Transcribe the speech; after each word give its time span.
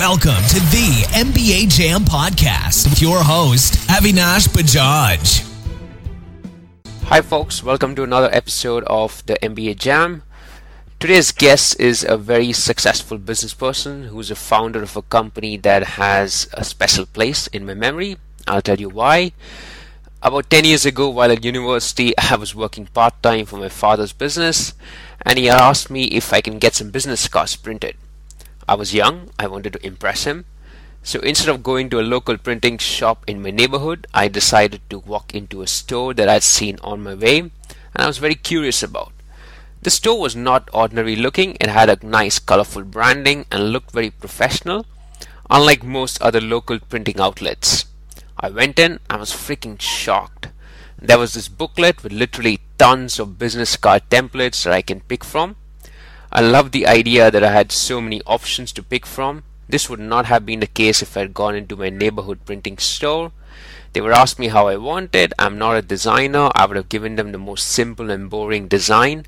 Welcome 0.00 0.42
to 0.48 0.60
the 0.72 1.04
MBA 1.12 1.68
Jam 1.68 2.06
podcast 2.06 2.88
with 2.88 3.02
your 3.02 3.22
host, 3.22 3.74
Avinash 3.86 4.48
Bajaj. 4.48 5.44
Hi, 7.04 7.20
folks. 7.20 7.62
Welcome 7.62 7.94
to 7.96 8.02
another 8.02 8.30
episode 8.32 8.82
of 8.84 9.22
the 9.26 9.34
MBA 9.42 9.76
Jam. 9.76 10.22
Today's 10.98 11.32
guest 11.32 11.78
is 11.78 12.02
a 12.02 12.16
very 12.16 12.50
successful 12.54 13.18
business 13.18 13.52
person 13.52 14.04
who's 14.04 14.30
a 14.30 14.34
founder 14.34 14.82
of 14.82 14.96
a 14.96 15.02
company 15.02 15.58
that 15.58 16.00
has 16.00 16.48
a 16.54 16.64
special 16.64 17.04
place 17.04 17.46
in 17.48 17.66
my 17.66 17.74
memory. 17.74 18.16
I'll 18.48 18.62
tell 18.62 18.80
you 18.80 18.88
why. 18.88 19.32
About 20.22 20.48
10 20.48 20.64
years 20.64 20.86
ago, 20.86 21.10
while 21.10 21.30
at 21.30 21.44
university, 21.44 22.16
I 22.16 22.36
was 22.36 22.54
working 22.54 22.86
part 22.86 23.22
time 23.22 23.44
for 23.44 23.58
my 23.58 23.68
father's 23.68 24.14
business, 24.14 24.72
and 25.26 25.38
he 25.38 25.50
asked 25.50 25.90
me 25.90 26.04
if 26.04 26.32
I 26.32 26.40
can 26.40 26.58
get 26.58 26.74
some 26.74 26.88
business 26.88 27.28
cards 27.28 27.54
printed. 27.54 27.96
I 28.70 28.74
was 28.74 28.94
young, 28.94 29.30
I 29.36 29.48
wanted 29.48 29.72
to 29.72 29.84
impress 29.84 30.22
him. 30.22 30.44
So 31.02 31.18
instead 31.18 31.48
of 31.48 31.64
going 31.64 31.90
to 31.90 31.98
a 31.98 32.06
local 32.06 32.38
printing 32.38 32.78
shop 32.78 33.24
in 33.26 33.42
my 33.42 33.50
neighborhood, 33.50 34.06
I 34.14 34.28
decided 34.28 34.80
to 34.90 35.00
walk 35.00 35.34
into 35.34 35.62
a 35.62 35.66
store 35.66 36.14
that 36.14 36.28
I'd 36.28 36.44
seen 36.44 36.78
on 36.80 37.02
my 37.02 37.14
way 37.14 37.40
and 37.40 37.50
I 37.96 38.06
was 38.06 38.18
very 38.18 38.36
curious 38.36 38.80
about. 38.80 39.12
The 39.82 39.90
store 39.90 40.20
was 40.20 40.36
not 40.36 40.68
ordinary 40.72 41.16
looking, 41.16 41.56
it 41.60 41.68
had 41.68 41.88
a 41.88 42.06
nice 42.06 42.38
colorful 42.38 42.84
branding 42.84 43.44
and 43.50 43.72
looked 43.72 43.90
very 43.90 44.10
professional, 44.10 44.86
unlike 45.50 45.82
most 45.82 46.22
other 46.22 46.40
local 46.40 46.78
printing 46.78 47.18
outlets. 47.18 47.86
I 48.38 48.50
went 48.50 48.78
in, 48.78 49.00
I 49.10 49.16
was 49.16 49.32
freaking 49.32 49.80
shocked. 49.80 50.46
There 50.96 51.18
was 51.18 51.34
this 51.34 51.48
booklet 51.48 52.04
with 52.04 52.12
literally 52.12 52.60
tons 52.78 53.18
of 53.18 53.36
business 53.36 53.76
card 53.76 54.08
templates 54.10 54.62
that 54.62 54.72
I 54.72 54.82
can 54.82 55.00
pick 55.00 55.24
from. 55.24 55.56
I 56.32 56.40
loved 56.42 56.72
the 56.72 56.86
idea 56.86 57.28
that 57.28 57.42
I 57.42 57.50
had 57.50 57.72
so 57.72 58.00
many 58.00 58.22
options 58.24 58.70
to 58.72 58.84
pick 58.84 59.04
from. 59.04 59.42
This 59.68 59.90
would 59.90 59.98
not 59.98 60.26
have 60.26 60.46
been 60.46 60.60
the 60.60 60.68
case 60.68 61.02
if 61.02 61.16
I 61.16 61.20
had 61.20 61.34
gone 61.34 61.56
into 61.56 61.76
my 61.76 61.90
neighborhood 61.90 62.44
printing 62.44 62.78
store. 62.78 63.32
They 63.92 64.00
would 64.00 64.12
ask 64.12 64.38
me 64.38 64.46
how 64.46 64.68
I 64.68 64.76
wanted. 64.76 65.34
I'm 65.40 65.58
not 65.58 65.76
a 65.76 65.82
designer. 65.82 66.50
I 66.54 66.66
would 66.66 66.76
have 66.76 66.88
given 66.88 67.16
them 67.16 67.32
the 67.32 67.38
most 67.38 67.66
simple 67.66 68.10
and 68.10 68.30
boring 68.30 68.68
design. 68.68 69.26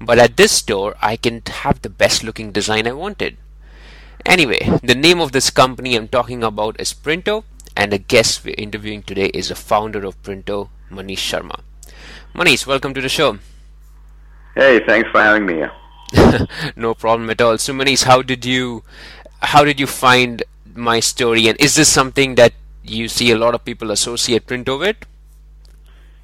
But 0.00 0.18
at 0.18 0.36
this 0.36 0.50
store, 0.50 0.96
I 1.00 1.16
can 1.16 1.42
have 1.46 1.82
the 1.82 1.88
best 1.90 2.24
looking 2.24 2.50
design 2.50 2.88
I 2.88 2.92
wanted. 2.92 3.36
Anyway, 4.26 4.68
the 4.82 4.96
name 4.96 5.20
of 5.20 5.30
this 5.30 5.50
company 5.50 5.94
I'm 5.94 6.08
talking 6.08 6.42
about 6.42 6.80
is 6.80 6.92
Printo, 6.92 7.44
and 7.76 7.92
the 7.92 7.98
guest 7.98 8.44
we're 8.44 8.56
interviewing 8.58 9.04
today 9.04 9.26
is 9.26 9.48
the 9.48 9.54
founder 9.54 10.04
of 10.04 10.20
Printo, 10.24 10.70
Manish 10.90 11.18
Sharma. 11.18 11.60
Manish, 12.34 12.66
welcome 12.66 12.94
to 12.94 13.00
the 13.00 13.08
show. 13.08 13.38
Hey, 14.56 14.84
thanks 14.86 15.08
for 15.10 15.20
having 15.20 15.46
me. 15.46 15.62
no 16.76 16.94
problem 16.94 17.30
at 17.30 17.40
all. 17.40 17.58
So 17.58 17.72
Manish, 17.72 18.04
how 18.04 18.22
did 18.22 18.44
you 18.44 18.82
how 19.40 19.64
did 19.64 19.80
you 19.80 19.86
find 19.86 20.42
my 20.74 21.00
story 21.00 21.48
and 21.48 21.60
is 21.60 21.74
this 21.74 21.88
something 21.88 22.36
that 22.36 22.52
you 22.84 23.08
see 23.08 23.30
a 23.30 23.36
lot 23.36 23.54
of 23.54 23.64
people 23.64 23.90
associate 23.90 24.46
Printo 24.46 24.78
with? 24.78 24.96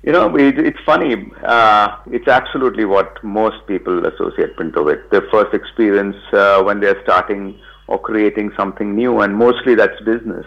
You 0.03 0.13
know, 0.13 0.35
it, 0.37 0.59
it's 0.59 0.79
funny. 0.87 1.31
Uh, 1.45 1.97
it's 2.11 2.29
absolutely 2.29 2.85
what 2.85 3.23
most 3.25 3.67
people 3.67 4.07
associate 4.07 4.57
Printo 4.57 4.85
with. 4.85 5.01
Their 5.11 5.29
first 5.31 5.53
experience 5.55 6.17
uh, 6.33 6.63
when 6.63 6.81
they're 6.81 7.01
starting 7.03 7.59
or 7.89 7.99
creating 7.99 8.53
something 8.57 8.95
new, 8.95 9.21
and 9.21 9.35
mostly 9.35 9.75
that's 9.75 10.01
business. 10.03 10.47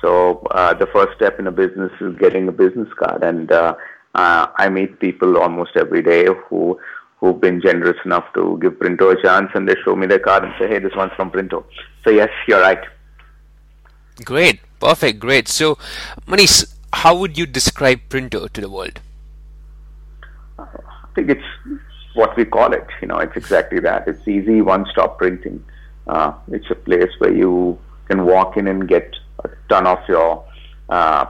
So 0.00 0.46
uh, 0.50 0.74
the 0.74 0.86
first 0.86 1.16
step 1.16 1.38
in 1.38 1.46
a 1.46 1.52
business 1.52 1.92
is 2.00 2.16
getting 2.16 2.48
a 2.48 2.52
business 2.52 2.88
card, 2.98 3.22
and 3.22 3.50
uh, 3.52 3.74
uh, 4.14 4.46
I 4.56 4.68
meet 4.68 4.98
people 4.98 5.38
almost 5.38 5.76
every 5.76 6.02
day 6.02 6.26
who 6.48 6.78
who've 7.20 7.40
been 7.40 7.60
generous 7.60 7.96
enough 8.04 8.24
to 8.34 8.58
give 8.62 8.78
Printo 8.78 9.10
a 9.10 9.20
chance 9.20 9.50
and 9.54 9.68
they 9.68 9.74
show 9.84 9.96
me 9.96 10.06
their 10.06 10.18
card 10.18 10.44
and 10.44 10.52
say, 10.58 10.68
hey, 10.68 10.78
this 10.78 10.94
one's 10.94 11.12
from 11.14 11.30
Printo. 11.30 11.64
So, 12.04 12.10
yes, 12.10 12.30
you're 12.46 12.60
right. 12.60 12.82
Great. 14.24 14.60
Perfect. 14.80 15.18
Great. 15.18 15.48
So, 15.48 15.76
Manish, 16.26 16.72
how 16.92 17.16
would 17.16 17.36
you 17.36 17.46
describe 17.46 18.00
Printo 18.08 18.46
to 18.46 18.60
the 18.60 18.70
world? 18.70 19.00
I 20.58 20.66
think 21.14 21.30
it's 21.30 21.44
what 22.14 22.36
we 22.36 22.44
call 22.44 22.72
it. 22.72 22.86
You 23.00 23.08
know, 23.08 23.18
it's 23.18 23.36
exactly 23.36 23.80
that. 23.80 24.06
It's 24.06 24.26
easy 24.26 24.60
one-stop 24.62 25.18
printing. 25.18 25.64
Uh, 26.06 26.32
it's 26.50 26.70
a 26.70 26.74
place 26.74 27.10
where 27.18 27.32
you 27.32 27.78
can 28.06 28.24
walk 28.24 28.56
in 28.56 28.66
and 28.68 28.88
get 28.88 29.14
a 29.44 29.50
ton 29.68 29.86
of 29.86 29.98
your 30.08 30.44
uh, 30.88 31.26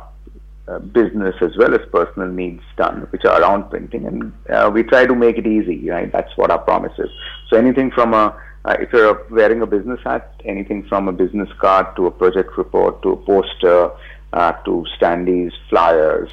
uh, 0.69 0.79
business 0.79 1.35
as 1.41 1.57
well 1.57 1.75
as 1.75 1.81
personal 1.91 2.29
needs 2.29 2.63
done, 2.77 3.07
which 3.11 3.25
are 3.25 3.41
around 3.41 3.71
printing, 3.71 4.05
and 4.07 4.33
uh, 4.51 4.71
we 4.73 4.83
try 4.83 5.07
to 5.07 5.15
make 5.15 5.39
it 5.39 5.47
easy. 5.47 5.89
Right, 5.89 6.11
that's 6.13 6.37
what 6.37 6.51
our 6.51 6.59
promise 6.59 6.93
is. 6.99 7.11
So 7.49 7.57
anything 7.57 7.91
from 7.91 8.13
a 8.15 8.37
uh, 8.65 8.77
if 8.81 8.93
you're 8.93 9.25
wearing 9.31 9.63
a 9.63 9.67
business 9.67 10.01
hat, 10.05 10.35
anything 10.45 10.83
from 10.85 11.09
a 11.09 11.13
business 11.13 11.49
card 11.59 11.87
to 11.97 12.07
a 12.07 12.11
project 12.11 12.59
report 12.59 13.01
to 13.03 13.13
a 13.13 13.17
poster 13.17 13.91
uh, 14.33 14.53
to 14.65 14.85
standees, 14.99 15.53
flyers, 15.71 16.31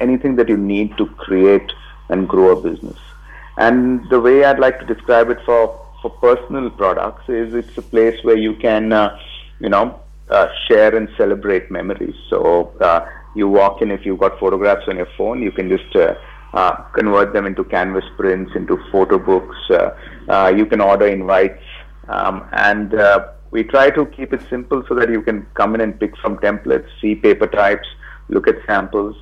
anything 0.00 0.36
that 0.36 0.48
you 0.48 0.56
need 0.56 0.96
to 0.96 1.06
create 1.06 1.70
and 2.08 2.28
grow 2.28 2.58
a 2.58 2.60
business. 2.60 2.98
And 3.56 4.08
the 4.10 4.20
way 4.20 4.44
I'd 4.44 4.58
like 4.58 4.80
to 4.80 4.86
describe 4.86 5.30
it 5.30 5.38
for 5.44 5.80
for 6.02 6.10
personal 6.10 6.70
products 6.70 7.28
is 7.28 7.54
it's 7.54 7.78
a 7.78 7.82
place 7.82 8.22
where 8.22 8.36
you 8.36 8.54
can, 8.56 8.92
uh, 8.92 9.18
you 9.60 9.68
know, 9.68 10.00
share 10.66 10.94
and 10.94 11.08
celebrate 11.16 11.70
memories. 11.70 12.14
So 12.28 12.72
you 13.36 13.48
walk 13.48 13.82
in, 13.82 13.90
if 13.90 14.04
you've 14.04 14.18
got 14.18 14.38
photographs 14.40 14.88
on 14.88 14.96
your 14.96 15.08
phone, 15.16 15.42
you 15.42 15.52
can 15.52 15.68
just 15.68 15.94
uh, 15.94 16.14
uh, 16.54 16.76
convert 16.98 17.32
them 17.32 17.46
into 17.46 17.64
canvas 17.64 18.04
prints, 18.16 18.52
into 18.54 18.78
photo 18.90 19.18
books. 19.18 19.56
Uh, 19.70 19.90
uh, 20.28 20.52
you 20.56 20.66
can 20.66 20.80
order 20.80 21.06
invites, 21.06 21.62
um, 22.08 22.48
and 22.52 22.94
uh, 22.94 23.28
we 23.50 23.62
try 23.62 23.90
to 23.90 24.06
keep 24.06 24.32
it 24.32 24.42
simple 24.48 24.82
so 24.88 24.94
that 24.94 25.10
you 25.10 25.22
can 25.22 25.46
come 25.54 25.74
in 25.74 25.80
and 25.80 25.98
pick 26.00 26.12
some 26.22 26.36
templates, 26.38 26.86
see 27.00 27.14
paper 27.14 27.46
types, 27.46 27.86
look 28.28 28.48
at 28.48 28.56
samples, 28.66 29.14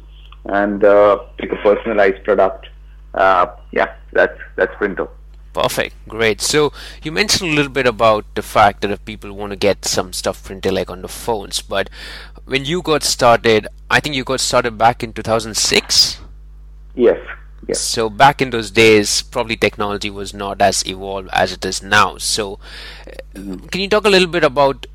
and 0.47 0.85
uh, 0.85 1.17
pick 1.39 1.53
a 1.53 1.57
personalized 1.57 2.23
product. 2.25 2.67
Uh, 3.15 3.47
yeah, 3.73 3.95
that's 4.13 4.39
that's 4.57 4.75
Printo. 4.77 5.11
Perfect, 5.55 5.95
great. 6.09 6.41
So 6.41 6.73
you 7.05 7.13
mentioned 7.13 7.51
a 7.53 7.55
little 7.55 7.71
bit 7.71 7.87
about 7.87 8.27
the 8.35 8.43
fact 8.43 8.81
that 8.81 8.91
if 8.91 9.05
people 9.05 9.33
want 9.33 9.51
to 9.51 9.57
get 9.57 9.85
some 9.85 10.13
stuff 10.13 10.43
printed 10.43 10.73
like 10.73 10.91
on 10.91 11.01
the 11.01 11.09
phones, 11.09 11.63
but 11.63 11.89
when 12.45 12.65
you 12.65 12.83
got 12.83 13.05
started, 13.05 13.69
I 13.89 14.01
think 14.01 14.17
you 14.17 14.25
got 14.25 14.41
started 14.41 14.77
back 14.77 15.05
in 15.05 15.13
2006. 15.13 16.19
Yes. 16.97 17.19
Yes. 17.69 17.81
So 17.81 18.11
back 18.11 18.43
in 18.43 18.51
those 18.51 18.73
days, 18.73 19.23
probably 19.23 19.57
technology 19.57 20.11
was 20.11 20.35
not 20.35 20.61
as 20.61 20.85
evolved 20.87 21.29
as 21.33 21.53
it 21.53 21.65
is 21.65 21.83
now. 21.83 22.19
So, 22.19 22.59
uh, 23.07 23.57
can 23.71 23.81
you 23.81 23.89
talk 23.89 24.05
a 24.05 24.11
little 24.11 24.29
bit 24.29 24.45
about 24.45 24.87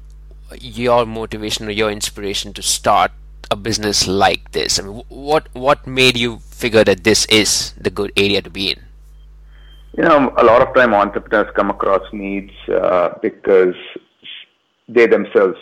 your 0.59 1.05
motivation 1.05 1.67
or 1.67 1.71
your 1.71 1.89
inspiration 1.89 2.53
to 2.53 2.61
start 2.61 3.11
a 3.49 3.55
business 3.55 4.07
like 4.07 4.51
this? 4.51 4.77
I 4.77 4.83
mean, 4.83 5.03
what 5.07 5.47
what 5.53 5.87
made 5.87 6.17
you 6.17 6.39
figure 6.39 6.83
that 6.83 7.05
this 7.05 7.25
is 7.27 7.73
the 7.73 7.89
good 7.89 8.11
area 8.17 8.41
to 8.41 8.49
be 8.49 8.71
in? 8.71 8.88
You 9.99 10.05
know, 10.05 10.33
a 10.37 10.45
lot 10.45 10.65
of 10.65 10.73
time 10.73 10.93
entrepreneurs 10.93 11.51
come 11.57 11.69
across 11.69 12.03
needs 12.13 12.53
uh, 12.69 13.15
because 13.21 13.75
they 14.87 15.07
themselves 15.07 15.57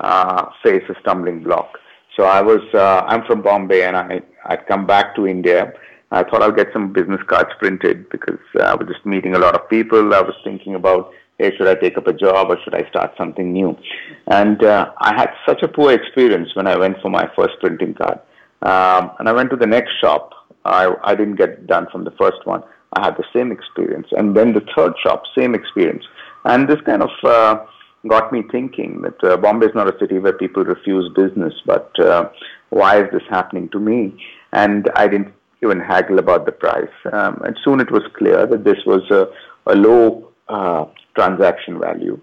uh, 0.00 0.46
face 0.64 0.82
a 0.88 0.94
stumbling 1.02 1.44
block. 1.44 1.78
So 2.16 2.24
I 2.24 2.42
was, 2.42 2.62
uh, 2.74 3.04
I'm 3.06 3.24
from 3.26 3.42
Bombay 3.42 3.84
and 3.84 3.96
I, 3.96 4.22
I'd 4.46 4.66
come 4.66 4.88
back 4.88 5.14
to 5.14 5.28
India. 5.28 5.72
I 6.10 6.24
thought 6.24 6.42
I'll 6.42 6.50
get 6.50 6.72
some 6.72 6.92
business 6.92 7.20
cards 7.28 7.50
printed 7.60 8.10
because 8.10 8.40
uh, 8.58 8.64
I 8.64 8.74
was 8.74 8.88
just 8.88 9.06
meeting 9.06 9.36
a 9.36 9.38
lot 9.38 9.54
of 9.54 9.70
people. 9.70 10.14
I 10.14 10.20
was 10.20 10.34
thinking 10.42 10.74
about, 10.74 11.12
hey, 11.38 11.56
should 11.56 11.68
I 11.68 11.76
take 11.76 11.96
up 11.96 12.08
a 12.08 12.12
job 12.12 12.50
or 12.50 12.58
should 12.64 12.74
I 12.74 12.88
start 12.90 13.12
something 13.16 13.52
new? 13.52 13.78
And 14.26 14.64
uh, 14.64 14.90
I 14.98 15.14
had 15.14 15.30
such 15.46 15.62
a 15.62 15.68
poor 15.68 15.92
experience 15.92 16.48
when 16.56 16.66
I 16.66 16.76
went 16.76 17.00
for 17.00 17.08
my 17.08 17.30
first 17.36 17.54
printing 17.60 17.94
card. 17.94 18.18
Um, 18.62 19.12
and 19.20 19.28
I 19.28 19.32
went 19.32 19.50
to 19.50 19.56
the 19.56 19.68
next 19.68 19.92
shop. 20.00 20.32
I, 20.64 20.92
I 21.04 21.14
didn't 21.14 21.36
get 21.36 21.68
done 21.68 21.86
from 21.92 22.02
the 22.02 22.10
first 22.18 22.44
one. 22.46 22.64
I 22.94 23.06
had 23.06 23.16
the 23.16 23.24
same 23.32 23.52
experience. 23.52 24.08
And 24.12 24.36
then 24.36 24.52
the 24.52 24.64
third 24.76 24.94
shop, 25.02 25.24
same 25.36 25.54
experience. 25.54 26.04
And 26.44 26.68
this 26.68 26.80
kind 26.82 27.02
of, 27.02 27.10
uh, 27.24 27.64
got 28.08 28.32
me 28.32 28.42
thinking 28.50 29.02
that 29.02 29.22
uh, 29.24 29.36
Bombay 29.36 29.66
is 29.66 29.74
not 29.74 29.94
a 29.94 29.98
city 29.98 30.18
where 30.18 30.32
people 30.32 30.64
refuse 30.64 31.12
business, 31.14 31.52
but 31.66 31.98
uh, 32.00 32.30
why 32.70 33.02
is 33.02 33.10
this 33.12 33.22
happening 33.28 33.68
to 33.70 33.78
me? 33.78 34.16
And 34.52 34.90
I 34.96 35.06
didn't 35.06 35.34
even 35.62 35.80
haggle 35.80 36.18
about 36.18 36.46
the 36.46 36.52
price. 36.52 36.88
Um, 37.12 37.42
and 37.44 37.56
soon 37.62 37.80
it 37.80 37.90
was 37.90 38.02
clear 38.16 38.46
that 38.46 38.64
this 38.64 38.78
was 38.86 39.02
a, 39.10 39.28
a 39.70 39.74
low 39.74 40.30
uh, 40.48 40.86
transaction 41.14 41.78
value. 41.78 42.18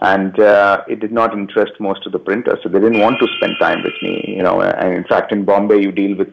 And 0.00 0.38
uh, 0.40 0.84
it 0.88 1.00
did 1.00 1.12
not 1.12 1.32
interest 1.32 1.72
most 1.78 2.06
of 2.06 2.12
the 2.12 2.18
printers, 2.18 2.58
so 2.62 2.68
they 2.68 2.80
didn't 2.80 3.00
want 3.00 3.18
to 3.20 3.28
spend 3.36 3.54
time 3.60 3.82
with 3.82 3.94
me. 4.02 4.34
You 4.36 4.42
know, 4.42 4.60
and 4.60 4.94
in 4.94 5.04
fact, 5.04 5.32
in 5.32 5.44
Bombay, 5.44 5.80
you 5.80 5.92
deal 5.92 6.16
with 6.16 6.32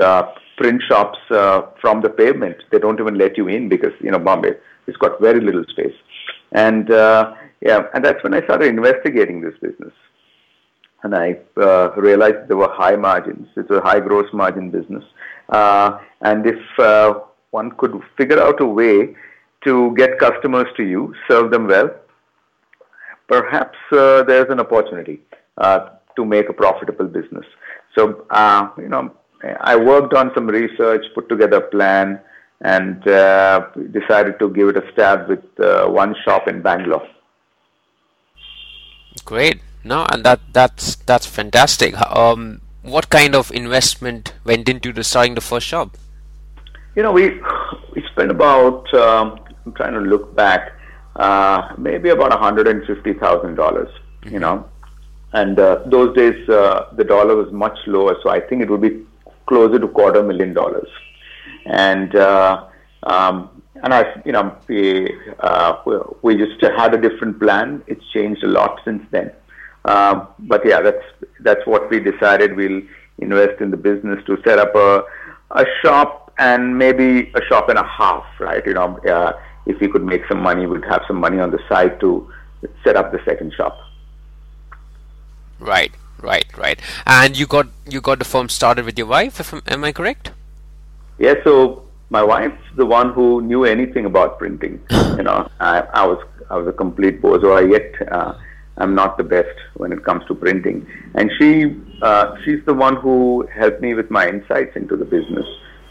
uh, 0.00 0.30
print 0.56 0.82
shops 0.88 1.18
uh, 1.30 1.62
from 1.80 2.00
the 2.00 2.10
pavement. 2.10 2.56
They 2.70 2.78
don't 2.78 3.00
even 3.00 3.16
let 3.16 3.36
you 3.36 3.48
in 3.48 3.68
because 3.68 3.92
you 4.00 4.10
know 4.10 4.18
Bombay 4.18 4.54
has 4.86 4.96
got 4.96 5.20
very 5.20 5.40
little 5.40 5.64
space. 5.68 5.94
And 6.52 6.90
uh, 6.90 7.34
yeah, 7.60 7.86
and 7.94 8.04
that's 8.04 8.22
when 8.22 8.34
I 8.34 8.42
started 8.42 8.68
investigating 8.68 9.40
this 9.40 9.54
business. 9.60 9.92
And 11.02 11.14
I 11.14 11.38
uh, 11.56 11.90
realized 11.96 12.48
there 12.48 12.56
were 12.56 12.72
high 12.72 12.96
margins. 12.96 13.48
It's 13.56 13.70
a 13.70 13.80
high 13.80 14.00
gross 14.00 14.32
margin 14.32 14.70
business. 14.70 15.04
Uh, 15.48 15.98
and 16.20 16.46
if 16.46 16.60
uh, 16.78 17.20
one 17.50 17.72
could 17.72 18.00
figure 18.16 18.40
out 18.40 18.60
a 18.60 18.66
way 18.66 19.14
to 19.64 19.94
get 19.96 20.18
customers 20.18 20.66
to 20.76 20.84
you, 20.84 21.14
serve 21.28 21.50
them 21.50 21.66
well, 21.66 21.90
perhaps 23.28 23.78
uh, 23.92 24.22
there's 24.22 24.50
an 24.50 24.60
opportunity 24.60 25.20
uh, 25.58 25.90
to 26.16 26.24
make 26.24 26.48
a 26.48 26.52
profitable 26.52 27.06
business. 27.06 27.46
So, 27.96 28.24
uh, 28.30 28.68
you 28.78 28.88
know, 28.88 29.12
I 29.60 29.76
worked 29.76 30.14
on 30.14 30.32
some 30.34 30.46
research, 30.46 31.04
put 31.14 31.28
together 31.28 31.56
a 31.56 31.68
plan, 31.70 32.20
and 32.60 33.06
uh, 33.08 33.66
decided 33.90 34.38
to 34.38 34.50
give 34.50 34.68
it 34.68 34.76
a 34.76 34.92
stab 34.92 35.28
with 35.28 35.44
uh, 35.60 35.88
one 35.88 36.14
shop 36.24 36.46
in 36.46 36.62
Bangalore. 36.62 37.06
Great. 39.24 39.60
No, 39.84 40.06
and 40.10 40.24
that 40.24 40.40
that's 40.52 40.96
that's 40.96 41.26
fantastic. 41.26 42.00
Um, 42.00 42.60
what 42.82 43.10
kind 43.10 43.34
of 43.34 43.50
investment 43.50 44.32
went 44.44 44.68
into 44.68 44.92
the 44.92 45.02
starting 45.02 45.34
the 45.34 45.40
first 45.40 45.66
shop? 45.66 45.96
You 46.94 47.02
know, 47.02 47.12
we 47.12 47.40
we 47.94 48.04
spent 48.12 48.30
about 48.30 48.92
um, 48.94 49.40
I'm 49.66 49.72
trying 49.72 49.94
to 49.94 50.00
look 50.00 50.34
back, 50.36 50.72
uh, 51.16 51.74
maybe 51.78 52.10
about 52.10 52.32
hundred 52.38 52.68
and 52.68 52.84
fifty 52.86 53.14
thousand 53.14 53.56
dollars. 53.56 53.88
You 54.24 54.38
know, 54.38 54.68
and 55.32 55.58
uh, 55.58 55.82
those 55.86 56.14
days 56.14 56.48
uh, 56.48 56.86
the 56.92 57.02
dollar 57.02 57.34
was 57.34 57.52
much 57.52 57.76
lower, 57.86 58.16
so 58.22 58.30
I 58.30 58.38
think 58.38 58.62
it 58.62 58.70
would 58.70 58.80
be 58.80 59.04
closer 59.46 59.78
to 59.78 59.88
quarter 59.88 60.22
million 60.22 60.52
dollars. 60.54 60.88
And 61.66 62.14
uh, 62.16 62.66
um, 63.02 63.62
and 63.82 63.92
I, 63.92 64.22
you 64.24 64.32
know, 64.32 64.56
we, 64.68 65.12
uh, 65.40 65.76
we 66.22 66.36
just 66.36 66.60
had 66.60 66.94
a 66.94 67.00
different 67.00 67.40
plan. 67.40 67.82
It's 67.86 68.04
changed 68.12 68.44
a 68.44 68.48
lot 68.48 68.80
since 68.84 69.02
then. 69.10 69.32
Um, 69.84 70.28
but 70.38 70.64
yeah, 70.64 70.80
that's 70.80 71.04
that's 71.40 71.66
what 71.66 71.90
we 71.90 71.98
decided. 71.98 72.54
We'll 72.54 72.82
invest 73.18 73.60
in 73.60 73.70
the 73.70 73.76
business 73.76 74.24
to 74.26 74.38
set 74.44 74.58
up 74.58 74.74
a 74.76 75.02
a 75.50 75.66
shop 75.82 76.32
and 76.38 76.78
maybe 76.78 77.30
a 77.34 77.44
shop 77.48 77.68
and 77.68 77.78
a 77.78 77.84
half, 77.84 78.24
right? 78.38 78.64
You 78.64 78.74
know, 78.74 78.98
uh, 78.98 79.32
if 79.66 79.80
we 79.80 79.88
could 79.88 80.04
make 80.04 80.22
some 80.28 80.40
money, 80.40 80.66
we'd 80.66 80.84
have 80.84 81.02
some 81.06 81.16
money 81.16 81.40
on 81.40 81.50
the 81.50 81.60
side 81.68 82.00
to 82.00 82.32
set 82.84 82.96
up 82.96 83.12
the 83.12 83.20
second 83.24 83.52
shop. 83.54 83.78
Right, 85.58 85.92
right, 86.20 86.46
right. 86.56 86.80
And 87.06 87.36
you 87.36 87.46
got 87.46 87.68
you 87.88 88.00
got 88.00 88.18
the 88.18 88.24
firm 88.24 88.48
started 88.48 88.84
with 88.84 88.98
your 88.98 89.06
wife, 89.06 89.40
if 89.40 89.52
I'm, 89.52 89.84
I 89.84 89.92
correct? 89.92 90.30
Yeah. 91.18 91.34
So 91.44 91.84
my 92.10 92.22
wife's 92.22 92.62
the 92.76 92.86
one 92.86 93.12
who 93.12 93.42
knew 93.42 93.64
anything 93.64 94.04
about 94.04 94.38
printing. 94.38 94.80
you 94.90 95.22
know, 95.22 95.48
I, 95.60 95.80
I 95.80 96.06
was 96.06 96.24
I 96.50 96.56
was 96.56 96.66
a 96.66 96.72
complete 96.72 97.22
bozo. 97.22 97.56
I 97.56 97.68
Yet 97.70 98.12
uh, 98.12 98.34
I'm 98.78 98.94
not 98.94 99.16
the 99.16 99.24
best 99.24 99.56
when 99.74 99.92
it 99.92 100.04
comes 100.04 100.24
to 100.26 100.34
printing. 100.34 100.86
And 101.14 101.30
she 101.38 101.76
uh, 102.02 102.36
she's 102.44 102.64
the 102.64 102.74
one 102.74 102.96
who 102.96 103.48
helped 103.52 103.80
me 103.80 103.94
with 103.94 104.10
my 104.10 104.28
insights 104.28 104.76
into 104.76 104.96
the 104.96 105.04
business. 105.04 105.46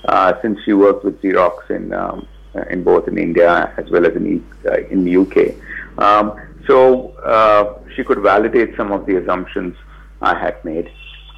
Uh, 0.05 0.33
since 0.41 0.59
she 0.65 0.73
worked 0.73 1.05
with 1.05 1.21
Xerox 1.21 1.69
in 1.69 1.93
um, 1.93 2.27
in 2.69 2.83
both 2.83 3.07
in 3.07 3.17
India 3.17 3.71
as 3.77 3.89
well 3.89 4.05
as 4.05 4.15
in 4.15 4.43
uh, 4.65 4.77
in 4.89 5.05
the 5.05 5.17
UK. 5.17 5.55
Um, 5.97 6.39
so 6.67 7.09
uh, 7.17 7.79
she 7.95 8.03
could 8.03 8.19
validate 8.19 8.75
some 8.75 8.91
of 8.91 9.05
the 9.05 9.17
assumptions 9.17 9.75
I 10.21 10.37
had 10.37 10.63
made. 10.63 10.91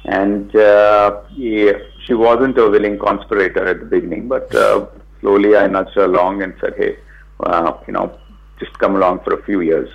And 0.04 0.54
uh, 0.54 1.22
yeah, 1.34 1.72
she 2.04 2.14
wasn't 2.14 2.58
a 2.58 2.68
willing 2.68 2.98
conspirator 2.98 3.66
at 3.66 3.80
the 3.80 3.86
beginning, 3.86 4.28
but 4.28 4.54
uh, 4.54 4.86
slowly 5.20 5.56
I 5.56 5.66
nudged 5.66 5.94
her 5.94 6.04
along 6.04 6.42
and 6.42 6.54
said, 6.60 6.74
"Hey, 6.76 6.98
uh, 7.40 7.72
you 7.86 7.94
know, 7.94 8.18
just 8.58 8.78
come 8.78 8.96
along 8.96 9.20
for 9.24 9.32
a 9.32 9.42
few 9.44 9.62
years, 9.62 9.88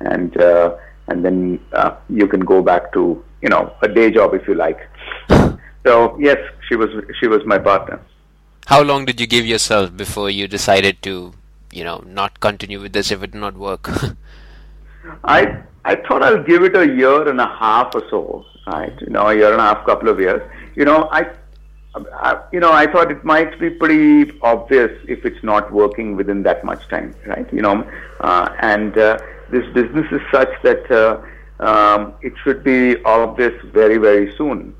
and 0.00 0.36
uh, 0.36 0.76
and 1.08 1.24
then 1.24 1.60
uh, 1.72 1.96
you 2.10 2.28
can 2.28 2.40
go 2.40 2.60
back 2.60 2.92
to 2.92 3.24
you 3.40 3.48
know 3.48 3.74
a 3.80 3.88
day 3.88 4.10
job 4.10 4.34
if 4.34 4.46
you 4.46 4.54
like." 4.54 4.80
So 5.84 6.16
yes, 6.18 6.38
she 6.66 6.76
was 6.76 6.90
she 7.20 7.26
was 7.28 7.44
my 7.44 7.58
partner. 7.58 8.00
How 8.66 8.82
long 8.82 9.04
did 9.04 9.20
you 9.20 9.26
give 9.26 9.44
yourself 9.44 9.94
before 9.94 10.30
you 10.30 10.48
decided 10.48 11.02
to, 11.02 11.34
you 11.70 11.84
know, 11.84 12.02
not 12.06 12.40
continue 12.40 12.80
with 12.80 12.94
this 12.94 13.10
if 13.10 13.22
it 13.22 13.32
did 13.32 13.40
not 13.40 13.58
work? 13.58 13.90
I 15.24 15.62
I 15.84 15.96
thought 15.96 16.22
I'll 16.22 16.42
give 16.42 16.62
it 16.62 16.76
a 16.76 16.86
year 16.86 17.28
and 17.28 17.40
a 17.40 17.46
half 17.46 17.94
or 17.94 18.02
so, 18.08 18.46
right? 18.66 18.98
You 19.00 19.10
know, 19.10 19.28
a 19.28 19.34
year 19.34 19.52
and 19.52 19.60
a 19.60 19.64
half, 19.64 19.84
couple 19.84 20.08
of 20.08 20.18
years. 20.18 20.42
You 20.74 20.84
know, 20.84 21.08
I, 21.12 21.30
I, 21.94 22.42
you 22.52 22.60
know, 22.60 22.72
I 22.72 22.90
thought 22.90 23.10
it 23.10 23.22
might 23.24 23.58
be 23.60 23.70
pretty 23.70 24.38
obvious 24.40 24.90
if 25.06 25.24
it's 25.26 25.42
not 25.44 25.72
working 25.72 26.16
within 26.16 26.42
that 26.44 26.64
much 26.64 26.88
time, 26.88 27.14
right? 27.26 27.52
You 27.52 27.62
know, 27.62 27.90
uh, 28.20 28.48
and 28.60 28.96
uh, 28.96 29.18
this 29.50 29.66
business 29.74 30.06
is 30.10 30.22
such 30.32 30.50
that 30.62 30.90
uh, 30.90 31.20
um, 31.62 32.14
it 32.22 32.32
should 32.42 32.64
be 32.64 33.02
obvious 33.04 33.54
very, 33.72 33.98
very 33.98 34.34
soon 34.36 34.74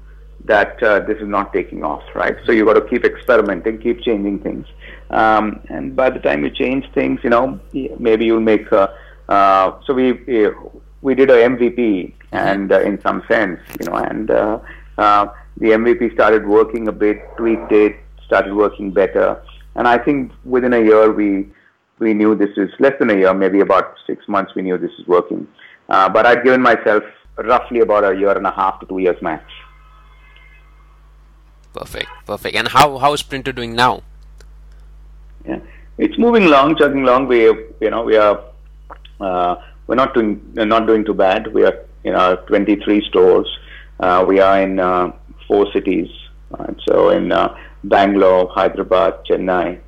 that 0.46 0.82
uh, 0.82 1.00
this 1.00 1.18
is 1.18 1.28
not 1.28 1.52
taking 1.52 1.84
off, 1.84 2.02
right? 2.14 2.36
So 2.44 2.52
you've 2.52 2.66
got 2.66 2.74
to 2.74 2.86
keep 2.86 3.04
experimenting, 3.04 3.78
keep 3.78 4.02
changing 4.02 4.40
things, 4.40 4.66
um, 5.10 5.60
and 5.68 5.94
by 5.94 6.10
the 6.10 6.18
time 6.18 6.44
you 6.44 6.50
change 6.50 6.90
things, 6.92 7.20
you 7.22 7.30
know, 7.30 7.60
maybe 7.98 8.24
you'll 8.24 8.40
make. 8.40 8.70
Uh, 8.72 8.88
uh, 9.28 9.80
so 9.86 9.94
we 9.94 10.12
we 11.04 11.14
did 11.14 11.30
a 11.30 11.34
MVP, 11.34 12.14
and 12.32 12.72
uh, 12.72 12.80
in 12.80 12.98
some 13.02 13.22
sense, 13.28 13.60
you 13.78 13.86
know, 13.86 13.96
and 13.96 14.30
uh, 14.30 14.58
uh, 14.96 15.26
the 15.58 15.68
MVP 15.68 16.14
started 16.14 16.46
working 16.46 16.88
a 16.88 16.92
bit, 16.92 17.18
tweaked 17.36 17.70
it, 17.72 17.96
started 18.26 18.54
working 18.54 18.90
better, 18.90 19.40
and 19.76 19.86
I 19.86 19.98
think 19.98 20.32
within 20.44 20.72
a 20.72 20.80
year 20.80 21.12
we 21.12 21.46
we 21.98 22.14
knew 22.14 22.34
this 22.34 22.56
is 22.56 22.70
less 22.80 22.94
than 22.98 23.10
a 23.10 23.14
year, 23.14 23.34
maybe 23.34 23.60
about 23.60 23.94
six 24.06 24.26
months, 24.26 24.52
we 24.56 24.62
knew 24.62 24.78
this 24.78 24.90
is 24.98 25.06
working. 25.06 25.46
Uh, 25.88 26.08
but 26.08 26.26
I'd 26.26 26.42
given 26.42 26.60
myself 26.60 27.04
roughly 27.36 27.80
about 27.80 28.02
a 28.04 28.18
year 28.18 28.32
and 28.36 28.46
a 28.46 28.50
half 28.50 28.80
to 28.80 28.86
two 28.86 28.98
years 28.98 29.20
max. 29.20 29.44
Perfect, 31.74 32.08
perfect. 32.26 32.56
And 32.56 32.68
how 32.68 32.96
how 32.96 33.12
is 33.12 33.22
Printo 33.22 33.52
doing 33.52 33.74
now? 33.74 34.02
Yeah, 35.46 35.60
it's 35.98 36.18
moving 36.18 36.44
along, 36.44 36.78
chugging 36.78 37.02
along. 37.02 37.28
We 37.28 37.42
you 37.84 37.90
know 37.90 38.04
we 38.04 38.16
are. 38.16 38.40
Uh, 39.84 39.88
we're 39.88 39.94
not 39.94 40.14
doing 40.14 40.40
not 40.54 40.86
doing 40.86 41.04
too 41.04 41.14
bad. 41.14 41.52
We 41.52 41.64
are 41.64 41.78
in 42.04 42.14
our 42.14 42.36
23 42.46 43.04
stores. 43.08 43.46
Uh, 44.00 44.24
we 44.26 44.40
are 44.40 44.60
in 44.60 44.78
uh, 44.78 45.12
four 45.46 45.70
cities. 45.72 46.08
Right? 46.50 46.76
So 46.88 47.10
in 47.10 47.32
uh, 47.32 47.56
Bangalore, 47.84 48.48
Hyderabad, 48.48 49.24
Chennai, 49.24 49.80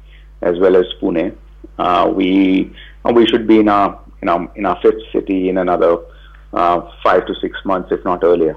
as 0.43 0.59
well 0.59 0.77
as 0.77 0.87
Pune. 1.01 1.37
Uh, 1.79 2.13
we 2.15 2.73
we 3.15 3.27
should 3.27 3.47
be 3.47 3.61
in 3.61 3.69
our 3.69 4.01
in 4.23 4.29
our 4.29 4.51
in 4.55 4.67
our 4.67 4.81
fifth 4.81 5.03
city 5.13 5.49
in 5.49 5.59
another 5.59 5.99
uh, 6.53 6.91
five 7.03 7.27
to 7.27 7.35
six 7.41 7.59
months, 7.65 7.93
if 7.93 8.05
not 8.05 8.25
earlier. 8.25 8.57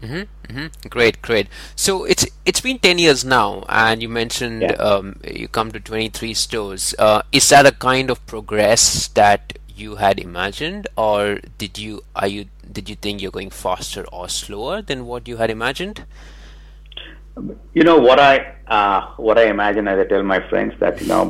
Mm-hmm, 0.00 0.52
mm-hmm. 0.52 0.88
Great, 0.88 1.22
great. 1.22 1.48
So 1.76 2.04
it's 2.04 2.26
it's 2.44 2.60
been 2.60 2.78
ten 2.78 2.98
years 2.98 3.24
now, 3.24 3.64
and 3.68 4.02
you 4.02 4.08
mentioned 4.08 4.62
yeah. 4.62 4.72
um, 4.72 5.20
you 5.24 5.48
come 5.48 5.72
to 5.72 5.80
23 5.80 6.34
stores. 6.34 6.94
Uh, 6.98 7.22
is 7.32 7.48
that 7.50 7.66
a 7.66 7.72
kind 7.72 8.10
of 8.10 8.24
progress 8.26 9.08
that 9.08 9.58
you 9.76 9.96
had 9.96 10.18
imagined, 10.18 10.86
or 10.96 11.40
did 11.58 11.78
you 11.78 12.02
are 12.14 12.28
you 12.28 12.46
did 12.70 12.88
you 12.88 12.96
think 12.96 13.20
you're 13.20 13.30
going 13.30 13.50
faster 13.50 14.04
or 14.12 14.28
slower 14.28 14.82
than 14.82 15.06
what 15.06 15.28
you 15.28 15.36
had 15.36 15.50
imagined? 15.50 16.04
You 17.72 17.82
know 17.82 17.98
what 17.98 18.20
I 18.20 18.54
uh, 18.68 19.12
what 19.16 19.38
I 19.38 19.46
imagine 19.46 19.88
as 19.88 19.98
I 19.98 20.04
tell 20.04 20.22
my 20.22 20.46
friends 20.48 20.74
that 20.80 21.00
you 21.00 21.08
know 21.08 21.26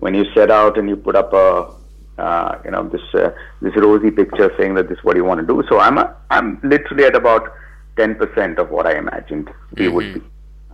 when 0.00 0.14
you 0.14 0.24
set 0.34 0.50
out 0.50 0.78
and 0.78 0.88
you 0.88 0.96
put 0.96 1.14
up 1.14 1.32
a 1.32 1.72
uh, 2.18 2.58
you 2.64 2.70
know 2.70 2.88
this 2.88 3.02
uh, 3.14 3.30
this 3.60 3.74
rosy 3.76 4.10
picture 4.10 4.52
saying 4.58 4.74
that 4.74 4.88
this 4.88 4.98
is 4.98 5.04
what 5.04 5.16
you 5.16 5.24
want 5.24 5.40
to 5.40 5.46
do. 5.46 5.62
So 5.68 5.78
I'm 5.78 5.98
a, 5.98 6.14
I'm 6.30 6.60
literally 6.62 7.04
at 7.04 7.14
about 7.14 7.52
ten 7.96 8.14
percent 8.14 8.58
of 8.58 8.70
what 8.70 8.86
I 8.86 8.96
imagined 8.96 9.50
we 9.74 9.86
mm-hmm. 9.86 9.94
would 9.94 10.14
be, 10.14 10.22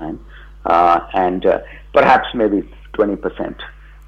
right? 0.01 0.19
Uh, 0.65 1.01
and 1.15 1.47
uh, 1.47 1.61
perhaps 1.93 2.29
maybe 2.35 2.69
twenty 2.93 3.17
percent 3.17 3.57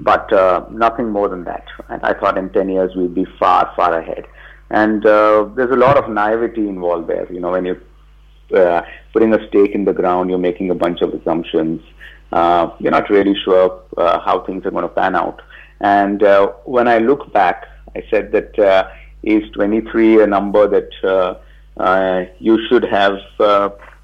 but 0.01 0.33
uh, 0.33 0.65
nothing 0.71 1.11
more 1.11 1.29
than 1.29 1.45
that. 1.45 1.65
And 1.89 2.03
I 2.03 2.15
thought 2.15 2.39
in 2.39 2.51
10 2.51 2.69
years 2.69 2.95
we'd 2.97 3.15
be 3.15 3.27
far, 3.39 3.73
far 3.77 3.99
ahead. 3.99 4.27
And 4.71 5.05
uh, 5.05 5.49
there's 5.55 5.71
a 5.71 5.77
lot 5.77 5.97
of 5.97 6.11
naivety 6.11 6.69
involved 6.69 7.09
there. 7.09 7.31
You 7.33 7.41
know, 7.41 7.51
when 7.51 7.67
you're 7.67 7.83
uh, 8.55 8.83
putting 9.13 9.35
a 9.35 9.49
stake 9.49 9.73
in 9.73 9.85
the 9.85 9.93
ground, 9.93 10.31
you're 10.31 10.39
making 10.39 10.71
a 10.71 10.75
bunch 10.75 11.03
of 11.03 11.13
assumptions. 11.13 11.83
Uh, 12.33 12.71
you're 12.79 12.93
not 12.93 13.11
really 13.11 13.35
sure 13.45 13.83
uh, 13.97 14.21
how 14.21 14.41
things 14.41 14.65
are 14.65 14.71
going 14.71 14.83
to 14.83 14.89
pan 14.89 15.15
out. 15.15 15.43
And 15.81 16.23
uh, 16.23 16.49
when 16.65 16.89
I 16.89 16.99
look 16.99 17.33
back, 17.33 17.67
I 17.95 18.05
said 18.11 18.33
that 18.33 18.93
is 19.23 19.51
23 19.53 20.23
a 20.23 20.27
number 20.27 20.67
that 20.69 22.31
you 22.39 22.59
should 22.69 22.85
have, 22.85 23.19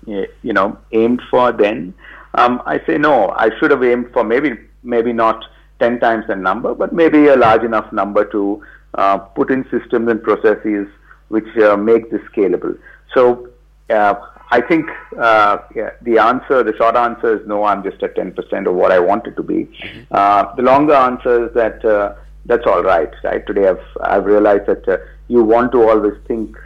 you 0.07 0.53
know, 0.53 0.79
aimed 0.93 1.23
for 1.31 1.53
then? 1.53 1.95
Um, 2.35 2.61
I 2.67 2.85
say 2.87 2.99
no. 2.99 3.31
I 3.31 3.51
should 3.59 3.71
have 3.71 3.83
aimed 3.83 4.13
for 4.13 4.23
maybe, 4.23 4.59
maybe 4.83 5.13
not 5.13 5.43
10 5.81 6.01
times 6.01 6.25
the 6.27 6.37
number, 6.37 6.75
but 6.75 6.93
maybe 6.93 7.29
a 7.29 7.37
large 7.37 7.63
enough 7.63 7.93
number 7.93 8.25
to 8.25 8.65
uh, 8.95 9.19
put 9.19 9.51
in 9.51 9.65
systems 9.71 10.09
and 10.11 10.23
processes 10.23 10.89
which 11.29 11.57
uh, 11.59 11.77
make 11.77 12.11
this 12.11 12.23
scalable. 12.33 12.79
So 13.15 13.51
uh, 13.91 14.15
I 14.51 14.61
think 14.61 14.89
uh, 15.19 15.59
yeah, 15.75 15.91
the 16.03 16.19
answer, 16.19 16.63
the 16.63 16.75
short 16.77 16.97
answer 16.97 17.41
is 17.41 17.47
no, 17.47 17.65
I'm 17.65 17.83
just 17.83 18.03
at 18.03 18.17
10% 18.17 18.67
of 18.67 18.75
what 18.75 18.93
I 18.93 18.99
want 18.99 19.27
it 19.27 19.37
to 19.37 19.43
be. 19.43 19.65
Mm-hmm. 19.65 20.03
Uh, 20.11 20.55
the 20.55 20.63
longer 20.63 20.95
answer 20.95 21.47
is 21.47 21.55
that 21.55 21.85
uh, 21.85 22.15
that's 22.47 22.67
all 22.67 22.83
right, 22.83 23.11
right? 23.25 23.45
Today 23.47 23.69
I've, 23.69 23.85
I've 24.01 24.25
realized 24.25 24.67
that 24.67 25.05
you 25.29 25.43
want 25.43 25.73
to 25.73 25.89
always 25.89 26.15
think 26.29 26.57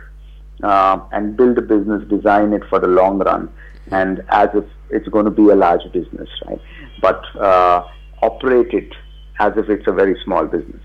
and 0.62 1.36
build 1.36 1.56
a 1.56 1.62
business, 1.62 2.06
design 2.08 2.52
it 2.52 2.62
for 2.68 2.78
the 2.78 2.86
long 2.86 3.18
run, 3.18 3.50
and 3.90 4.22
as 4.28 4.50
if 4.54 4.64
it's 4.90 5.08
going 5.08 5.24
to 5.24 5.30
be 5.30 5.48
a 5.48 5.54
large 5.54 5.90
business, 5.92 6.28
right? 6.46 6.60
But 7.00 7.24
operate 8.22 8.72
it 8.72 8.92
as 9.38 9.56
if 9.56 9.68
it's 9.68 9.86
a 9.86 9.92
very 9.92 10.18
small 10.24 10.46
business. 10.46 10.82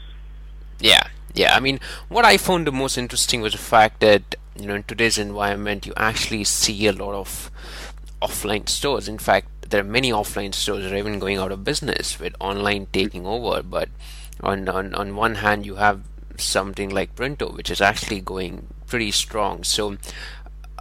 Yeah, 0.80 1.08
Yeah, 1.36 1.54
I 1.54 1.60
mean, 1.60 1.82
what 2.08 2.24
I 2.24 2.38
found 2.38 2.66
the 2.66 2.72
most 2.72 2.98
interesting 2.98 3.42
was 3.42 3.52
the 3.52 3.60
fact 3.60 4.00
that 4.00 4.36
you 4.58 4.68
know 4.68 4.76
in 4.76 4.84
today's 4.84 5.18
environment 5.18 5.86
you 5.86 5.94
actually 5.98 6.46
see 6.46 6.88
a 6.88 6.94
lot 6.94 7.14
of 7.14 7.52
offline 8.22 8.70
stores. 8.70 9.10
In 9.10 9.18
fact, 9.18 9.70
there 9.70 9.82
are 9.82 9.84
many 9.84 10.12
offline 10.12 10.54
stores 10.54 10.84
that 10.84 10.94
are 10.94 10.98
even 10.98 11.20
going 11.20 11.38
out 11.38 11.52
of 11.52 11.66
business 11.66 12.18
with 12.20 12.34
online 12.40 12.84
mm-hmm. 12.84 13.00
taking 13.00 13.26
over. 13.26 13.62
But 13.62 13.90
on 14.40 14.70
on, 14.70 14.96
on 14.96 15.16
one 15.18 15.36
hand, 15.36 15.66
you 15.66 15.76
have 15.76 16.04
something 16.38 16.90
like 16.90 17.16
Printo, 17.16 17.54
which 17.54 17.70
is 17.70 17.82
actually 17.82 18.22
going 18.22 18.68
pretty 18.88 19.12
strong. 19.12 19.66
So, 19.66 19.98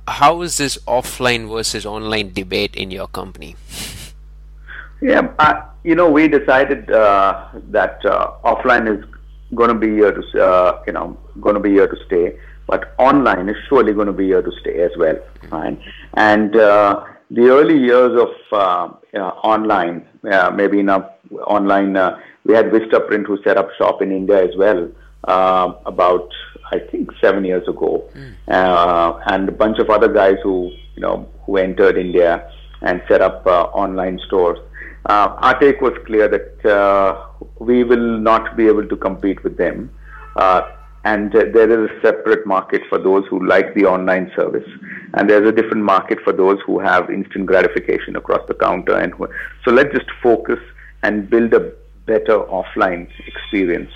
how 0.06 0.42
is 0.42 0.56
this 0.58 0.78
offline 0.86 1.48
versus 1.48 1.84
online 1.84 2.32
debate 2.32 2.76
in 2.76 2.92
your 2.92 3.08
company? 3.08 3.56
Yeah, 5.04 5.34
uh, 5.38 5.66
you 5.82 5.94
know, 5.94 6.10
we 6.10 6.28
decided 6.28 6.90
uh, 6.90 7.48
that 7.70 8.02
uh, 8.06 8.32
offline 8.42 8.86
is 8.88 9.04
going 9.54 9.68
to 9.68 9.74
be 9.74 9.88
here 9.88 10.12
to, 10.12 10.42
uh, 10.42 10.82
you 10.86 10.94
know, 10.94 11.18
going 11.42 11.56
to 11.56 11.60
be 11.60 11.72
here 11.72 11.86
to 11.86 11.96
stay, 12.06 12.38
but 12.66 12.94
online 12.98 13.50
is 13.50 13.56
surely 13.68 13.92
going 13.92 14.06
to 14.06 14.14
be 14.14 14.28
here 14.28 14.40
to 14.40 14.50
stay 14.62 14.80
as 14.80 14.92
well, 14.96 15.18
right? 15.50 15.78
And 16.14 16.56
uh, 16.56 17.04
the 17.30 17.48
early 17.50 17.78
years 17.78 18.18
of 18.18 18.30
uh, 18.50 18.94
you 19.12 19.18
know, 19.18 19.28
online, 19.44 20.08
maybe 20.54 20.80
in 20.80 20.88
a 20.88 21.10
online, 21.46 21.92
we 22.44 22.54
had 22.54 22.70
Vistaprint 22.70 23.26
who 23.26 23.36
set 23.42 23.58
up 23.58 23.68
shop 23.76 24.00
in 24.00 24.10
India 24.10 24.42
as 24.42 24.56
well 24.56 24.90
about 25.84 26.30
I 26.72 26.78
think 26.78 27.10
seven 27.20 27.44
years 27.44 27.68
ago, 27.68 28.08
mm. 28.14 29.22
and 29.26 29.48
a 29.50 29.52
bunch 29.52 29.78
of 29.80 29.90
other 29.90 30.08
guys 30.08 30.36
who 30.42 30.72
you 30.94 31.02
know 31.02 31.28
who 31.44 31.58
entered 31.58 31.98
India 31.98 32.50
and 32.80 33.02
set 33.06 33.20
up 33.20 33.46
online 33.46 34.18
stores. 34.26 34.58
Uh, 35.06 35.36
our 35.38 35.58
take 35.60 35.80
was 35.80 35.92
clear 36.06 36.28
that 36.28 36.64
uh, 36.64 37.26
we 37.58 37.84
will 37.84 38.18
not 38.18 38.56
be 38.56 38.66
able 38.66 38.86
to 38.88 38.96
compete 38.96 39.42
with 39.44 39.56
them. 39.56 39.90
Uh, 40.36 40.62
and 41.04 41.32
there 41.32 41.70
is 41.70 41.90
a 41.90 42.00
separate 42.00 42.46
market 42.46 42.80
for 42.88 42.96
those 42.96 43.24
who 43.28 43.46
like 43.46 43.74
the 43.74 43.84
online 43.84 44.32
service, 44.34 44.66
and 45.12 45.28
there's 45.28 45.46
a 45.46 45.52
different 45.52 45.84
market 45.84 46.18
for 46.24 46.32
those 46.32 46.58
who 46.64 46.78
have 46.78 47.10
instant 47.10 47.44
gratification 47.44 48.16
across 48.16 48.40
the 48.48 48.54
counter. 48.54 48.96
And 48.96 49.12
who, 49.12 49.28
so 49.64 49.70
let's 49.70 49.92
just 49.92 50.10
focus 50.22 50.58
and 51.02 51.28
build 51.28 51.52
a 51.52 51.72
better 52.06 52.38
offline 52.38 53.08
experience. 53.26 53.90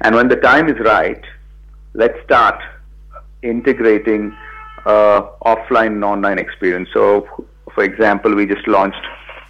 And 0.00 0.14
when 0.14 0.28
the 0.28 0.36
time 0.36 0.70
is 0.70 0.78
right, 0.80 1.22
let's 1.92 2.18
start 2.24 2.58
integrating 3.42 4.34
uh, 4.86 5.28
offline 5.44 5.96
and 5.96 6.04
online 6.04 6.38
experience. 6.38 6.88
So, 6.94 7.46
for 7.74 7.84
example, 7.84 8.34
we 8.34 8.46
just 8.46 8.66
launched 8.66 9.06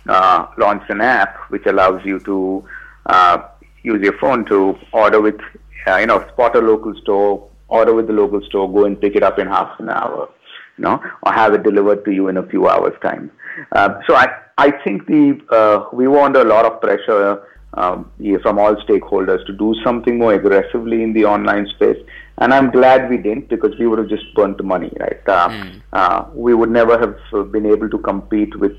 uh, 0.09 0.47
launched 0.59 0.91
an 0.91 1.01
app 1.01 1.37
which 1.51 1.67
allows 1.67 2.05
you 2.05 2.19
to 2.21 2.65
uh, 3.07 3.39
use 3.83 4.01
your 4.03 4.19
phone 4.19 4.45
to 4.47 4.77
order 4.93 5.21
with, 5.21 5.41
uh, 5.87 5.97
you 5.97 6.07
know, 6.07 6.27
spot 6.33 6.57
a 6.57 6.61
local 6.61 6.95
store, 7.03 7.49
order 7.69 7.95
with 7.95 8.07
the 8.07 8.13
local 8.13 8.43
store, 8.47 8.73
go 8.73 8.85
and 8.85 9.01
pick 9.01 9.15
it 9.15 9.23
up 9.23 9.39
in 9.39 9.47
half 9.47 9.79
an 9.79 9.89
hour, 9.89 10.29
you 10.77 10.85
know, 10.85 11.01
or 11.23 11.33
have 11.33 11.55
it 11.55 11.63
delivered 11.63 12.05
to 12.05 12.11
you 12.11 12.29
in 12.29 12.37
a 12.37 12.47
few 12.47 12.69
hours' 12.69 12.99
time. 13.03 13.31
Uh, 13.73 14.01
so 14.07 14.15
I, 14.15 14.29
I 14.57 14.71
think 14.85 15.07
the 15.07 15.41
uh, 15.51 15.89
we 15.93 16.09
were 16.09 16.21
under 16.21 16.41
a 16.41 16.45
lot 16.45 16.65
of 16.65 16.81
pressure 16.81 17.43
um, 17.75 18.11
from 18.43 18.59
all 18.59 18.75
stakeholders 18.77 19.45
to 19.47 19.53
do 19.53 19.75
something 19.85 20.19
more 20.19 20.35
aggressively 20.35 21.03
in 21.03 21.13
the 21.13 21.25
online 21.25 21.67
space. 21.75 21.99
And 22.39 22.55
I'm 22.55 22.71
glad 22.71 23.11
we 23.11 23.17
didn't 23.17 23.49
because 23.49 23.77
we 23.79 23.87
would 23.87 23.99
have 23.99 24.09
just 24.09 24.33
burnt 24.35 24.59
the 24.59 24.63
money, 24.63 24.93
right? 25.01 25.21
Uh, 25.27 25.49
mm. 25.49 25.83
uh, 25.93 26.25
we 26.33 26.55
would 26.55 26.71
never 26.71 26.99
have 26.99 27.53
been 27.53 27.67
able 27.67 27.91
to 27.91 27.99
compete 27.99 28.59
with 28.59 28.79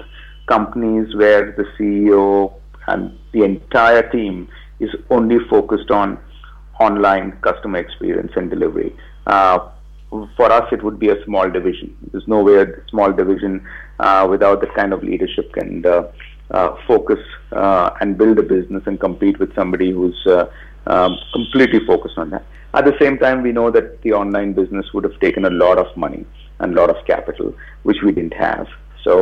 companies 0.50 1.15
where 1.15 1.51
the 1.51 1.65
CEO 1.77 2.53
and 2.88 3.18
the 3.34 3.44
entire 3.44 4.10
team 4.10 4.48
is 4.79 4.89
only 5.10 5.38
focused 5.50 5.91
on 5.91 6.18
online 6.79 7.32
customer 7.41 7.77
experience 7.77 8.32
and 8.36 8.50
delivery. 8.50 8.96
Uh, 9.27 9.60
for 10.36 10.51
us, 10.51 10.68
it 10.72 10.84
would 10.84 10.98
be 10.98 11.10
a 11.10 11.24
small 11.25 11.50
division. 11.50 11.96
There's 12.12 12.27
no 12.27 12.44
way 12.44 12.56
a 12.63 12.65
small 12.89 13.12
division 13.12 13.63
uh, 14.00 14.25
without 14.29 14.62
that 14.62 14.74
kind 14.74 14.91
of 14.91 15.03
leadership 15.03 15.53
can 15.53 15.86
uh, 15.86 16.12
uh 16.51 16.75
focus 16.88 17.20
uh, 17.51 17.91
and 18.01 18.18
build 18.18 18.39
a 18.39 18.41
business 18.41 18.82
and 18.88 19.00
compete 19.00 19.38
with 19.39 19.53
somebody 19.53 19.91
who's 19.91 20.20
uh, 20.25 20.46
um, 20.88 21.15
completely 21.32 21.82
focused 21.86 22.18
on 22.18 22.32
that. 22.32 22.44
At 22.74 22.86
the 22.86 22.96
same 23.00 23.20
time, 23.20 23.44
we 23.44 23.51
know 23.51 23.70
that 23.70 24.01
the 24.01 24.13
online 24.13 24.53
business 24.53 24.86
would 24.94 25.03
have 25.03 25.20
taken 25.20 25.46
a 25.46 25.51
lot 25.51 25.77
of 25.77 25.96
money 25.96 26.25
and 26.60 26.75
a 26.75 26.82
lot 26.82 26.89
of 26.89 27.06
capital, 27.06 27.53
which 27.84 27.98
we 28.03 28.12
didn't 28.12 28.34
have. 28.34 28.68
So 29.03 29.15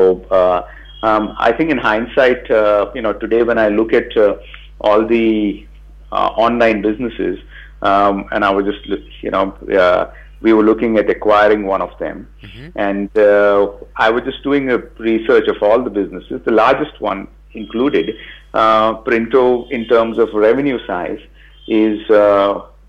um, 1.03 1.35
I 1.37 1.51
think 1.51 1.69
in 1.71 1.77
hindsight, 1.77 2.49
uh, 2.49 2.91
you 2.95 3.01
know, 3.01 3.13
today 3.13 3.43
when 3.43 3.57
I 3.57 3.69
look 3.69 3.93
at 3.93 4.15
uh, 4.17 4.37
all 4.81 5.05
the 5.05 5.65
uh, 6.11 6.29
online 6.29 6.81
businesses, 6.81 7.39
um, 7.81 8.27
and 8.31 8.43
I 8.43 8.49
was 8.49 8.65
just, 8.65 8.87
you 9.21 9.29
know, 9.29 9.51
uh, 9.77 10.11
we 10.41 10.53
were 10.53 10.63
looking 10.63 10.97
at 10.97 11.09
acquiring 11.09 11.65
one 11.65 11.81
of 11.81 11.97
them, 11.99 12.27
mm-hmm. 12.41 12.69
and 12.75 13.15
uh, 13.17 13.71
I 13.95 14.09
was 14.09 14.23
just 14.23 14.43
doing 14.43 14.71
a 14.71 14.77
research 14.97 15.47
of 15.47 15.61
all 15.61 15.83
the 15.83 15.89
businesses. 15.89 16.41
The 16.45 16.51
largest 16.51 16.99
one 16.99 17.27
included, 17.53 18.15
uh, 18.53 18.95
Printo, 18.95 19.67
in 19.69 19.87
terms 19.87 20.17
of 20.17 20.29
revenue 20.33 20.79
size, 20.87 21.19
is 21.67 21.99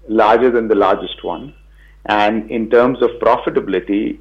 larger 0.08 0.50
than 0.50 0.68
the 0.68 0.74
largest 0.74 1.22
one, 1.22 1.54
and 2.06 2.50
in 2.50 2.70
terms 2.70 3.02
of 3.02 3.10
profitability, 3.20 4.18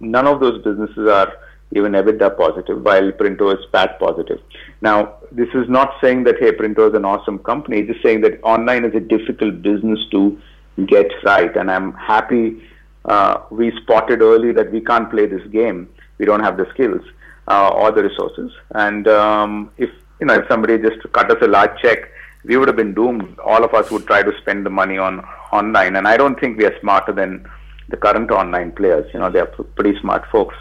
none 0.00 0.26
of 0.26 0.38
those 0.38 0.62
businesses 0.62 1.08
are 1.08 1.32
even 1.72 1.92
EBITDA 1.92 2.36
positive, 2.36 2.82
while 2.82 3.12
Printo 3.12 3.50
is 3.50 3.64
PAT 3.72 3.98
positive. 3.98 4.40
Now, 4.80 5.14
this 5.32 5.48
is 5.54 5.68
not 5.68 5.92
saying 6.00 6.24
that, 6.24 6.36
hey, 6.40 6.52
Printo 6.52 6.88
is 6.88 6.94
an 6.94 7.04
awesome 7.04 7.38
company. 7.40 7.80
It's 7.80 7.92
just 7.92 8.02
saying 8.02 8.22
that 8.22 8.40
online 8.42 8.84
is 8.84 8.94
a 8.94 9.00
difficult 9.00 9.60
business 9.62 9.98
to 10.12 10.40
get 10.86 11.10
right. 11.24 11.54
And 11.56 11.70
I'm 11.70 11.92
happy 11.92 12.62
uh, 13.04 13.42
we 13.50 13.72
spotted 13.82 14.20
early 14.22 14.52
that 14.52 14.70
we 14.70 14.80
can't 14.80 15.10
play 15.10 15.26
this 15.26 15.46
game. 15.48 15.88
We 16.18 16.26
don't 16.26 16.40
have 16.40 16.56
the 16.56 16.66
skills 16.74 17.02
uh, 17.48 17.70
or 17.70 17.90
the 17.90 18.02
resources. 18.02 18.52
And 18.74 19.08
um, 19.08 19.70
if, 19.78 19.90
you 20.20 20.26
know, 20.26 20.34
if 20.34 20.48
somebody 20.48 20.78
just 20.78 21.00
cut 21.12 21.30
us 21.30 21.38
a 21.42 21.46
large 21.46 21.80
check, 21.80 22.10
we 22.44 22.56
would 22.56 22.68
have 22.68 22.76
been 22.76 22.94
doomed. 22.94 23.38
All 23.38 23.64
of 23.64 23.74
us 23.74 23.90
would 23.90 24.06
try 24.06 24.22
to 24.22 24.32
spend 24.40 24.64
the 24.64 24.70
money 24.70 24.98
on 24.98 25.20
online. 25.52 25.96
And 25.96 26.06
I 26.06 26.16
don't 26.16 26.38
think 26.38 26.58
we 26.58 26.66
are 26.66 26.80
smarter 26.80 27.12
than 27.12 27.48
the 27.88 27.96
current 27.96 28.30
online 28.30 28.72
players. 28.72 29.10
You 29.12 29.20
know, 29.20 29.30
they 29.30 29.40
are 29.40 29.46
pretty 29.46 29.98
smart 30.00 30.24
folks. 30.30 30.54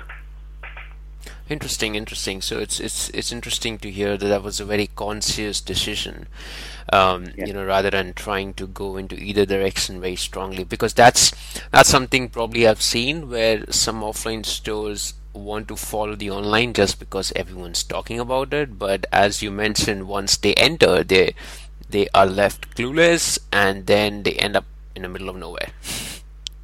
Interesting, 1.50 1.96
interesting. 1.96 2.42
So 2.42 2.60
it's 2.60 2.80
it's 2.80 3.10
it's 3.10 3.32
interesting 3.32 3.77
to 3.80 3.89
hear 3.89 4.18
that 4.18 4.27
that 4.27 4.44
was 4.44 4.60
a 4.60 4.66
very 4.66 4.88
conscious 4.88 5.62
decision, 5.62 6.27
um, 6.92 7.27
yeah. 7.38 7.46
you 7.46 7.54
know, 7.54 7.66
rather 7.66 7.89
than 7.89 8.13
trying 8.13 8.54
to 8.56 8.68
go 8.68 8.98
into 8.98 9.16
either 9.16 9.46
direction 9.46 10.01
very 10.01 10.18
strongly. 10.18 10.66
Because 10.66 10.94
that's 10.94 11.32
that's 11.72 11.89
something 11.89 12.27
probably 12.27 12.68
I've 12.68 12.82
seen 12.82 13.30
where 13.30 13.63
some 13.72 14.01
offline 14.01 14.46
stores 14.46 15.13
want 15.34 15.68
to 15.70 15.77
follow 15.77 16.16
the 16.16 16.32
online 16.32 16.74
just 16.74 17.00
because 17.00 17.32
everyone's 17.36 17.84
talking 17.84 18.20
about 18.20 18.54
it. 18.54 18.77
But 18.77 19.06
as 19.13 19.42
you 19.42 19.50
mentioned, 19.50 20.08
once 20.08 20.36
they 20.36 20.54
enter, 20.56 21.01
they 21.01 21.34
they 21.89 22.10
are 22.13 22.25
left 22.25 22.75
clueless, 22.75 23.39
and 23.54 23.86
then 23.86 24.24
they 24.24 24.34
end 24.34 24.58
up 24.58 24.66
in 24.96 25.04
the 25.04 25.10
middle 25.10 25.30
of 25.30 25.38
nowhere. 25.38 25.70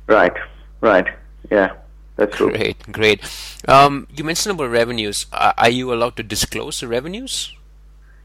Right. 0.08 0.34
Right. 0.82 1.08
Yeah. 1.50 1.72
That's 2.16 2.36
true. 2.36 2.50
Great, 2.50 2.92
great. 2.92 3.22
Um, 3.68 4.08
you 4.16 4.24
mentioned 4.24 4.56
about 4.56 4.70
revenues. 4.70 5.26
Are, 5.34 5.70
you 5.70 5.94
allowed 5.94 6.16
to 6.18 6.24
disclose 6.24 6.80
the 6.80 6.88
revenues? 6.88 7.54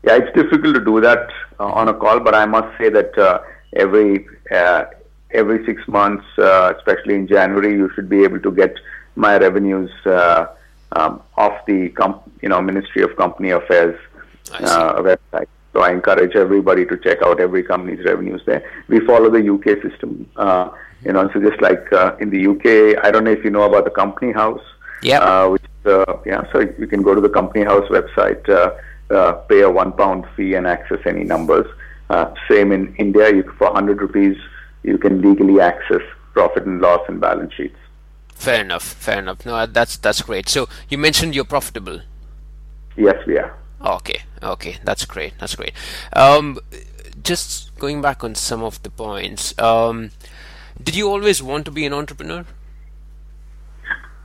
Yeah, 0.05 0.17
it's 0.17 0.35
difficult 0.35 0.75
to 0.75 0.85
do 0.85 1.01
that 1.01 1.31
uh, 1.59 1.67
on 1.67 1.89
a 1.89 1.95
call, 1.95 2.21
but 2.21 2.35
I 2.35 2.47
must 2.47 2.77
say 2.79 2.89
that 2.91 3.17
uh, 3.19 3.41
every 3.75 4.27
uh, 4.51 4.85
every 5.31 5.65
six 5.67 5.87
months, 5.89 6.25
uh, 6.39 6.75
especially 6.77 7.15
in 7.15 7.27
January, 7.27 7.73
you 7.73 7.91
should 7.95 8.09
be 8.09 8.25
able 8.25 8.41
to 8.41 8.51
get 8.53 8.75
my 9.17 9.37
revenues 9.39 9.91
uh, 10.07 10.47
um, 10.93 11.23
off 11.37 11.65
the 11.67 11.93
you 12.43 12.49
know 12.49 12.61
Ministry 12.61 13.03
of 13.03 13.17
Company 13.17 13.51
Affairs 13.51 13.99
uh, 14.53 14.95
website. 14.97 15.49
So 15.73 15.81
I 15.81 15.93
encourage 15.93 16.35
everybody 16.35 16.87
to 16.87 16.97
check 16.97 17.23
out 17.23 17.41
every 17.41 17.63
company's 17.63 18.05
revenues 18.05 18.43
there. 18.47 18.69
We 18.89 19.01
follow 19.01 19.31
the 19.31 19.53
UK 19.55 19.83
system 19.83 20.29
you 21.05 21.13
know, 21.13 21.31
so 21.33 21.41
just 21.41 21.61
like 21.61 21.93
uh, 21.93 22.17
in 22.21 22.31
the 22.31 22.47
UK, 22.47 23.05
I 23.05 23.11
don't 23.11 23.25
know 23.25 23.33
if 23.33 23.45
you 23.45 23.51
know 23.51 23.63
about 23.63 23.85
the 23.85 23.91
Company 23.91 24.33
House. 24.33 24.63
Yeah. 25.03 25.21
Uh, 25.21 25.51
which 25.51 25.63
uh, 25.87 26.19
yeah, 26.27 26.51
so 26.53 26.61
you 26.61 26.87
can 26.87 27.03
go 27.03 27.15
to 27.15 27.21
the 27.21 27.29
Company 27.29 27.65
House 27.65 27.89
website, 27.89 28.47
uh, 28.49 28.75
uh, 29.15 29.33
pay 29.33 29.61
a 29.63 29.71
one 29.71 29.93
pound 29.93 30.27
fee, 30.37 30.55
and 30.55 30.67
access 30.67 30.99
any 31.07 31.25
numbers. 31.25 31.67
Uh, 32.11 32.33
same 32.49 32.73
in 32.73 32.95
India, 32.97 33.33
you, 33.35 33.43
for 33.59 33.69
100 33.69 34.01
rupees, 34.01 34.37
you 34.83 34.99
can 34.99 35.21
legally 35.21 35.61
access 35.61 36.01
profit 36.33 36.65
and 36.65 36.81
loss 36.81 37.01
and 37.09 37.21
balance 37.21 37.53
sheets. 37.55 37.77
Fair 38.35 38.61
enough. 38.61 38.83
Fair 38.83 39.19
enough. 39.19 39.45
No, 39.45 39.67
that's 39.67 39.97
that's 39.97 40.23
great. 40.23 40.49
So 40.49 40.69
you 40.89 40.97
mentioned 40.99 41.35
you're 41.35 41.45
profitable. 41.45 42.01
Yes, 42.97 43.17
we 43.27 43.39
are. 43.39 43.55
Okay. 43.85 44.23
Okay, 44.43 44.79
that's 44.85 45.05
great. 45.05 45.35
That's 45.39 45.57
great. 45.57 45.73
Um, 46.13 46.59
just 47.23 47.77
going 47.79 48.01
back 48.01 48.23
on 48.23 48.35
some 48.35 48.63
of 48.63 48.81
the 48.83 48.91
points. 48.91 49.59
Um, 49.59 50.11
did 50.83 50.95
you 50.95 51.11
always 51.11 51.43
want 51.43 51.65
to 51.67 51.71
be 51.71 51.85
an 51.87 51.93
entrepreneur? 51.93 52.45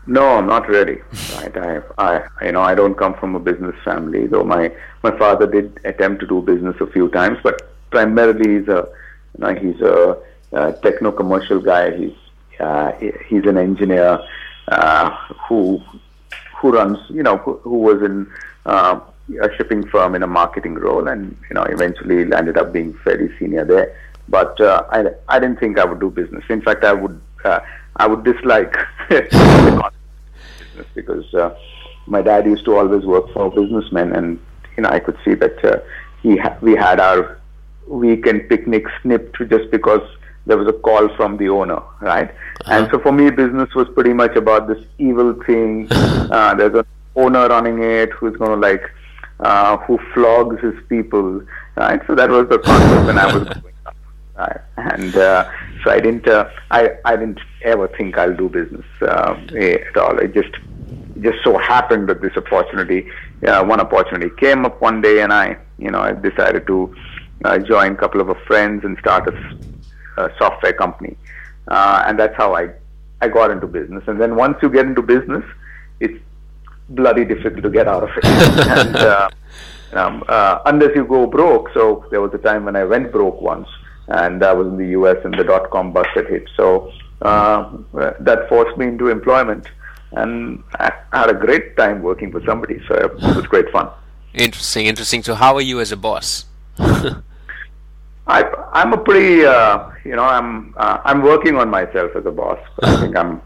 No, 0.06 0.42
not 0.42 0.68
really. 0.68 1.02
right. 1.36 1.58
I, 1.58 1.82
I, 1.98 2.46
you 2.46 2.52
know, 2.52 2.62
I 2.62 2.76
don't 2.76 2.96
come 2.96 3.14
from 3.16 3.36
a 3.36 3.40
business 3.40 3.76
family. 3.84 4.28
Though 4.28 4.44
my 4.44 4.72
my 5.02 5.18
father 5.18 5.48
did 5.48 5.80
attempt 5.86 6.22
to 6.22 6.28
do 6.28 6.42
business 6.42 6.76
a 6.82 6.88
few 6.88 7.10
times, 7.10 7.38
but 7.42 7.62
primarily 7.90 8.60
he's 8.60 8.68
a, 8.68 8.88
you 9.38 9.40
know, 9.40 9.54
he's 9.54 9.82
a 9.82 10.18
uh, 10.54 10.72
techno 10.84 11.12
commercial 11.12 11.62
guy. 11.62 11.96
He's 11.96 12.16
uh, 12.60 12.92
he's 13.28 13.46
an 13.46 13.58
engineer 13.58 14.20
uh, 14.68 15.10
who 15.48 15.82
who 16.58 16.72
runs, 16.72 16.98
you 17.10 17.24
know, 17.24 17.38
who, 17.38 17.58
who 17.60 17.78
was 17.78 18.02
in 18.02 18.30
uh, 18.66 19.00
a 19.42 19.56
shipping 19.56 19.88
firm 19.88 20.16
in 20.16 20.24
a 20.24 20.28
marketing 20.28 20.76
role, 20.76 21.08
and 21.08 21.36
you 21.50 21.56
know, 21.56 21.64
eventually 21.64 22.26
landed 22.26 22.58
up 22.58 22.74
being 22.74 22.94
fairly 23.06 23.30
senior 23.40 23.64
there. 23.64 23.96
But 24.30 24.60
uh, 24.62 24.84
I 24.90 25.06
I 25.28 25.40
didn't 25.40 25.60
think 25.60 25.80
I 25.80 25.86
would 25.86 26.00
do 26.00 26.10
business. 26.10 26.44
In 26.50 26.62
fact, 26.62 26.84
I 26.84 26.94
would 26.94 27.20
uh, 27.44 27.60
I 27.98 28.08
would 28.08 28.24
dislike 28.24 28.76
business 29.10 29.84
because 30.96 31.34
uh, 31.34 31.56
my 32.08 32.22
dad 32.22 32.46
used 32.46 32.66
to 32.66 32.76
always 32.76 33.06
work 33.06 33.32
for 33.34 33.52
businessmen, 33.52 34.14
and 34.14 34.40
you 34.78 34.84
know, 34.84 34.90
I 34.90 35.00
could 35.00 35.18
see 35.26 35.34
that 35.36 35.64
uh, 35.64 35.80
he 36.22 36.38
ha- 36.38 36.58
we 36.62 36.76
had 36.76 37.00
our 37.00 37.40
weekend 37.88 38.50
picnic 38.50 38.86
snipped 39.02 39.38
just 39.50 39.70
because 39.72 40.02
there 40.46 40.58
was 40.58 40.68
a 40.68 40.74
call 40.74 41.10
from 41.16 41.38
the 41.38 41.50
owner, 41.50 41.82
right? 42.02 42.30
Uh-huh. 42.30 42.74
And 42.74 42.92
so 42.92 43.00
for 43.00 43.12
me, 43.12 43.30
business 43.30 43.74
was 43.76 43.88
pretty 43.94 44.14
much 44.14 44.36
about 44.36 44.68
this 44.68 44.84
evil 44.98 45.34
thing. 45.46 45.88
Uh, 46.34 46.56
there's 46.56 46.74
an 46.74 46.86
owner 47.16 47.48
running 47.48 47.84
it 47.84 48.12
who's 48.14 48.36
going 48.38 48.50
to 48.50 48.56
like, 48.56 48.82
uh, 49.42 49.78
who 49.78 50.00
flogs 50.16 50.60
his 50.62 50.74
people, 50.90 51.44
right? 51.76 52.02
So 52.08 52.16
that 52.16 52.30
was 52.30 52.50
the 52.50 52.58
concept 52.58 53.06
when 53.06 53.20
I 53.20 53.26
was 53.26 53.44
growing 53.44 53.58
up, 53.58 53.73
right? 54.38 54.62
And 54.78 55.16
uh, 55.16 55.50
so 55.84 55.92
I 55.92 56.00
didn't, 56.00 56.28
uh, 56.28 56.50
I, 56.72 56.92
I 57.06 57.16
didn't 57.16 57.40
ever 57.64 57.88
think 57.88 58.18
I'll 58.18 58.36
do 58.36 58.50
business 58.50 58.86
uh, 59.02 59.36
at 59.56 59.98
all. 59.98 60.18
It 60.20 60.34
just, 60.34 60.54
just 61.22 61.44
so 61.44 61.58
happened 61.58 62.10
that 62.10 62.22
this 62.22 62.36
opportunity, 62.36 63.10
uh, 63.48 63.64
one 63.64 63.80
opportunity 63.80 64.30
came 64.38 64.66
up 64.66 64.82
one 64.82 65.02
day, 65.02 65.22
and 65.22 65.32
I, 65.32 65.58
you 65.78 65.92
know, 65.92 66.00
I 66.00 66.14
decided 66.14 66.68
to 66.68 66.96
uh, 67.46 67.58
join 67.60 67.94
a 67.94 67.96
couple 67.96 68.22
of 68.22 68.38
friends 68.48 68.84
and 68.84 68.98
start 69.00 69.28
a 69.28 69.58
uh, 70.18 70.30
software 70.38 70.74
company, 70.74 71.18
uh, 71.68 72.04
and 72.08 72.20
that's 72.20 72.36
how 72.38 72.56
I 72.56 72.70
I 73.24 73.30
got 73.30 73.52
into 73.52 73.68
business. 73.68 74.04
And 74.08 74.20
then 74.20 74.36
once 74.36 74.58
you 74.62 74.70
get 74.70 74.86
into 74.86 75.02
business, 75.02 75.46
it's 76.02 76.20
bloody 76.90 77.24
difficult 77.24 77.64
to 77.64 77.70
get 77.70 77.88
out 77.88 78.04
of 78.04 78.10
it. 78.18 78.26
and, 78.26 78.96
uh, 78.98 79.30
um, 79.94 80.24
uh, 80.28 80.60
unless 80.66 80.94
you 80.94 81.06
go 81.06 81.26
broke. 81.26 81.70
So 81.74 82.06
there 82.12 82.20
was 82.20 82.34
a 82.34 82.38
time 82.38 82.66
when 82.66 82.76
I 82.76 82.84
went 82.84 83.14
broke 83.14 83.42
once, 83.42 83.70
and 84.08 84.44
I 84.44 84.54
was 84.54 84.68
in 84.68 84.78
the 84.78 84.88
U.S. 84.90 85.18
and 85.24 85.34
the 85.34 85.44
dot 85.44 85.70
com 85.72 85.94
bust 85.94 86.10
had 86.16 86.28
hit. 86.28 86.50
So 86.56 86.92
uh, 87.22 87.78
that 87.94 88.50
forced 88.50 88.78
me 88.78 88.88
into 88.88 89.08
employment, 89.08 89.68
and 90.12 90.64
I 90.80 90.92
had 91.12 91.30
a 91.30 91.34
great 91.34 91.78
time 91.78 92.02
working 92.02 92.32
for 92.32 92.44
somebody. 92.46 92.82
So 92.88 92.96
it 92.96 93.14
was 93.36 93.48
great 93.48 93.70
fun. 93.72 93.90
Interesting, 94.34 94.88
interesting. 94.88 95.24
So 95.24 95.36
how 95.36 95.56
are 95.56 95.62
you 95.62 95.80
as 95.80 95.92
a 95.92 95.98
boss? 95.98 96.46
I, 98.26 98.44
I'm 98.72 98.94
a 98.94 98.98
pretty, 98.98 99.46
uh, 99.46 99.90
you 100.04 100.16
know, 100.16 100.24
I'm 100.24 100.74
uh, 100.78 101.00
I'm 101.04 101.22
working 101.22 101.56
on 101.58 101.70
myself 101.70 102.16
as 102.16 102.26
a 102.26 102.32
boss. 102.32 102.60
I 102.82 103.02
think 103.02 103.18
I'm 103.18 103.42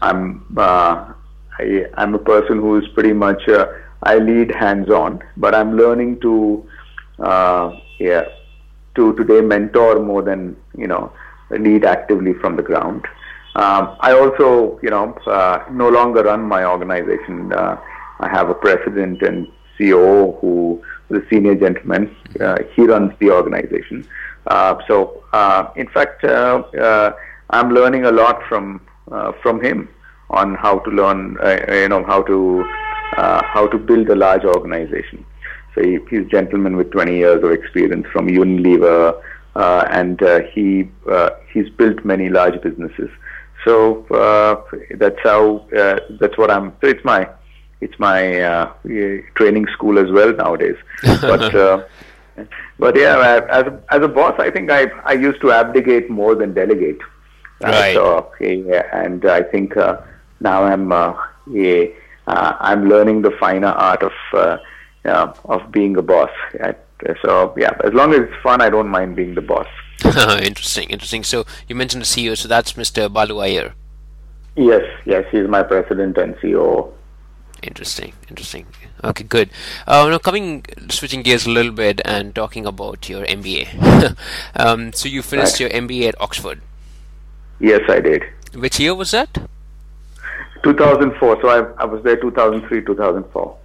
I'm 0.00 0.46
uh, 0.56 1.12
I, 1.58 1.86
I'm 1.94 2.14
a 2.14 2.18
person 2.18 2.58
who 2.58 2.78
is 2.78 2.88
pretty 2.94 3.12
much 3.12 3.48
uh, 3.48 3.66
I 4.02 4.16
lead 4.16 4.50
hands-on, 4.54 5.22
but 5.36 5.54
I'm 5.54 5.76
learning 5.76 6.20
to 6.20 6.68
uh, 7.18 7.76
yeah 7.98 8.24
to 8.94 9.14
today 9.14 9.40
mentor 9.40 10.00
more 10.00 10.22
than 10.22 10.56
you 10.76 10.86
know 10.86 11.12
lead 11.50 11.84
actively 11.84 12.34
from 12.34 12.56
the 12.56 12.62
ground. 12.62 13.06
Um, 13.54 13.96
I 14.00 14.12
also 14.12 14.78
you 14.82 14.90
know 14.90 15.12
uh, 15.26 15.64
no 15.70 15.88
longer 15.88 16.22
run 16.22 16.42
my 16.42 16.64
organization. 16.64 17.52
Uh, 17.52 17.80
I 18.20 18.28
have 18.28 18.50
a 18.50 18.54
president 18.54 19.22
and 19.22 19.48
COO 19.76 20.32
who 20.40 20.82
is 21.08 21.22
a 21.22 21.28
senior 21.28 21.54
gentleman. 21.54 22.14
Uh, 22.38 22.58
he 22.74 22.82
runs 22.82 23.12
the 23.18 23.30
organization. 23.30 24.06
Uh, 24.46 24.76
so, 24.86 25.24
uh, 25.32 25.70
in 25.76 25.88
fact, 25.88 26.24
I'm 26.24 27.70
learning 27.74 28.04
a 28.04 28.12
lot 28.12 28.42
from 28.48 28.80
from 29.42 29.60
him 29.60 29.88
on 30.30 30.54
how 30.54 30.78
to 30.78 30.90
learn, 30.90 31.36
you 31.68 31.88
know, 31.88 32.04
how 32.04 32.22
to 32.22 32.64
how 33.16 33.66
to 33.66 33.78
build 33.78 34.08
a 34.10 34.14
large 34.14 34.44
organization. 34.44 35.24
So 35.74 35.82
he, 35.82 35.98
he's 36.10 36.26
a 36.26 36.30
gentleman 36.30 36.76
with 36.76 36.90
20 36.90 37.16
years 37.16 37.42
of 37.44 37.50
experience 37.50 38.06
from 38.12 38.28
Unilever, 38.28 39.22
uh, 39.56 39.84
and 39.90 40.22
uh, 40.22 40.40
he 40.52 40.88
uh, 41.10 41.30
he's 41.52 41.68
built 41.70 42.04
many 42.04 42.28
large 42.28 42.60
businesses. 42.62 43.10
So 43.64 44.06
that's 44.96 45.18
how 45.22 45.66
that's 46.20 46.38
what 46.38 46.50
I'm. 46.50 46.72
So 46.80 46.88
it's 46.88 47.04
my 47.04 47.28
it's 47.80 47.98
my 47.98 48.40
uh, 48.40 48.72
training 49.34 49.66
school 49.72 49.98
as 49.98 50.10
well 50.10 50.32
nowadays. 50.32 50.76
But 51.20 51.54
uh, 51.54 51.84
but 52.78 52.96
yeah, 52.96 53.42
as 53.50 53.66
a, 53.66 53.82
as 53.90 54.02
a 54.02 54.08
boss, 54.08 54.34
I 54.38 54.50
think 54.50 54.70
I 54.70 54.86
I 55.04 55.12
used 55.12 55.40
to 55.42 55.52
abdicate 55.52 56.08
more 56.08 56.34
than 56.34 56.54
delegate. 56.54 57.00
Right. 57.62 57.94
So 57.94 58.30
yeah, 58.40 58.86
and 58.92 59.24
I 59.26 59.42
think 59.42 59.76
uh, 59.76 59.98
now 60.40 60.64
I'm 60.64 60.90
uh, 60.92 61.14
yeah, 61.50 61.84
uh, 62.26 62.54
I'm 62.60 62.88
learning 62.88 63.22
the 63.22 63.32
finer 63.32 63.68
art 63.68 64.02
of 64.02 64.60
uh, 65.04 65.32
of 65.44 65.70
being 65.70 65.96
a 65.96 66.02
boss. 66.02 66.30
So 67.22 67.54
yeah, 67.56 67.70
as 67.82 67.94
long 67.94 68.12
as 68.12 68.20
it's 68.20 68.42
fun, 68.42 68.60
I 68.60 68.70
don't 68.70 68.88
mind 68.88 69.16
being 69.16 69.34
the 69.34 69.40
boss. 69.40 69.66
interesting, 70.04 70.90
interesting. 70.90 71.24
So 71.24 71.44
you 71.68 71.74
mentioned 71.74 72.02
the 72.02 72.06
CEO, 72.06 72.36
so 72.36 72.48
that's 72.48 72.74
Mr. 72.74 73.12
Balu 73.12 73.38
Iyer. 73.38 73.74
Yes, 74.56 74.82
yes, 75.06 75.24
he's 75.30 75.48
my 75.48 75.62
president 75.62 76.18
and 76.18 76.34
CEO. 76.36 76.92
Interesting, 77.62 78.14
interesting. 78.28 78.66
Okay, 79.04 79.24
good. 79.24 79.50
Uh, 79.86 80.08
now 80.08 80.18
coming, 80.18 80.64
switching 80.90 81.22
gears 81.22 81.46
a 81.46 81.50
little 81.50 81.72
bit 81.72 82.00
and 82.04 82.34
talking 82.34 82.66
about 82.66 83.08
your 83.08 83.24
MBA. 83.26 84.16
um, 84.56 84.92
so 84.92 85.08
you 85.08 85.22
finished 85.22 85.60
right. 85.60 85.72
your 85.72 85.82
MBA 85.82 86.08
at 86.08 86.20
Oxford. 86.20 86.60
Yes, 87.58 87.82
I 87.88 88.00
did. 88.00 88.24
Which 88.54 88.80
year 88.80 88.94
was 88.94 89.10
that? 89.10 89.38
2004. 90.62 91.40
So 91.42 91.48
I, 91.48 91.82
I 91.82 91.84
was 91.84 92.02
there 92.02 92.16
2003, 92.16 92.84
2004. 92.84 93.56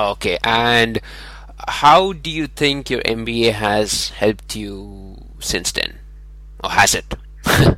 Okay, 0.00 0.38
and 0.44 0.98
how 1.68 2.14
do 2.14 2.30
you 2.30 2.46
think 2.46 2.88
your 2.88 3.02
MBA 3.02 3.52
has 3.52 4.08
helped 4.08 4.56
you 4.56 5.18
since 5.40 5.72
then, 5.72 5.98
or 6.64 6.70
has 6.70 6.94
it? 6.94 7.14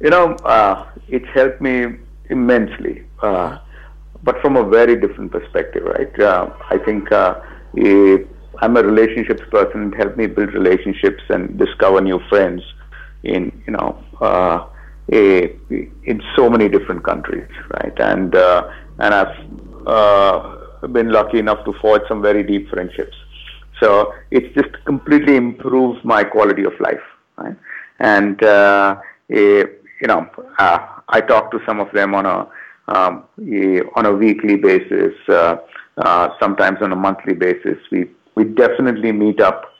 you 0.00 0.10
know, 0.10 0.34
uh, 0.44 0.86
it's 1.08 1.28
helped 1.32 1.62
me 1.62 1.96
immensely. 2.28 3.04
Uh, 3.22 3.56
but 4.22 4.38
from 4.42 4.56
a 4.56 4.64
very 4.68 5.00
different 5.00 5.32
perspective, 5.32 5.82
right? 5.82 6.20
Uh, 6.20 6.50
I 6.68 6.76
think 6.76 7.10
uh, 7.10 7.40
I'm 8.60 8.76
a 8.76 8.82
relationships 8.82 9.42
person. 9.50 9.94
It 9.94 9.96
helped 9.96 10.18
me 10.18 10.26
build 10.26 10.52
relationships 10.52 11.22
and 11.30 11.58
discover 11.58 12.02
new 12.02 12.20
friends 12.28 12.62
in 13.22 13.50
you 13.66 13.72
know 13.72 13.98
uh, 14.20 14.66
a, 15.10 15.56
in 16.04 16.22
so 16.36 16.50
many 16.50 16.68
different 16.68 17.02
countries, 17.02 17.48
right? 17.80 17.98
And 17.98 18.34
uh, 18.34 18.70
and 18.98 19.14
I've 19.14 19.86
uh, 19.86 20.58
been 20.92 21.10
lucky 21.10 21.38
enough 21.38 21.64
to 21.64 21.72
forge 21.80 22.02
some 22.08 22.22
very 22.22 22.42
deep 22.42 22.68
friendships. 22.70 23.16
So 23.80 24.12
it's 24.30 24.54
just 24.54 24.72
completely 24.84 25.36
improved 25.36 26.04
my 26.04 26.24
quality 26.24 26.64
of 26.64 26.72
life, 26.80 27.02
right? 27.36 27.56
And 27.98 28.42
uh, 28.42 28.96
a, 29.30 29.58
you 30.02 30.06
know, 30.06 30.28
uh, 30.58 30.78
I 31.08 31.20
talk 31.20 31.50
to 31.52 31.60
some 31.66 31.80
of 31.80 31.90
them 31.92 32.14
on 32.14 32.26
a 32.26 32.48
um, 32.88 33.24
on 33.96 34.06
a 34.06 34.12
weekly 34.12 34.56
basis, 34.56 35.14
uh, 35.28 35.56
uh, 35.98 36.28
sometimes 36.40 36.78
on 36.82 36.92
a 36.92 36.96
monthly 36.96 37.34
basis. 37.34 37.78
We 37.90 38.10
we 38.34 38.44
definitely 38.44 39.12
meet 39.12 39.40
up 39.40 39.72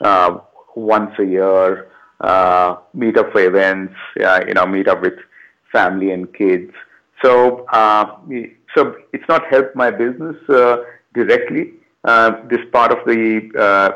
uh, 0.00 0.38
once 0.74 1.12
a 1.18 1.24
year, 1.24 1.88
uh, 2.20 2.76
meet 2.94 3.16
up 3.16 3.32
for 3.32 3.40
events, 3.40 3.94
yeah, 4.16 4.44
you 4.46 4.54
know, 4.54 4.66
meet 4.66 4.88
up 4.88 5.02
with 5.02 5.14
family 5.72 6.10
and 6.10 6.32
kids. 6.34 6.72
So 7.22 7.66
uh, 7.72 8.16
so 8.74 8.96
it's 9.12 9.28
not 9.28 9.46
helped 9.46 9.74
my 9.74 9.90
business 9.90 10.36
uh, 10.48 10.84
directly. 11.14 11.72
this 12.52 12.64
part 12.72 12.92
of 12.92 13.04
the 13.06 13.50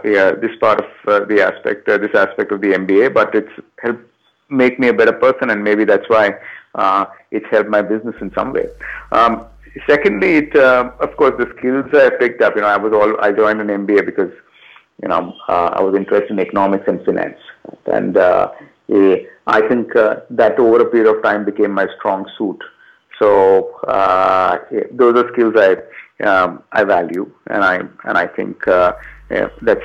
yeah, 0.05 0.33
this 0.33 0.55
part 0.61 0.81
of 0.81 1.29
the 1.29 1.41
aspect, 1.41 1.87
this 1.87 2.15
aspect 2.15 2.53
of 2.53 2.61
the 2.61 2.73
MBA, 2.73 3.15
but 3.15 3.35
it's 3.35 3.53
helped 3.83 4.07
make 4.53 4.79
me 4.79 4.89
a 4.89 4.93
better 4.93 5.13
person, 5.13 5.51
and 5.51 5.65
maybe 5.65 5.85
that's 5.85 6.09
why 6.09 6.35
uh, 6.75 7.07
it's 7.31 7.47
helped 7.51 7.71
my 7.71 7.83
business 7.83 8.15
in 8.21 8.33
some 8.35 8.53
way. 8.53 8.67
Um, 9.11 9.47
secondly, 9.89 10.37
it, 10.37 10.57
uh, 10.57 10.93
of 11.01 11.17
course, 11.17 11.35
the 11.39 11.53
skills 11.59 11.87
I 11.93 12.11
picked 12.11 12.43
up. 12.43 12.55
You 12.55 12.63
know, 12.63 12.69
I 12.69 12.77
was 12.77 12.93
all 12.93 13.21
I 13.21 13.33
joined 13.33 13.61
an 13.61 13.69
MBA 13.69 14.07
because 14.07 14.33
you 15.03 15.09
know 15.09 15.35
uh, 15.49 15.71
I 15.73 15.81
was 15.81 15.95
interested 15.97 16.31
in 16.31 16.39
economics 16.39 16.85
and 16.87 17.05
finance, 17.05 17.39
and 17.87 18.17
uh, 18.17 18.53
I 19.47 19.67
think 19.69 19.97
uh, 19.97 20.17
that 20.31 20.59
over 20.59 20.83
a 20.83 20.85
period 20.87 21.15
of 21.15 21.23
time 21.23 21.45
became 21.45 21.73
my 21.73 21.87
strong 21.99 22.29
suit. 22.39 22.63
So 23.23 23.77
uh, 23.87 24.59
those 24.91 25.17
are 25.17 25.33
skills 25.33 25.55
I 25.57 25.77
um, 26.27 26.63
I 26.73 26.83
value, 26.83 27.31
and 27.47 27.63
I 27.63 27.77
and 28.05 28.19
I 28.19 28.27
think 28.27 28.67
uh, 28.67 28.95
yeah, 29.31 29.49
that's 29.63 29.85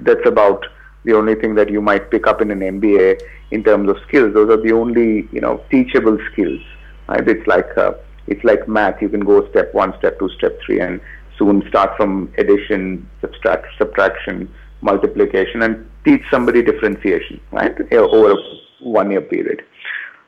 that's 0.00 0.26
about 0.26 0.64
the 1.04 1.12
only 1.12 1.34
thing 1.34 1.54
that 1.56 1.68
you 1.68 1.82
might 1.82 2.10
pick 2.10 2.26
up 2.26 2.40
in 2.40 2.50
an 2.50 2.60
MBA 2.60 3.20
in 3.50 3.62
terms 3.62 3.90
of 3.90 3.98
skills. 4.08 4.32
Those 4.32 4.48
are 4.50 4.62
the 4.62 4.72
only 4.72 5.28
you 5.32 5.40
know 5.40 5.62
teachable 5.70 6.18
skills. 6.32 6.62
Right? 7.08 7.28
It's 7.28 7.46
like 7.46 7.76
uh, 7.76 7.92
it's 8.26 8.42
like 8.42 8.66
math. 8.66 9.02
You 9.02 9.10
can 9.10 9.20
go 9.20 9.48
step 9.50 9.74
one, 9.74 9.92
step 9.98 10.18
two, 10.18 10.30
step 10.38 10.58
three, 10.64 10.80
and 10.80 10.98
soon 11.38 11.62
start 11.68 11.94
from 11.98 12.32
addition, 12.38 13.06
subtract, 13.20 13.66
subtraction, 13.76 14.48
multiplication 14.80 15.62
and 15.62 15.90
teach 16.04 16.22
somebody 16.30 16.62
differentiation, 16.62 17.40
right, 17.52 17.74
over 17.92 18.32
a 18.32 18.36
one-year 18.80 19.20
period. 19.22 19.62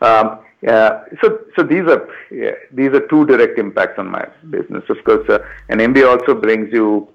Um, 0.03 0.41
so 1.23 1.39
so 1.57 1.63
these 1.63 1.87
are 1.87 2.09
yeah, 2.31 2.53
these 2.73 2.89
are 2.89 3.07
two 3.07 3.25
direct 3.27 3.59
impacts 3.59 3.99
on 3.99 4.11
my 4.11 4.27
business. 4.51 4.83
Of 4.89 5.03
course, 5.05 5.29
uh, 5.29 5.39
an 5.69 5.79
MBA 5.79 6.09
also 6.09 6.35
brings 6.35 6.73
you 6.73 7.09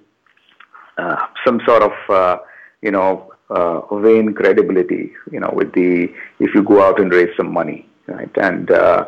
uh, 0.97 1.27
some 1.45 1.59
sort 1.65 1.83
of 1.83 1.91
uh, 2.09 2.37
you 2.81 2.91
know 2.91 3.33
uh, 3.49 3.95
vain 3.97 4.33
credibility. 4.33 5.11
You 5.31 5.41
know, 5.41 5.51
with 5.53 5.73
the 5.73 6.13
if 6.39 6.55
you 6.55 6.63
go 6.63 6.81
out 6.81 6.99
and 7.01 7.11
raise 7.11 7.35
some 7.35 7.51
money, 7.51 7.87
right, 8.07 8.31
and 8.37 8.71
uh, 8.71 9.07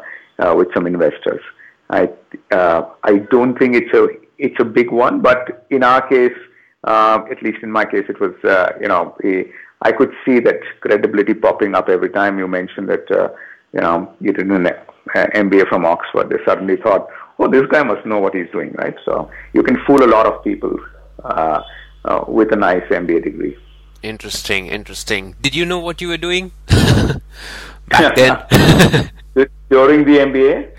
with 0.56 0.74
some 0.74 0.86
investors. 0.86 1.41
I 1.89 2.10
I 2.52 3.19
don't 3.30 3.58
think 3.58 3.76
it's 3.76 3.93
a 3.93 4.08
it's 4.38 4.60
a 4.60 4.65
big 4.65 4.91
one, 4.91 5.21
but 5.21 5.65
in 5.69 5.84
our 5.84 6.06
case, 6.08 6.36
at 6.84 7.41
least 7.41 7.60
in 7.62 7.71
my 7.71 7.86
case, 7.86 8.06
it 8.10 8.19
was 8.19 8.34
you 8.82 8.88
know 8.89 9.15
a, 9.24 9.50
I 9.82 9.91
could 9.91 10.12
see 10.26 10.39
that 10.39 10.60
credibility 10.82 11.36
popping 11.36 11.76
up 11.76 11.88
every 11.88 12.10
time 12.10 12.39
you 12.39 12.48
mentioned 12.48 12.89
that 12.89 13.36
you 13.75 13.81
know, 13.81 14.11
you 14.21 14.31
did 14.31 14.49
an 14.49 14.67
MBA 15.13 15.67
from 15.67 15.85
Oxford, 15.85 16.29
they 16.29 16.38
suddenly 16.45 16.77
thought, 16.77 17.07
oh, 17.38 17.49
this 17.49 17.63
guy 17.69 17.83
must 17.83 18.05
know 18.05 18.19
what 18.19 18.33
he's 18.33 18.49
doing, 18.51 18.71
right? 18.73 18.95
So 19.03 19.29
you 19.53 19.63
can 19.63 19.77
fool 19.85 20.03
a 20.03 20.07
lot 20.07 20.25
of 20.25 20.43
people 20.43 20.75
uh, 21.23 21.61
uh, 22.05 22.23
with 22.27 22.53
a 22.53 22.55
nice 22.55 22.83
MBA 22.89 23.23
degree. 23.23 23.57
Interesting, 24.01 24.67
interesting. 24.67 25.35
Did 25.41 25.55
you 25.55 25.65
know 25.65 25.79
what 25.79 26.01
you 26.01 26.07
were 26.07 26.17
doing 26.17 26.51
back 27.89 28.15
then? 28.15 29.11
during 29.69 30.06
the 30.06 30.17
MBA? 30.17 30.71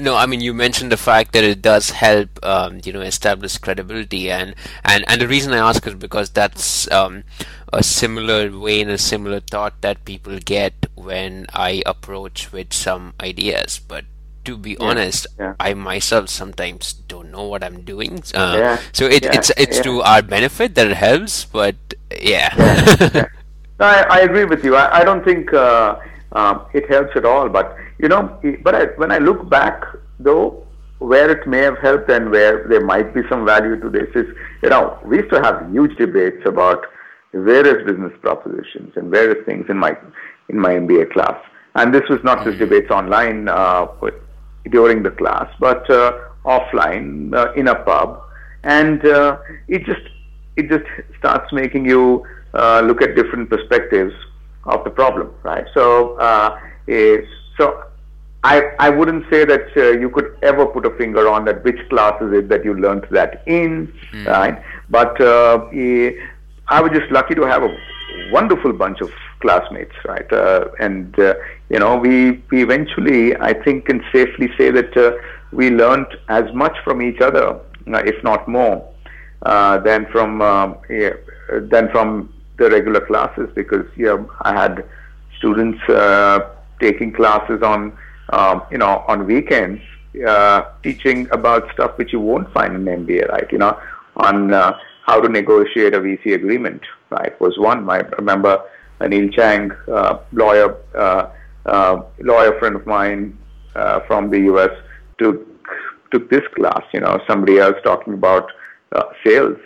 No, 0.00 0.16
I 0.16 0.26
mean 0.26 0.40
you 0.40 0.54
mentioned 0.54 0.90
the 0.90 0.96
fact 0.96 1.32
that 1.32 1.44
it 1.44 1.62
does 1.62 1.90
help, 1.90 2.30
um, 2.42 2.80
you 2.84 2.92
know, 2.92 3.00
establish 3.00 3.58
credibility, 3.58 4.30
and 4.30 4.54
and 4.84 5.04
and 5.08 5.20
the 5.20 5.28
reason 5.28 5.52
I 5.52 5.58
ask 5.58 5.86
is 5.86 5.94
because 5.94 6.30
that's 6.30 6.90
um, 6.90 7.24
a 7.72 7.82
similar 7.82 8.56
way 8.56 8.80
and 8.80 8.90
a 8.90 8.98
similar 8.98 9.40
thought 9.40 9.80
that 9.82 10.04
people 10.04 10.38
get 10.38 10.74
when 10.94 11.46
I 11.52 11.82
approach 11.86 12.52
with 12.52 12.72
some 12.72 13.14
ideas, 13.20 13.80
but. 13.80 14.04
To 14.46 14.58
be 14.58 14.72
yeah, 14.72 14.78
honest, 14.80 15.28
yeah. 15.38 15.54
I 15.60 15.72
myself 15.74 16.28
sometimes 16.28 16.94
don't 16.94 17.30
know 17.30 17.46
what 17.46 17.62
I'm 17.62 17.82
doing. 17.82 18.24
Uh, 18.34 18.56
yeah, 18.58 18.80
so 18.90 19.06
it, 19.06 19.24
it's 19.24 19.52
it's 19.56 19.78
to 19.86 20.02
our 20.02 20.20
benefit 20.20 20.74
that 20.74 20.88
it 20.88 20.96
helps, 20.96 21.44
but 21.44 21.76
yeah. 22.10 22.50
I, 23.78 24.02
I 24.02 24.18
agree 24.22 24.44
with 24.44 24.64
you. 24.64 24.74
I, 24.74 24.98
I 24.98 25.04
don't 25.04 25.24
think 25.24 25.52
uh, 25.52 25.94
um, 26.32 26.66
it 26.72 26.90
helps 26.90 27.16
at 27.16 27.24
all. 27.24 27.48
But 27.48 27.76
you 27.98 28.08
know, 28.08 28.38
but 28.62 28.74
I, 28.74 28.84
when 28.96 29.12
I 29.12 29.18
look 29.18 29.48
back, 29.48 29.84
though, 30.18 30.66
where 30.98 31.30
it 31.30 31.46
may 31.46 31.58
have 31.58 31.78
helped 31.78 32.10
and 32.10 32.30
where 32.30 32.66
there 32.68 32.84
might 32.84 33.14
be 33.14 33.22
some 33.28 33.44
value 33.44 33.78
to 33.80 33.90
this 33.90 34.08
is, 34.14 34.26
you 34.62 34.70
know, 34.70 34.98
we 35.04 35.18
used 35.18 35.32
to 35.32 35.40
have 35.42 35.70
huge 35.70 35.96
debates 35.96 36.42
about 36.46 36.86
various 37.32 37.84
business 37.86 38.12
propositions 38.20 38.92
and 38.96 39.10
various 39.10 39.44
things 39.46 39.66
in 39.68 39.76
my 39.76 39.96
in 40.48 40.58
my 40.58 40.70
MBA 40.70 41.12
class. 41.12 41.38
And 41.74 41.94
this 41.94 42.02
was 42.08 42.20
not 42.22 42.44
just 42.44 42.58
debates 42.58 42.90
online 42.90 43.48
uh, 43.48 43.86
during 44.70 45.02
the 45.02 45.10
class, 45.10 45.48
but 45.58 45.88
uh, 45.90 46.18
offline 46.44 47.34
uh, 47.34 47.52
in 47.54 47.68
a 47.68 47.74
pub, 47.74 48.22
and 48.62 49.04
uh, 49.06 49.38
it 49.68 49.84
just 49.84 50.02
it 50.56 50.68
just 50.68 50.84
starts 51.18 51.50
making 51.52 51.86
you 51.86 52.24
uh, 52.54 52.82
look 52.84 53.00
at 53.00 53.16
different 53.16 53.48
perspectives 53.48 54.12
of 54.64 54.84
the 54.84 54.90
problem, 54.90 55.32
right? 55.42 55.66
So, 55.74 56.16
uh, 56.16 56.58
so 57.56 57.84
I 58.44 58.62
I 58.78 58.90
wouldn't 58.90 59.24
say 59.30 59.44
that 59.44 59.76
uh, 59.76 59.90
you 59.98 60.10
could 60.10 60.36
ever 60.42 60.66
put 60.66 60.86
a 60.86 60.90
finger 60.90 61.28
on 61.28 61.44
that 61.46 61.64
which 61.64 61.78
class 61.88 62.20
is 62.22 62.32
it 62.32 62.48
that 62.48 62.64
you 62.64 62.74
learned 62.74 63.06
that 63.10 63.42
in, 63.46 63.92
mm. 64.12 64.26
right? 64.26 64.62
But 64.90 65.20
uh, 65.20 65.66
I 66.68 66.80
was 66.80 66.90
just 66.92 67.10
lucky 67.12 67.34
to 67.34 67.42
have 67.42 67.62
a 67.62 67.76
wonderful 68.30 68.72
bunch 68.72 69.00
of 69.00 69.10
classmates, 69.40 69.94
right? 70.04 70.32
Uh, 70.32 70.68
and 70.80 71.18
uh, 71.18 71.34
you 71.68 71.78
know, 71.78 71.96
we 71.96 72.42
we 72.50 72.62
eventually, 72.62 73.36
I 73.36 73.52
think, 73.52 73.86
can 73.86 74.04
safely 74.12 74.48
say 74.58 74.70
that 74.70 74.96
uh, 74.96 75.12
we 75.52 75.70
learned 75.70 76.06
as 76.28 76.52
much 76.54 76.76
from 76.84 77.02
each 77.02 77.20
other, 77.20 77.60
if 77.86 78.22
not 78.24 78.48
more, 78.48 78.88
than 79.44 80.06
from 80.06 80.40
yeah, 80.88 81.10
than 81.48 81.90
from 81.90 82.32
the 82.58 82.70
regular 82.70 83.00
classes 83.00 83.48
because 83.54 83.86
you 83.96 84.06
know, 84.06 84.30
I 84.42 84.52
had 84.52 84.84
students 85.38 85.80
uh, 85.88 86.50
taking 86.80 87.12
classes 87.12 87.62
on 87.62 87.96
um, 88.30 88.62
you 88.70 88.78
know 88.78 89.04
on 89.08 89.26
weekends 89.26 89.82
uh, 90.26 90.62
teaching 90.82 91.28
about 91.30 91.70
stuff 91.72 91.96
which 91.96 92.12
you 92.12 92.20
won't 92.20 92.52
find 92.52 92.76
in 92.76 92.84
MBA, 92.84 93.28
right? 93.28 93.50
You 93.50 93.58
know, 93.58 93.78
on 94.16 94.52
uh, 94.52 94.78
how 95.06 95.20
to 95.20 95.28
negotiate 95.28 95.94
a 95.94 96.00
VC 96.00 96.34
agreement, 96.34 96.82
right? 97.10 97.38
Was 97.40 97.58
one. 97.58 97.88
I 97.88 97.98
remember 98.18 98.62
Anil 99.00 99.32
Chang, 99.34 99.72
uh, 99.90 100.18
lawyer, 100.32 100.76
uh, 100.94 101.30
uh, 101.66 102.02
lawyer 102.20 102.58
friend 102.58 102.76
of 102.76 102.86
mine 102.86 103.38
uh, 103.74 104.00
from 104.06 104.30
the 104.30 104.40
US, 104.52 104.70
took 105.18 105.46
took 106.10 106.28
this 106.30 106.46
class. 106.54 106.82
You 106.92 107.00
know, 107.00 107.20
somebody 107.26 107.58
else 107.58 107.76
talking 107.82 108.14
about 108.14 108.50
sales. 109.24 109.58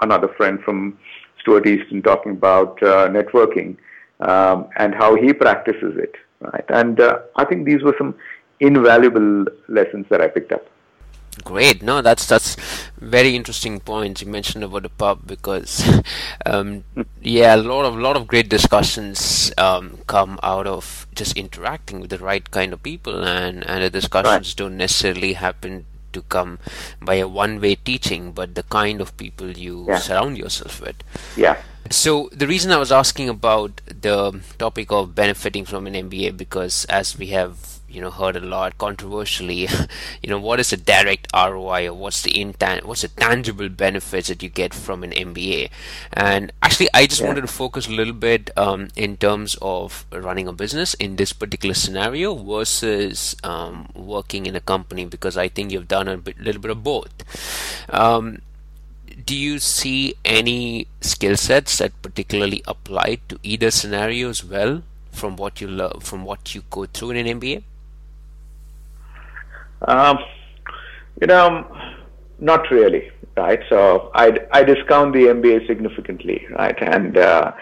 Another 0.00 0.28
friend 0.36 0.60
from 0.64 0.98
Stuart 1.42 1.66
Easton 1.66 2.02
talking 2.02 2.32
about 2.32 2.82
uh, 2.82 3.08
networking 3.08 3.76
um, 4.20 4.68
and 4.76 4.94
how 4.94 5.14
he 5.16 5.32
practices 5.32 5.94
it, 5.96 6.14
right? 6.40 6.64
And 6.68 7.00
uh, 7.00 7.18
I 7.36 7.44
think 7.44 7.66
these 7.66 7.82
were 7.82 7.94
some 7.98 8.14
invaluable 8.60 9.46
lessons 9.68 10.06
that 10.08 10.20
I 10.20 10.28
picked 10.28 10.52
up. 10.52 10.66
Great. 11.44 11.82
No, 11.82 12.02
that's 12.02 12.26
that's 12.26 12.56
very 13.00 13.34
interesting 13.34 13.80
points 13.80 14.20
you 14.20 14.28
mentioned 14.28 14.62
about 14.62 14.82
the 14.82 14.90
pub 14.90 15.26
because, 15.26 15.82
um, 16.46 16.84
yeah, 17.22 17.54
a 17.54 17.56
lot 17.56 17.86
of 17.86 17.96
lot 17.96 18.16
of 18.16 18.26
great 18.26 18.50
discussions 18.50 19.50
um, 19.56 19.98
come 20.06 20.38
out 20.42 20.66
of 20.66 21.06
just 21.14 21.34
interacting 21.36 22.00
with 22.00 22.10
the 22.10 22.18
right 22.18 22.50
kind 22.50 22.74
of 22.74 22.82
people, 22.82 23.24
and 23.24 23.66
and 23.66 23.82
the 23.82 23.88
discussions 23.88 24.50
right. 24.50 24.56
don't 24.56 24.76
necessarily 24.76 25.32
happen 25.32 25.86
to 26.12 26.22
come 26.22 26.58
by 27.00 27.14
a 27.14 27.28
one 27.28 27.60
way 27.60 27.74
teaching, 27.74 28.32
but 28.32 28.54
the 28.54 28.62
kind 28.64 29.00
of 29.00 29.16
people 29.16 29.50
you 29.50 29.86
yeah. 29.88 29.98
surround 29.98 30.38
yourself 30.38 30.80
with. 30.80 30.96
Yeah. 31.36 31.60
So 31.90 32.30
the 32.32 32.46
reason 32.46 32.70
I 32.70 32.78
was 32.78 32.92
asking 32.92 33.28
about 33.28 33.80
the 33.86 34.40
topic 34.58 34.92
of 34.92 35.14
benefiting 35.14 35.64
from 35.64 35.86
an 35.86 35.94
MBA 35.94 36.36
because 36.36 36.84
as 36.86 37.18
we 37.18 37.28
have 37.28 37.80
you 37.92 38.00
know 38.00 38.10
heard 38.10 38.36
a 38.36 38.40
lot 38.40 38.76
controversially 38.78 39.68
you 40.22 40.28
know 40.28 40.38
what 40.38 40.58
is 40.58 40.70
the 40.70 40.76
direct 40.76 41.26
ROI 41.34 41.88
or 41.88 41.94
what's 41.94 42.22
the 42.22 42.32
intan- 42.32 42.84
what's 42.84 43.02
the 43.02 43.08
tangible 43.08 43.68
benefits 43.68 44.28
that 44.28 44.42
you 44.42 44.48
get 44.48 44.72
from 44.72 45.04
an 45.04 45.10
MBA 45.10 45.70
and 46.12 46.52
actually 46.62 46.88
I 46.94 47.06
just 47.06 47.20
yeah. 47.20 47.28
wanted 47.28 47.42
to 47.42 47.46
focus 47.46 47.88
a 47.88 47.92
little 47.92 48.14
bit 48.14 48.50
um, 48.56 48.88
in 48.96 49.16
terms 49.16 49.56
of 49.60 50.06
running 50.12 50.48
a 50.48 50.52
business 50.52 50.94
in 50.94 51.16
this 51.16 51.32
particular 51.32 51.74
scenario 51.74 52.34
versus 52.34 53.36
um, 53.44 53.88
working 53.94 54.46
in 54.46 54.56
a 54.56 54.60
company 54.60 55.04
because 55.04 55.36
I 55.36 55.48
think 55.48 55.72
you've 55.72 55.88
done 55.88 56.08
a 56.08 56.16
bit, 56.16 56.40
little 56.40 56.60
bit 56.60 56.70
of 56.70 56.82
both 56.82 57.12
um, 57.90 58.40
do 59.26 59.36
you 59.36 59.58
see 59.58 60.14
any 60.24 60.86
skill 61.00 61.36
sets 61.36 61.78
that 61.78 62.00
particularly 62.02 62.62
apply 62.66 63.18
to 63.28 63.38
either 63.42 63.70
scenario 63.70 64.30
as 64.30 64.44
well 64.44 64.82
from 65.10 65.36
what 65.36 65.60
you 65.60 65.68
learn 65.68 66.00
from 66.00 66.24
what 66.24 66.54
you 66.54 66.62
go 66.70 66.86
through 66.86 67.10
in 67.10 67.26
an 67.26 67.40
MBA? 67.40 67.62
Um, 69.86 70.18
you 71.20 71.26
know, 71.26 71.66
not 72.38 72.70
really, 72.70 73.10
right? 73.36 73.60
So 73.68 74.10
I, 74.14 74.38
I 74.52 74.64
discount 74.64 75.12
the 75.12 75.24
MBA 75.26 75.66
significantly, 75.66 76.46
right? 76.58 76.76
And 76.82 77.16
uh, 77.16 77.52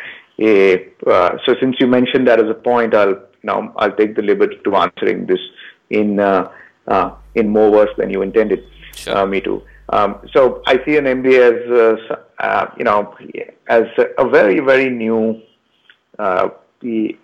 uh, 0.41 1.31
so 1.45 1.55
since 1.61 1.77
you 1.79 1.87
mentioned 1.87 2.27
that 2.29 2.41
as 2.41 2.49
a 2.49 2.55
point, 2.55 2.95
I'll 2.95 3.23
know 3.43 3.73
I'll 3.77 3.93
take 3.93 4.17
the 4.17 4.23
liberty 4.23 4.59
to 4.65 4.77
answering 4.77 5.27
this 5.27 5.41
in 5.91 6.21
uh, 6.21 6.51
uh, 6.89 7.15
in 7.35 7.49
more 7.49 7.71
words 7.71 7.93
than 7.97 8.11
you 8.11 8.23
intended 8.23 8.65
sure. 8.95 9.17
Uh, 9.17 9.27
me 9.27 9.41
to. 9.43 9.63
Um, 9.93 10.21
so 10.33 10.63
I 10.67 10.85
see 10.85 10.97
an 10.97 11.05
MBA 11.05 11.39
as 11.51 12.19
uh, 12.39 12.67
you 12.79 12.85
know 12.85 13.15
as 13.69 13.85
a, 14.19 14.29
very 14.29 14.61
very 14.61 14.89
new 14.89 15.41
the 16.19 17.19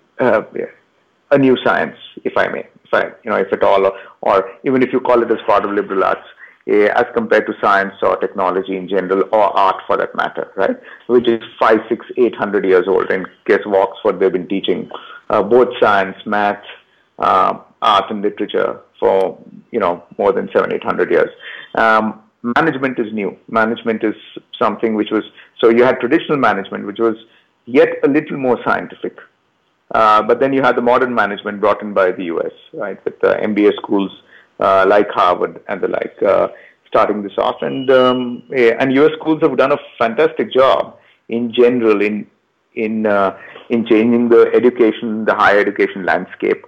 a 1.30 1.38
new 1.38 1.56
science, 1.64 1.96
if 2.24 2.36
I 2.36 2.48
may 2.48 2.66
you 2.92 3.30
know, 3.30 3.36
if 3.36 3.52
at 3.52 3.62
all, 3.62 3.86
or, 3.86 3.92
or 4.22 4.50
even 4.64 4.82
if 4.82 4.92
you 4.92 5.00
call 5.00 5.22
it 5.22 5.30
as 5.30 5.38
part 5.46 5.64
of 5.64 5.70
liberal 5.70 6.04
arts, 6.04 6.26
uh, 6.68 6.88
as 6.96 7.06
compared 7.14 7.46
to 7.46 7.54
science 7.60 7.94
or 8.02 8.16
technology 8.16 8.76
in 8.76 8.88
general, 8.88 9.22
or 9.32 9.56
art 9.56 9.76
for 9.86 9.96
that 9.96 10.14
matter, 10.16 10.50
right? 10.56 10.76
Which 11.06 11.28
is 11.28 11.42
five, 11.58 11.78
six, 11.88 12.04
eight 12.16 12.34
hundred 12.34 12.64
years 12.64 12.86
old. 12.88 13.08
Case 13.08 13.60
of 13.64 13.72
Oxford, 13.72 14.18
they've 14.18 14.32
been 14.32 14.48
teaching 14.48 14.90
uh, 15.30 15.42
both 15.42 15.68
science, 15.80 16.16
math, 16.26 16.62
uh, 17.18 17.58
art, 17.82 18.10
and 18.10 18.22
literature 18.22 18.80
for 18.98 19.38
you 19.70 19.78
know 19.78 20.02
more 20.18 20.32
than 20.32 20.48
seven, 20.52 20.72
eight 20.72 20.84
hundred 20.84 21.10
years. 21.10 21.30
Um, 21.76 22.20
management 22.56 22.98
is 22.98 23.12
new. 23.12 23.36
Management 23.48 24.02
is 24.02 24.14
something 24.58 24.94
which 24.94 25.10
was 25.10 25.24
so 25.60 25.70
you 25.70 25.84
had 25.84 26.00
traditional 26.00 26.38
management, 26.38 26.86
which 26.86 26.98
was 26.98 27.16
yet 27.66 27.88
a 28.04 28.08
little 28.08 28.38
more 28.38 28.58
scientific. 28.64 29.16
Uh, 29.94 30.22
but 30.22 30.40
then 30.40 30.52
you 30.52 30.62
had 30.62 30.76
the 30.76 30.82
modern 30.82 31.14
management 31.14 31.60
brought 31.60 31.80
in 31.80 31.94
by 31.94 32.10
the 32.10 32.24
US, 32.24 32.52
right, 32.72 33.02
with 33.04 33.22
uh, 33.22 33.36
MBA 33.36 33.76
schools 33.76 34.10
uh, 34.58 34.84
like 34.88 35.08
Harvard 35.10 35.60
and 35.68 35.80
the 35.80 35.88
like, 35.88 36.16
uh, 36.22 36.48
starting 36.88 37.22
this 37.22 37.38
off. 37.38 37.62
And 37.62 37.90
um, 37.90 38.42
yeah, 38.50 38.76
and 38.80 38.92
US 38.94 39.12
schools 39.20 39.40
have 39.42 39.56
done 39.56 39.72
a 39.72 39.78
fantastic 39.98 40.52
job 40.52 40.98
in 41.28 41.52
general 41.52 42.02
in 42.02 42.26
in 42.74 43.06
uh, 43.06 43.36
in 43.70 43.86
changing 43.86 44.28
the 44.28 44.50
education, 44.54 45.24
the 45.24 45.34
higher 45.34 45.58
education 45.58 46.04
landscape. 46.04 46.64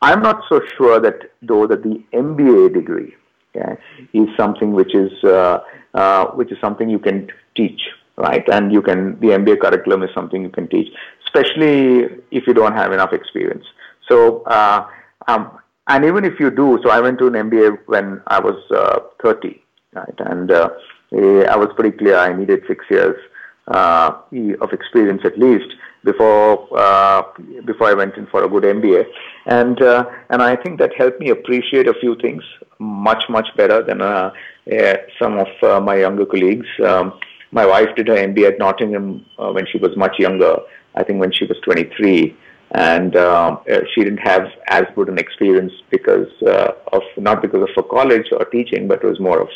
I'm 0.00 0.20
not 0.20 0.42
so 0.48 0.60
sure 0.76 1.00
that 1.00 1.30
though 1.42 1.66
that 1.66 1.82
the 1.82 2.02
MBA 2.12 2.74
degree 2.74 3.14
okay, 3.54 3.80
is 4.12 4.28
something 4.36 4.72
which 4.72 4.94
is 4.94 5.12
uh, 5.24 5.60
uh, 5.94 6.26
which 6.28 6.50
is 6.50 6.58
something 6.60 6.88
you 6.88 6.98
can 6.98 7.28
teach, 7.56 7.80
right? 8.16 8.44
And 8.50 8.72
you 8.72 8.82
can 8.82 9.18
the 9.20 9.28
MBA 9.28 9.60
curriculum 9.60 10.02
is 10.02 10.10
something 10.14 10.42
you 10.42 10.50
can 10.50 10.68
teach, 10.68 10.88
especially 11.34 12.22
if 12.30 12.46
you 12.46 12.54
don't 12.54 12.74
have 12.74 12.92
enough 12.92 13.12
experience. 13.12 13.64
So, 14.08 14.42
uh, 14.42 14.86
um, 15.28 15.58
and 15.88 16.04
even 16.04 16.24
if 16.24 16.38
you 16.38 16.50
do, 16.50 16.78
so 16.82 16.90
I 16.90 17.00
went 17.00 17.18
to 17.18 17.26
an 17.26 17.34
MBA 17.34 17.78
when 17.86 18.20
I 18.26 18.40
was 18.40 18.58
uh, 18.70 19.00
30, 19.22 19.60
right? 19.94 20.14
And 20.18 20.50
uh, 20.50 20.70
eh, 21.12 21.44
I 21.44 21.56
was 21.56 21.68
pretty 21.74 21.96
clear 21.96 22.16
I 22.16 22.32
needed 22.32 22.62
six 22.68 22.84
years 22.90 23.16
uh, 23.68 24.12
of 24.60 24.72
experience 24.72 25.22
at 25.24 25.38
least 25.38 25.74
before 26.04 26.66
uh, 26.76 27.22
before 27.64 27.88
I 27.88 27.94
went 27.94 28.16
in 28.16 28.26
for 28.26 28.42
a 28.42 28.48
good 28.48 28.64
MBA, 28.64 29.04
and 29.46 29.80
uh, 29.80 30.04
and 30.30 30.42
I 30.42 30.56
think 30.56 30.80
that 30.80 30.92
helped 30.96 31.20
me 31.20 31.30
appreciate 31.30 31.86
a 31.86 31.94
few 31.94 32.16
things 32.16 32.42
much 32.80 33.22
much 33.28 33.46
better 33.56 33.82
than 33.82 34.02
uh, 34.02 34.32
uh, 34.76 34.94
some 35.20 35.38
of 35.38 35.46
uh, 35.62 35.80
my 35.80 35.96
younger 35.96 36.26
colleagues. 36.26 36.66
Um, 36.84 37.20
my 37.52 37.66
wife 37.66 37.94
did 37.94 38.08
her 38.08 38.16
MBA 38.16 38.52
at 38.52 38.58
Nottingham 38.58 39.24
uh, 39.38 39.52
when 39.52 39.66
she 39.70 39.78
was 39.78 39.96
much 39.96 40.18
younger. 40.18 40.56
I 40.94 41.02
think 41.02 41.20
when 41.20 41.32
she 41.32 41.44
was 41.44 41.58
23, 41.64 42.36
and 42.72 43.16
um, 43.16 43.60
uh, 43.70 43.80
she 43.94 44.02
didn't 44.02 44.18
have 44.18 44.48
as 44.68 44.84
good 44.94 45.08
an 45.08 45.18
experience 45.18 45.72
because 45.90 46.28
uh, 46.42 46.72
of 46.92 47.02
not 47.18 47.42
because 47.42 47.62
of 47.62 47.68
her 47.76 47.82
college 47.82 48.26
or 48.32 48.44
teaching, 48.46 48.88
but 48.88 49.04
it 49.04 49.06
was 49.06 49.20
more 49.20 49.40
of 49.40 49.48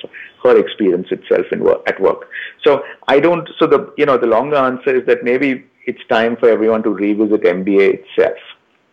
her 0.42 0.58
experience 0.58 1.08
itself 1.10 1.46
in 1.50 1.64
work, 1.64 1.82
at 1.86 1.98
work. 2.00 2.28
So 2.62 2.82
I 3.08 3.20
don't. 3.20 3.48
So 3.58 3.66
the 3.66 3.92
you 3.96 4.04
know 4.04 4.18
the 4.18 4.26
longer 4.26 4.56
answer 4.56 4.94
is 4.94 5.06
that 5.06 5.24
maybe 5.24 5.64
it's 5.86 6.04
time 6.08 6.36
for 6.36 6.50
everyone 6.50 6.82
to 6.82 6.90
revisit 6.90 7.42
MBA 7.42 8.00
itself, 8.00 8.38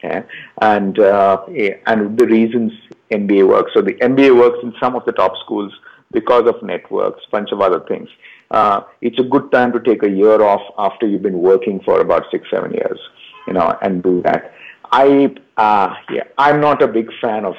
okay? 0.04 0.24
and 0.62 0.98
uh, 1.00 1.44
and 1.88 2.18
the 2.18 2.26
reasons 2.26 2.72
MBA 3.12 3.46
works. 3.48 3.72
So 3.74 3.82
the 3.82 3.96
MBA 3.96 4.38
works 4.38 4.60
in 4.64 4.74
some 4.80 4.96
of 4.96 5.04
the 5.04 5.12
top 5.12 5.34
schools 5.44 5.74
because 6.14 6.48
of 6.48 6.64
networks, 6.64 7.24
bunch 7.30 7.52
of 7.52 7.60
other 7.60 7.82
things. 7.82 8.08
Uh, 8.54 8.82
it's 9.02 9.20
a 9.20 9.24
good 9.24 9.52
time 9.52 9.74
to 9.74 9.80
take 9.80 10.04
a 10.04 10.10
year 10.10 10.42
off 10.42 10.62
after 10.78 11.08
you've 11.08 11.24
been 11.24 11.42
working 11.42 11.82
for 11.84 12.00
about 12.00 12.24
six, 12.32 12.48
seven 12.50 12.72
years 12.72 13.00
you 13.48 13.54
know, 13.54 13.78
and 13.82 14.04
do 14.04 14.22
that. 14.24 14.54
I, 14.92 15.34
uh, 15.58 15.94
yeah, 16.10 16.24
I'm 16.38 16.62
not 16.62 16.82
a 16.82 16.88
big 16.88 17.10
fan 17.22 17.46
of, 17.46 17.56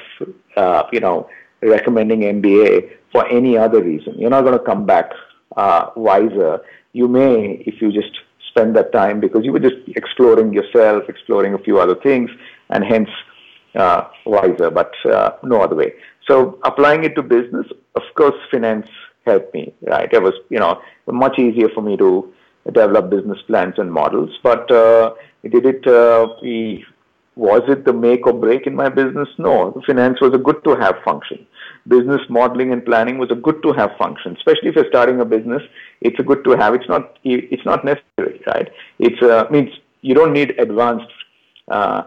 uh, 0.55 0.83
you 0.91 0.99
know, 0.99 1.29
recommending 1.61 2.21
MBA 2.21 2.97
for 3.11 3.27
any 3.27 3.57
other 3.57 3.83
reason. 3.83 4.17
You're 4.17 4.29
not 4.29 4.41
going 4.41 4.57
to 4.57 4.63
come 4.63 4.85
back 4.85 5.11
uh, 5.57 5.89
wiser. 5.95 6.61
You 6.93 7.07
may 7.07 7.63
if 7.65 7.81
you 7.81 7.91
just 7.91 8.11
spend 8.49 8.75
that 8.77 8.93
time 8.93 9.19
because 9.19 9.43
you 9.43 9.51
were 9.51 9.59
just 9.59 9.75
exploring 9.87 10.53
yourself, 10.53 11.03
exploring 11.09 11.53
a 11.53 11.57
few 11.57 11.79
other 11.79 11.95
things, 11.95 12.29
and 12.69 12.83
hence 12.85 13.09
uh, 13.75 14.07
wiser, 14.25 14.69
but 14.71 14.93
uh, 15.05 15.31
no 15.43 15.61
other 15.61 15.75
way. 15.75 15.93
So 16.29 16.57
applying 16.63 17.03
it 17.03 17.15
to 17.15 17.21
business, 17.21 17.67
of 17.95 18.03
course, 18.15 18.35
finance 18.49 18.87
helped 19.25 19.53
me, 19.53 19.73
right? 19.81 20.11
It 20.11 20.21
was, 20.21 20.33
you 20.49 20.59
know, 20.59 20.81
much 21.07 21.39
easier 21.39 21.69
for 21.69 21.81
me 21.81 21.97
to 21.97 22.33
develop 22.65 23.09
business 23.09 23.39
plans 23.47 23.75
and 23.77 23.91
models, 23.91 24.31
but 24.41 24.69
uh, 24.71 25.13
did 25.43 25.65
it, 25.65 25.87
uh, 25.87 26.27
was 27.35 27.61
it 27.67 27.85
the 27.85 27.93
make 27.93 28.25
or 28.25 28.33
break 28.33 28.65
in 28.65 28.75
my 28.75 28.89
business? 28.89 29.27
No. 29.37 29.79
Finance 29.85 30.21
was 30.21 30.33
a 30.33 30.37
good 30.37 30.63
to 30.63 30.75
have 30.75 30.95
function. 31.03 31.45
Business 31.87 32.21
modeling 32.29 32.71
and 32.71 32.83
planning 32.83 33.17
was 33.17 33.29
a 33.29 33.35
good 33.35 33.61
to 33.61 33.73
have 33.73 33.91
function, 33.97 34.35
especially 34.37 34.69
if 34.69 34.75
you're 34.75 34.87
starting 34.89 35.19
a 35.19 35.25
business. 35.25 35.61
It's 36.01 36.17
a 36.19 36.23
good 36.23 36.43
to 36.45 36.51
have. 36.51 36.73
It's 36.73 36.87
not, 36.87 37.17
it's 37.23 37.65
not 37.65 37.85
necessary, 37.85 38.41
right? 38.47 38.69
It's, 38.99 39.21
uh, 39.21 39.45
means 39.51 39.69
you 40.01 40.15
don't 40.15 40.33
need 40.33 40.57
advanced, 40.59 41.11
uh, 41.67 42.03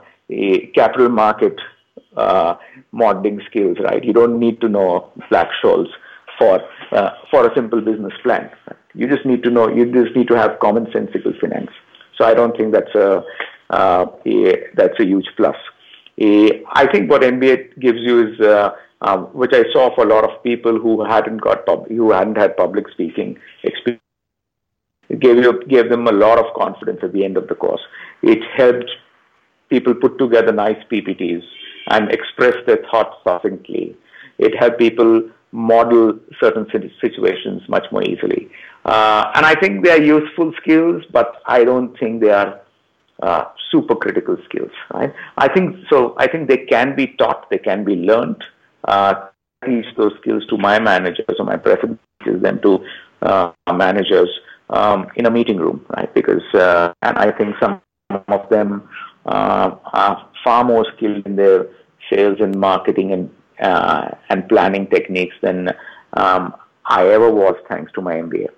capital 0.74 1.08
market, 1.08 1.56
uh, 2.16 2.56
modeling 2.90 3.40
skills, 3.48 3.76
right? 3.80 4.02
You 4.02 4.12
don't 4.12 4.38
need 4.40 4.60
to 4.62 4.68
know 4.68 5.12
Black-Scholes 5.30 5.88
for, 6.38 6.60
uh, 6.92 7.10
for 7.30 7.46
a 7.46 7.54
simple 7.54 7.80
business 7.80 8.12
plan. 8.22 8.50
You 8.94 9.08
just 9.08 9.26
need 9.26 9.42
to 9.44 9.50
know, 9.50 9.68
you 9.68 9.92
just 9.92 10.16
need 10.16 10.28
to 10.28 10.34
have 10.34 10.58
commonsensical 10.58 11.38
finance. 11.40 11.70
So 12.16 12.24
I 12.24 12.34
don't 12.34 12.56
think 12.56 12.72
that's 12.72 12.94
a, 12.94 13.24
uh, 13.70 14.06
a 14.26 14.54
that's 14.74 14.98
a 14.98 15.04
huge 15.04 15.28
plus. 15.36 15.56
A, 16.20 16.64
I 16.72 16.90
think 16.90 17.10
what 17.10 17.22
MBA 17.22 17.78
gives 17.78 17.98
you 18.00 18.28
is, 18.28 18.40
uh, 18.40 18.70
um, 19.02 19.26
which 19.26 19.52
I 19.52 19.64
saw 19.72 19.94
for 19.94 20.04
a 20.04 20.08
lot 20.08 20.24
of 20.24 20.42
people 20.42 20.78
who 20.80 21.04
hadn't 21.04 21.38
got 21.38 21.64
pub- 21.64 21.88
who 21.88 22.10
hadn't 22.10 22.36
had 22.36 22.56
public 22.56 22.88
speaking 22.88 23.38
experience. 23.62 24.02
It 25.08 25.20
gave 25.20 25.36
you 25.36 25.62
gave 25.68 25.88
them 25.90 26.06
a 26.06 26.12
lot 26.12 26.38
of 26.38 26.52
confidence 26.54 27.00
at 27.02 27.12
the 27.12 27.24
end 27.24 27.36
of 27.36 27.46
the 27.48 27.54
course. 27.54 27.80
It 28.22 28.40
helped 28.56 28.90
people 29.70 29.94
put 29.94 30.18
together 30.18 30.52
nice 30.52 30.82
PPTs 30.90 31.42
and 31.90 32.10
express 32.10 32.56
their 32.66 32.78
thoughts 32.90 33.16
succinctly. 33.26 33.96
It 34.38 34.56
helped 34.58 34.78
people 34.78 35.30
model 35.52 36.18
certain 36.40 36.66
situations 37.00 37.62
much 37.68 37.86
more 37.90 38.02
easily. 38.02 38.50
Uh, 38.84 39.30
and 39.34 39.44
I 39.46 39.54
think 39.54 39.84
they 39.84 39.90
are 39.90 40.02
useful 40.02 40.52
skills, 40.60 41.02
but 41.12 41.42
I 41.46 41.64
don't 41.64 41.98
think 41.98 42.20
they 42.20 42.30
are 42.30 42.60
uh, 43.22 43.44
super 43.70 43.94
critical 43.94 44.36
skills. 44.44 44.70
Right? 44.92 45.12
I 45.36 45.48
think 45.48 45.76
so. 45.90 46.14
I 46.18 46.26
think 46.28 46.48
they 46.48 46.58
can 46.58 46.94
be 46.94 47.08
taught, 47.18 47.48
they 47.50 47.58
can 47.58 47.84
be 47.84 47.96
learned. 47.96 48.42
Uh, 48.84 49.28
teach 49.64 49.86
those 49.96 50.12
skills 50.20 50.46
to 50.46 50.56
my 50.56 50.78
managers 50.78 51.36
or 51.38 51.44
my 51.44 51.56
preference 51.56 51.98
is 52.26 52.40
them 52.40 52.60
to 52.62 52.84
uh, 53.22 53.50
managers 53.74 54.28
um, 54.70 55.08
in 55.16 55.26
a 55.26 55.30
meeting 55.30 55.56
room, 55.56 55.84
right? 55.96 56.12
Because 56.14 56.42
uh, 56.54 56.92
and 57.02 57.18
I 57.18 57.32
think 57.32 57.56
some 57.60 57.80
of 58.28 58.48
them 58.50 58.88
uh, 59.26 59.76
are 59.92 60.28
far 60.44 60.64
more 60.64 60.86
skilled 60.96 61.26
in 61.26 61.36
their 61.36 61.66
sales 62.10 62.38
and 62.40 62.56
marketing 62.56 63.12
and 63.12 63.30
uh, 63.60 64.10
and 64.28 64.48
planning 64.48 64.86
techniques 64.86 65.36
than 65.42 65.70
um, 66.14 66.54
I 66.86 67.06
ever 67.08 67.30
was, 67.30 67.56
thanks 67.68 67.92
to 67.92 68.00
my 68.00 68.14
MBA. 68.14 68.48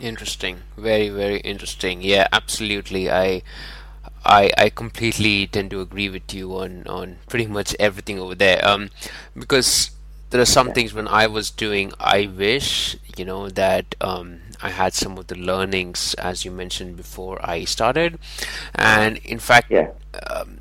Interesting, 0.00 0.62
very 0.76 1.08
very 1.08 1.40
interesting. 1.40 2.02
Yeah, 2.02 2.28
absolutely. 2.32 3.10
I 3.10 3.42
I 4.24 4.50
I 4.56 4.70
completely 4.70 5.46
tend 5.48 5.70
to 5.72 5.80
agree 5.80 6.08
with 6.08 6.32
you 6.32 6.56
on 6.56 6.86
on 6.86 7.18
pretty 7.28 7.46
much 7.46 7.74
everything 7.80 8.18
over 8.18 8.34
there. 8.34 8.64
Um, 8.64 8.90
because 9.36 9.90
there 10.30 10.40
are 10.40 10.46
some 10.46 10.72
things 10.72 10.92
when 10.92 11.08
I 11.08 11.26
was 11.26 11.50
doing, 11.50 11.92
I 11.98 12.26
wish 12.26 12.96
you 13.16 13.24
know 13.24 13.48
that 13.48 13.94
um, 14.00 14.40
I 14.62 14.70
had 14.70 14.94
some 14.94 15.18
of 15.18 15.26
the 15.26 15.34
learnings 15.34 16.14
as 16.14 16.44
you 16.44 16.50
mentioned 16.50 16.96
before 16.96 17.38
I 17.42 17.64
started, 17.64 18.18
and 18.74 19.16
in 19.18 19.38
fact, 19.40 19.70
yeah. 19.70 19.90
um, 20.30 20.58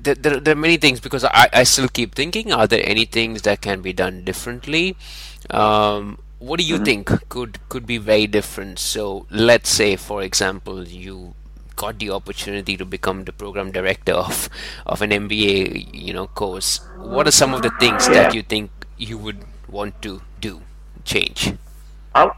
there, 0.00 0.14
there, 0.14 0.40
there, 0.40 0.52
are 0.52 0.56
many 0.56 0.76
things 0.76 1.00
because 1.00 1.24
I, 1.24 1.48
I 1.52 1.64
still 1.64 1.88
keep 1.88 2.14
thinking 2.14 2.52
are 2.52 2.66
there 2.66 2.82
any 2.84 3.04
things 3.04 3.42
that 3.42 3.60
can 3.60 3.80
be 3.80 3.92
done 3.92 4.24
differently? 4.24 4.96
Um, 5.50 6.18
what 6.38 6.60
do 6.60 6.64
you 6.64 6.76
mm-hmm. 6.76 6.84
think 6.84 7.28
could 7.28 7.58
could 7.68 7.86
be 7.86 7.98
very 7.98 8.26
different? 8.26 8.78
So 8.78 9.26
let's 9.30 9.70
say 9.70 9.96
for 9.96 10.22
example 10.22 10.86
you 10.86 11.34
got 11.76 11.98
the 11.98 12.10
opportunity 12.10 12.76
to 12.76 12.84
become 12.84 13.24
the 13.24 13.32
program 13.32 13.70
director 13.70 14.12
of 14.12 14.48
of 14.86 15.02
an 15.02 15.10
MBA 15.10 15.88
you 15.92 16.12
know 16.12 16.26
course. 16.26 16.80
What 16.96 17.26
are 17.26 17.36
some 17.42 17.54
of 17.54 17.62
the 17.62 17.70
things 17.80 18.06
yeah. 18.06 18.14
that 18.14 18.34
you 18.34 18.42
think 18.42 18.70
you 18.96 19.18
would 19.18 19.44
want 19.68 20.00
to 20.02 20.22
do 20.40 20.60
change? 21.04 21.54
I, 22.14 22.30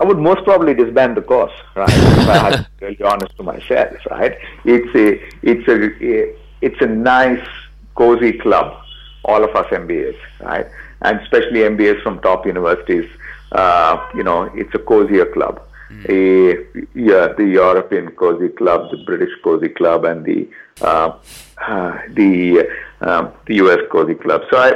I 0.00 0.04
would 0.04 0.18
most 0.18 0.44
probably 0.44 0.74
disband 0.74 1.16
the 1.16 1.22
course 1.22 1.52
right? 1.74 1.90
If 1.90 2.28
I 2.28 2.38
had 2.38 2.52
to 2.56 2.66
be 2.78 2.86
really 2.86 3.02
honest 3.02 3.36
to 3.36 3.42
myself 3.42 4.06
right? 4.10 4.38
It's 4.64 4.94
a 4.94 5.06
it's 5.42 5.66
a, 5.68 5.76
a 6.04 6.39
it's 6.60 6.80
a 6.80 6.86
nice, 6.86 7.46
cozy 7.94 8.32
club, 8.32 8.82
all 9.24 9.42
of 9.44 9.54
us 9.54 9.66
MBAs, 9.66 10.16
right? 10.40 10.66
And 11.02 11.20
especially 11.20 11.60
MBAs 11.60 12.02
from 12.02 12.20
top 12.20 12.46
universities, 12.46 13.08
uh, 13.52 14.08
you 14.14 14.22
know, 14.22 14.50
it's 14.54 14.74
a 14.74 14.78
cozier 14.78 15.26
club. 15.26 15.62
Mm. 15.90 16.08
A, 16.08 16.88
yeah, 16.94 17.32
the 17.36 17.44
European 17.44 18.10
cozy 18.12 18.48
club, 18.48 18.90
the 18.90 18.98
British 18.98 19.30
cozy 19.42 19.68
club, 19.68 20.04
and 20.04 20.24
the 20.24 20.48
uh, 20.82 21.18
uh, 21.66 21.98
the 22.10 22.68
um, 23.00 23.32
the 23.46 23.56
US 23.56 23.80
cozy 23.90 24.14
club. 24.14 24.42
So 24.50 24.56
I 24.56 24.72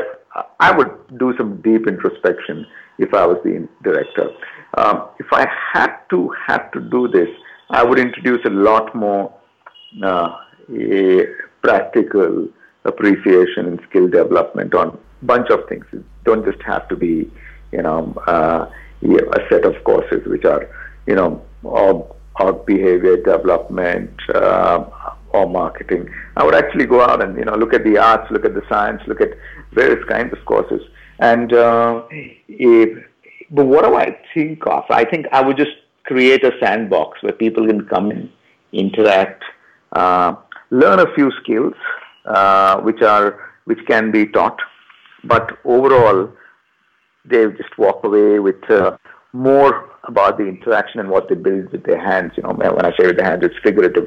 I 0.59 0.77
would 0.77 0.91
do 1.19 1.33
some 1.37 1.61
deep 1.63 1.87
introspection 1.87 2.67
if 2.99 3.15
I 3.15 3.27
was 3.27 3.39
the 3.45 3.69
director. 3.83 4.31
Um, 4.77 5.05
if 5.21 5.27
I 5.33 5.47
had 5.73 5.95
to 6.11 6.35
had 6.47 6.71
to 6.73 6.81
do 6.81 7.07
this, 7.07 7.29
I 7.71 7.85
would 7.85 7.99
introduce 7.99 8.45
a 8.45 8.51
lot 8.51 8.93
more 8.95 9.33
uh, 10.03 10.37
a 10.71 11.27
practical 11.65 12.49
appreciation 12.85 13.63
and 13.71 13.81
skill 13.89 14.09
development 14.09 14.75
on 14.75 14.89
a 14.89 15.25
bunch 15.25 15.49
of 15.51 15.61
things. 15.69 15.87
It 15.93 16.05
don't 16.25 16.45
just 16.45 16.63
have 16.63 16.87
to 16.89 16.97
be, 16.97 17.31
you 17.73 17.83
know, 17.83 18.15
uh, 18.27 18.71
a 19.39 19.41
set 19.51 19.65
of 19.65 19.75
courses 19.85 20.27
which 20.27 20.45
are, 20.45 20.69
you 21.07 21.15
know, 21.15 21.43
or, 21.63 22.15
or 22.39 22.53
behavior 22.53 23.17
development 23.17 24.11
uh, 24.35 24.85
or 25.31 25.49
marketing. 25.49 26.09
I 26.37 26.45
would 26.45 26.55
actually 26.55 26.87
go 26.87 27.01
out 27.01 27.23
and, 27.25 27.37
you 27.39 27.47
know, 27.47 27.57
look 27.63 27.73
at 27.75 27.85
the 27.85 27.97
arts, 27.99 28.31
look 28.31 28.45
at 28.45 28.55
the 28.55 28.63
science, 28.69 29.01
look 29.07 29.21
at 29.21 29.33
various 29.73 30.05
kinds 30.09 30.33
of 30.37 30.45
courses. 30.45 30.83
And 31.19 31.53
uh, 31.53 32.03
if, 32.11 32.91
but 33.51 33.67
what 33.67 33.85
do 33.85 33.95
I 33.97 34.19
think 34.35 34.67
of? 34.67 34.85
I 34.91 35.05
think 35.05 35.27
I 35.33 35.41
would 35.41 35.57
just 35.57 35.77
create 36.05 36.45
a 36.45 36.53
sandbox 36.61 37.23
where 37.23 37.33
people 37.33 37.67
can 37.67 37.87
come 37.87 38.11
in, 38.11 38.31
interact, 38.73 39.43
uh, 39.93 40.35
learn 40.83 40.99
a 41.01 41.13
few 41.15 41.31
skills, 41.43 41.75
uh, 42.25 42.81
which 42.81 43.03
are 43.03 43.29
which 43.65 43.83
can 43.87 44.11
be 44.11 44.27
taught, 44.27 44.59
but 45.25 45.59
overall, 45.65 46.31
they 47.25 47.47
just 47.61 47.79
walk 47.79 48.05
away 48.05 48.39
with 48.39 48.63
uh, 48.71 48.97
more 49.33 49.91
about 50.05 50.37
the 50.37 50.47
interaction 50.47 51.01
and 51.01 51.09
what 51.09 51.29
they 51.29 51.35
build 51.35 51.71
with 51.73 51.85
their 51.85 52.03
hands. 52.11 52.33
You 52.37 52.43
know, 52.43 52.51
when 52.51 52.85
I 52.85 52.91
say 52.97 53.07
with 53.07 53.17
their 53.17 53.31
hands, 53.31 53.43
it's 53.43 53.55
figurative, 53.63 54.07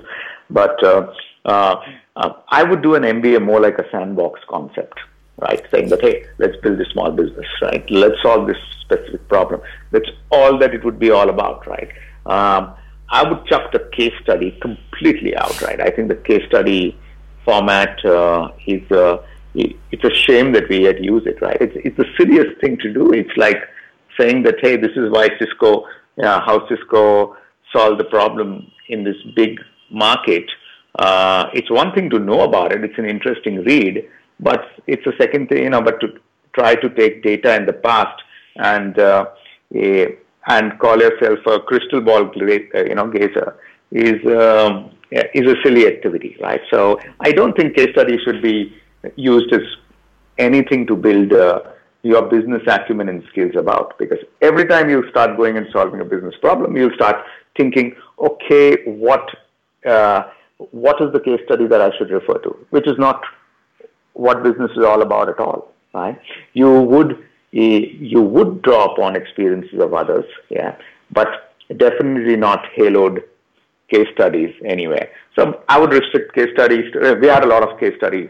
but 0.50 0.84
uh, 0.84 1.12
uh, 1.46 1.76
uh, 2.16 2.34
I 2.50 2.64
would 2.64 2.82
do 2.84 2.96
an 2.96 3.04
MBA 3.04 3.44
more 3.44 3.60
like 3.60 3.80
a 3.80 3.90
sandbox 3.92 4.42
concept 4.48 5.00
right? 5.40 5.64
Saying 5.72 5.90
that, 5.90 6.02
hey, 6.02 6.26
let's 6.40 6.58
build 6.58 6.80
a 6.82 6.90
small 6.92 7.12
business, 7.12 7.46
right? 7.62 7.90
Let's 7.90 8.16
solve 8.24 8.48
this 8.48 8.58
specific 8.82 9.28
problem. 9.28 9.62
That's 9.92 10.10
all 10.32 10.58
that 10.60 10.74
it 10.74 10.84
would 10.84 11.00
be 11.00 11.12
all 11.12 11.30
about, 11.30 11.68
right? 11.68 11.90
Um, 12.26 12.74
I 13.10 13.28
would 13.28 13.46
chuck 13.46 13.72
the 13.72 13.90
case 13.92 14.14
study 14.22 14.58
completely 14.62 15.36
out, 15.36 15.62
right? 15.62 15.80
I 15.80 15.90
think 15.90 16.10
the 16.10 16.16
case 16.16 16.46
study 16.48 16.98
format 17.46 18.04
uh, 18.06 18.50
is 18.66 18.90
uh, 18.92 19.24
it's 19.56 20.04
a 20.04 20.14
shame 20.14 20.52
that 20.54 20.70
we 20.70 20.84
yet 20.84 21.04
use 21.04 21.24
it, 21.26 21.42
right? 21.42 21.58
It's 21.62 21.76
it's 21.76 21.98
the 21.98 22.06
silliest 22.18 22.60
thing 22.62 22.78
to 22.80 22.94
do. 22.94 23.12
It's 23.14 23.36
like 23.38 23.58
saying 24.20 24.44
that, 24.44 24.56
hey, 24.62 24.78
this 24.78 24.92
is 24.96 25.12
why 25.12 25.30
Cisco, 25.40 25.86
uh, 26.24 26.42
how 26.42 26.68
Cisco 26.68 27.38
solved 27.74 28.00
the 28.00 28.06
problem 28.06 28.72
in 28.90 29.04
this 29.04 29.18
big 29.36 29.60
market. 29.90 30.46
Uh, 31.00 31.46
it's 31.54 31.70
one 31.70 31.94
thing 31.94 32.10
to 32.10 32.20
know 32.20 32.42
about 32.42 32.72
it; 32.72 32.84
it's 32.84 32.98
an 32.98 33.06
interesting 33.06 33.64
read 33.64 34.08
but 34.40 34.66
it's 34.86 35.06
a 35.06 35.12
second 35.18 35.50
thing, 35.50 35.64
you 35.64 35.70
know, 35.70 35.82
but 35.82 36.00
to 36.00 36.14
try 36.54 36.76
to 36.76 36.90
take 36.90 37.24
data 37.24 37.56
in 37.56 37.66
the 37.66 37.74
past 37.74 38.22
and 38.56 38.98
uh, 39.00 39.26
a, 39.76 40.18
and 40.48 40.80
call 40.80 40.98
yourself 41.00 41.40
a 41.46 41.60
crystal 41.60 42.02
ball, 42.02 42.24
uh, 42.24 42.84
you 42.84 42.96
know, 42.96 43.08
gazer 43.10 43.58
is 43.92 44.20
um, 44.26 44.92
is 45.12 45.50
a 45.50 45.56
silly 45.64 45.88
activity, 45.88 46.38
right? 46.42 46.62
So 46.72 47.00
I 47.20 47.32
don't 47.32 47.56
think 47.56 47.76
case 47.76 47.92
study 47.92 48.18
should 48.24 48.42
be 48.42 48.76
used 49.16 49.54
as 49.54 49.62
anything 50.38 50.86
to 50.88 50.96
build 50.96 51.34
uh, 51.34 51.62
your 52.04 52.24
business 52.24 52.62
acumen 52.68 53.10
and 53.10 53.24
skills 53.30 53.56
about. 53.56 53.98
Because 53.98 54.20
every 54.42 54.66
time 54.66 54.90
you 54.90 55.04
start 55.10 55.38
going 55.38 55.58
and 55.58 55.68
solving 55.72 56.02
a 56.02 56.06
business 56.06 56.36
problem, 56.42 56.76
you'll 56.76 56.96
start 56.96 57.18
thinking, 57.56 57.96
okay, 58.20 58.84
what 58.86 59.30
uh, 59.86 60.24
what 60.72 61.02
is 61.02 61.12
the 61.14 61.20
case 61.20 61.40
study 61.46 61.68
that 61.68 61.82
I 61.82 61.96
should 61.98 62.10
refer 62.10 62.40
to? 62.40 62.66
Which 62.72 62.88
is 62.88 62.98
not 62.98 63.22
what 64.14 64.44
business 64.44 64.72
is 64.72 64.84
all 64.84 65.02
about 65.02 65.30
at 65.30 65.40
all, 65.40 65.72
right? 65.94 66.20
You 66.54 66.82
would 66.82 67.24
you 67.52 68.22
would 68.22 68.62
draw 68.62 68.94
upon 68.94 69.16
experiences 69.16 69.80
of 69.80 69.94
others, 69.94 70.26
yeah, 70.50 70.76
but 71.12 71.56
definitely 71.78 72.36
not 72.36 72.66
haloed 72.78 73.24
case 73.90 74.08
studies 74.14 74.54
anyway. 74.66 75.10
So 75.38 75.64
I 75.70 75.80
would 75.80 75.94
restrict 75.94 76.34
case 76.36 76.50
studies. 76.54 76.86
We 77.22 77.28
had 77.28 77.44
a 77.44 77.48
lot 77.48 77.64
of 77.68 77.80
case 77.80 77.94
studies 77.98 78.30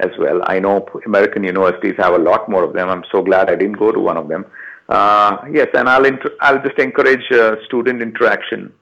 as 0.00 0.10
well. 0.18 0.40
I 0.44 0.58
know 0.58 0.86
American 1.06 1.44
universities 1.44 1.94
have 1.98 2.14
a 2.14 2.18
lot 2.18 2.48
more 2.48 2.64
of 2.64 2.74
them. 2.74 2.88
I'm 2.88 3.04
so 3.12 3.22
glad 3.22 3.48
I 3.48 3.54
didn't 3.54 3.78
go 3.78 3.92
to 3.92 4.00
one 4.00 4.16
of 4.16 4.28
them. 4.28 4.44
Uh, 4.88 5.38
yes, 5.50 5.68
and 5.74 5.88
I'll 5.88 6.04
inter- 6.04 6.36
I'll 6.40 6.62
just 6.62 6.78
encourage 6.78 7.30
uh, 7.32 7.56
student 7.66 8.02
interaction 8.02 8.72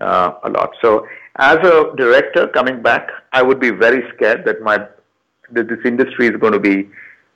uh, 0.00 0.32
a 0.44 0.50
lot. 0.50 0.70
So 0.82 1.06
as 1.36 1.56
a 1.56 1.92
director 1.96 2.48
coming 2.48 2.82
back, 2.82 3.08
I 3.32 3.42
would 3.42 3.60
be 3.60 3.70
very 3.70 4.02
scared 4.14 4.44
that 4.44 4.60
my 4.62 4.86
that 5.52 5.68
this 5.68 5.80
industry 5.84 6.28
is 6.28 6.36
going 6.36 6.52
to 6.52 6.60
be, 6.60 6.88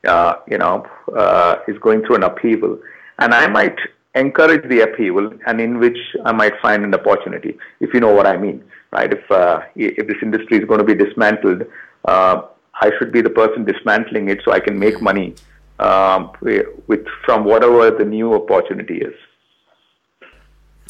uh, 0.07 0.37
you 0.49 0.59
know, 0.59 0.87
uh, 1.17 1.57
is 1.69 1.79
going 1.79 2.05
through 2.05 2.17
an 2.17 2.23
upheaval. 2.25 2.79
And 3.19 3.35
I 3.35 3.47
might 3.49 3.77
encourage 4.15 4.69
the 4.69 4.81
upheaval 4.81 5.33
and 5.47 5.61
in 5.61 5.79
which 5.79 5.99
I 6.25 6.33
might 6.33 6.55
find 6.61 6.85
an 6.85 6.95
opportunity, 6.95 7.57
if 7.81 7.93
you 7.93 8.01
know 8.01 8.13
what 8.13 8.27
I 8.27 8.37
mean, 8.37 8.65
right? 8.93 9.13
If, 9.13 9.31
uh, 9.31 9.61
if 9.75 10.07
this 10.07 10.17
industry 10.23 10.59
is 10.59 10.65
going 10.65 10.79
to 10.79 10.85
be 10.85 10.95
dismantled, 10.95 11.65
uh, 12.05 12.43
I 12.81 12.91
should 12.99 13.13
be 13.13 13.23
the 13.23 13.31
person 13.31 13.65
dismantling 13.65 14.29
it 14.29 14.41
so 14.45 14.53
I 14.53 14.61
can 14.61 14.79
make 14.79 15.01
money 15.01 15.35
um, 15.79 16.33
with 16.41 17.07
from 17.25 17.45
whatever 17.45 17.91
the 17.91 18.05
new 18.05 18.35
opportunity 18.35 18.99
is. 18.99 19.15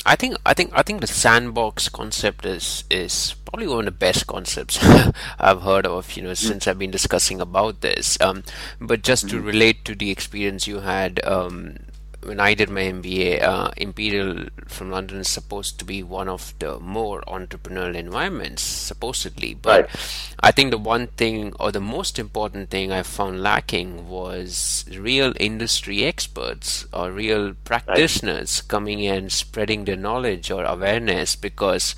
I 0.07 0.17
think 0.17 0.37
I 0.45 0.53
think 0.53 0.71
I 0.75 0.83
think 0.83 1.01
the 1.01 1.07
sandbox 1.07 1.89
concept 1.89 2.45
is 2.45 2.85
is 2.91 3.35
probably 3.47 3.69
one 3.69 3.81
of 3.81 3.85
the 3.87 3.91
best 3.91 4.27
concepts 4.27 4.79
I've 5.39 5.63
heard 5.63 5.87
of. 5.87 6.13
You 6.17 6.23
know, 6.25 6.31
mm-hmm. 6.31 6.49
since 6.49 6.69
I've 6.69 6.79
been 6.79 6.91
discussing 6.91 7.41
about 7.41 7.81
this. 7.81 8.21
Um, 8.21 8.45
but 8.81 9.03
just 9.03 9.27
mm-hmm. 9.27 9.39
to 9.39 9.43
relate 9.43 9.85
to 9.87 9.95
the 9.95 10.11
experience 10.11 10.67
you 10.67 10.81
had 10.81 11.25
um, 11.25 11.77
when 12.25 12.41
I 12.41 12.55
did 12.55 12.71
my 12.71 12.83
MBA, 12.83 13.43
uh, 13.43 13.71
Imperial 13.77 14.47
from 14.67 14.91
London 14.91 15.19
is 15.19 15.29
supposed 15.29 15.79
to 15.79 15.85
be 15.85 16.03
one 16.03 16.29
of 16.29 16.55
the 16.59 16.79
more 16.81 17.23
entrepreneurial 17.23 17.95
environments, 17.95 18.63
supposedly. 18.63 19.55
But 19.55 19.83
right. 19.83 20.35
I 20.41 20.51
think 20.51 20.71
the 20.71 20.79
one 20.79 21.09
thing, 21.09 21.53
or 21.61 21.71
the 21.71 21.81
most 21.81 22.19
important 22.19 22.71
thing 22.71 22.93
I 22.93 23.03
found 23.03 23.43
lacking, 23.43 24.09
was 24.09 24.85
real 24.91 25.35
industry 25.39 26.05
experts 26.05 26.87
or 26.93 27.13
real 27.13 27.55
practitioners 27.65 28.63
right. 28.63 28.69
coming 28.69 29.01
in, 29.01 29.31
spreading 29.31 29.85
their 29.85 29.97
knowledge 29.97 30.51
or 30.51 30.65
awareness, 30.65 31.37
because 31.37 31.95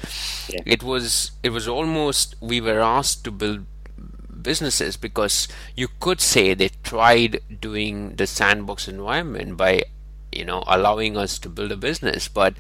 yeah. 0.49 0.61
it 0.67 0.83
was 0.83 1.33
it 1.43 1.51
was 1.51 1.69
almost 1.69 2.35
we 2.41 2.61
were 2.61 2.81
asked 2.81 3.25
to 3.25 3.31
build 3.31 3.67
businesses 4.47 4.97
because 4.97 5.49
you 5.75 5.89
could 5.99 6.21
say 6.21 6.55
they 6.55 6.71
tried 6.85 7.41
doing 7.61 8.15
the 8.15 8.27
sandbox 8.27 8.87
environment 8.87 9.57
by 9.57 9.83
you 10.33 10.45
know 10.45 10.63
allowing 10.67 11.17
us 11.17 11.39
to 11.39 11.49
build 11.49 11.73
a 11.73 11.77
business 11.77 12.29
but 12.29 12.55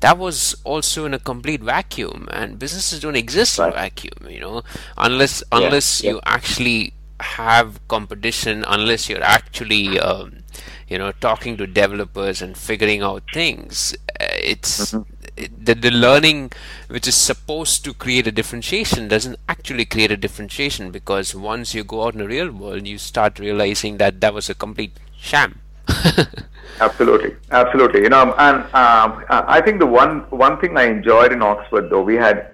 that 0.00 0.18
was 0.18 0.56
also 0.64 1.04
in 1.04 1.14
a 1.14 1.18
complete 1.18 1.60
vacuum 1.60 2.28
and 2.32 2.58
businesses 2.58 3.00
don't 3.00 3.16
exist 3.16 3.58
right. 3.58 3.68
in 3.68 3.72
a 3.72 3.76
vacuum 3.76 4.30
you 4.30 4.40
know 4.40 4.62
unless 4.98 5.42
unless 5.52 6.02
yeah, 6.02 6.10
you 6.10 6.16
yeah. 6.16 6.22
actually 6.24 6.92
have 7.20 7.80
competition 7.88 8.64
unless 8.66 9.08
you're 9.08 9.22
actually 9.22 9.98
um, 10.00 10.42
you 10.88 10.98
know 10.98 11.12
talking 11.12 11.56
to 11.56 11.66
developers 11.66 12.42
and 12.42 12.56
figuring 12.56 13.00
out 13.00 13.22
things 13.32 13.96
uh, 14.20 14.26
it's 14.52 14.92
mm-hmm. 14.92 15.10
it, 15.36 15.64
the, 15.64 15.74
the 15.74 15.90
learning 15.90 16.50
which 16.88 17.06
is 17.06 17.14
supposed 17.14 17.84
to 17.84 17.94
create 17.94 18.26
a 18.26 18.32
differentiation 18.32 19.06
doesn't 19.08 19.36
actually 19.48 19.84
create 19.84 20.10
a 20.10 20.16
differentiation 20.16 20.90
because 20.90 21.34
once 21.34 21.74
you 21.74 21.84
go 21.84 22.02
out 22.02 22.14
in 22.14 22.18
the 22.18 22.26
real 22.26 22.50
world 22.50 22.86
you 22.86 22.98
start 22.98 23.38
realizing 23.38 23.98
that 23.98 24.20
that 24.20 24.34
was 24.34 24.50
a 24.50 24.54
complete 24.54 24.98
sham 25.16 25.60
absolutely, 26.80 27.36
absolutely. 27.50 28.02
You 28.02 28.08
know, 28.08 28.34
and 28.38 28.56
um, 28.74 29.24
I 29.28 29.60
think 29.60 29.78
the 29.80 29.86
one 29.86 30.20
one 30.30 30.60
thing 30.60 30.76
I 30.76 30.84
enjoyed 30.84 31.32
in 31.32 31.42
Oxford, 31.42 31.90
though, 31.90 32.02
we 32.02 32.16
had 32.16 32.52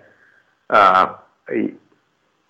uh, 0.71 1.15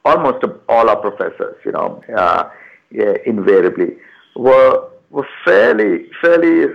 almost 0.05 0.45
all 0.69 0.89
our 0.89 0.97
professors, 0.97 1.57
you 1.65 1.73
know, 1.73 2.03
uh, 2.17 2.51
yeah, 2.91 3.15
invariably 3.27 3.97
were 4.37 4.89
were 5.11 5.29
fairly 5.45 6.11
fairly 6.23 6.67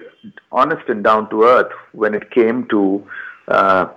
honest 0.51 0.87
and 0.87 1.03
down 1.03 1.29
to 1.29 1.43
earth 1.43 1.71
when 1.91 2.13
it 2.13 2.29
came 2.31 2.67
to 2.69 3.05
uh, 3.47 3.87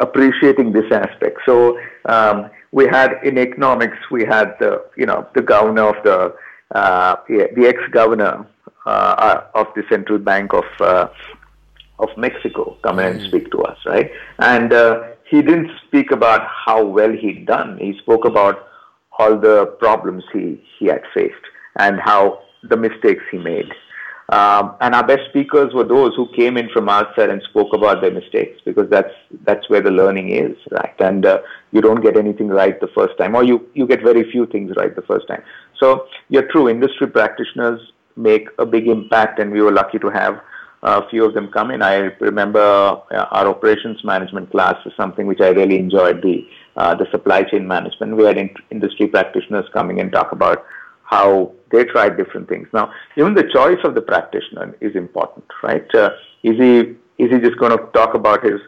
appreciating 0.00 0.72
this 0.72 0.90
aspect. 0.92 1.38
So 1.46 1.78
um, 2.04 2.50
we 2.72 2.86
had 2.86 3.18
in 3.24 3.38
economics, 3.38 3.96
we 4.10 4.24
had 4.24 4.54
the 4.60 4.84
you 4.96 5.06
know 5.06 5.26
the 5.34 5.42
governor 5.42 5.88
of 5.94 6.04
the 6.04 6.34
uh, 6.74 7.16
the 7.28 7.66
ex 7.66 7.78
governor 7.92 8.34
uh, 8.34 8.44
of 8.90 9.66
the 9.74 9.82
Central 9.88 10.18
Bank 10.18 10.52
of 10.52 10.64
uh, 10.80 11.08
of 11.98 12.08
Mexico 12.16 12.76
come 12.82 12.96
mm. 12.96 13.10
and 13.10 13.22
speak 13.22 13.50
to 13.50 13.62
us, 13.62 13.78
right? 13.86 14.10
And 14.38 14.72
uh, 14.72 15.02
he 15.28 15.42
didn't 15.42 15.70
speak 15.86 16.10
about 16.10 16.46
how 16.46 16.84
well 16.84 17.12
he'd 17.12 17.46
done. 17.46 17.78
He 17.78 17.98
spoke 17.98 18.24
about 18.24 18.68
all 19.18 19.38
the 19.38 19.66
problems 19.78 20.24
he, 20.32 20.62
he 20.78 20.86
had 20.86 21.02
faced 21.14 21.34
and 21.78 21.98
how 21.98 22.40
the 22.62 22.76
mistakes 22.76 23.24
he 23.30 23.38
made. 23.38 23.72
Um, 24.28 24.74
and 24.80 24.94
our 24.94 25.06
best 25.06 25.28
speakers 25.28 25.72
were 25.72 25.84
those 25.84 26.14
who 26.16 26.28
came 26.34 26.56
in 26.56 26.68
from 26.70 26.88
outside 26.88 27.30
and 27.30 27.40
spoke 27.42 27.72
about 27.72 28.00
their 28.00 28.10
mistakes 28.10 28.60
because 28.64 28.90
that's 28.90 29.12
that's 29.44 29.70
where 29.70 29.80
the 29.80 29.92
learning 29.92 30.30
is, 30.30 30.56
right? 30.72 30.94
And 30.98 31.24
uh, 31.24 31.42
you 31.70 31.80
don't 31.80 32.02
get 32.02 32.16
anything 32.16 32.48
right 32.48 32.78
the 32.80 32.88
first 32.88 33.16
time, 33.18 33.36
or 33.36 33.44
you 33.44 33.64
you 33.74 33.86
get 33.86 34.02
very 34.02 34.28
few 34.32 34.46
things 34.46 34.72
right 34.76 34.94
the 34.96 35.02
first 35.02 35.28
time. 35.28 35.44
So 35.78 36.08
you're 36.28 36.50
true. 36.50 36.68
Industry 36.68 37.06
practitioners 37.06 37.80
make 38.16 38.48
a 38.58 38.66
big 38.66 38.88
impact, 38.88 39.38
and 39.38 39.50
we 39.50 39.60
were 39.60 39.72
lucky 39.72 39.98
to 39.98 40.10
have 40.10 40.40
a 40.82 41.08
few 41.08 41.24
of 41.24 41.34
them 41.34 41.48
come 41.48 41.70
in. 41.70 41.82
I 41.82 41.96
remember 42.20 42.60
uh, 42.60 43.26
our 43.30 43.48
operations 43.48 44.04
management 44.04 44.50
class 44.50 44.76
is 44.86 44.92
something 44.96 45.26
which 45.26 45.40
I 45.40 45.48
really 45.48 45.78
enjoyed. 45.78 46.22
The 46.22 46.46
uh, 46.76 46.94
the 46.94 47.06
supply 47.10 47.42
chain 47.42 47.66
management. 47.66 48.16
We 48.16 48.24
had 48.24 48.36
in- 48.36 48.54
industry 48.70 49.06
practitioners 49.06 49.64
coming 49.72 50.00
and 50.00 50.12
talk 50.12 50.32
about 50.32 50.66
how 51.04 51.52
they 51.72 51.84
tried 51.84 52.16
different 52.16 52.48
things. 52.48 52.68
Now, 52.72 52.92
even 53.16 53.34
the 53.34 53.48
choice 53.50 53.78
of 53.84 53.94
the 53.94 54.02
practitioner 54.02 54.76
is 54.80 54.94
important, 54.94 55.46
right? 55.62 55.86
Uh, 55.94 56.10
is 56.42 56.58
he 56.58 56.78
is 57.18 57.30
he 57.30 57.38
just 57.38 57.58
going 57.58 57.76
to 57.76 57.84
talk 57.92 58.14
about 58.14 58.44
his 58.44 58.60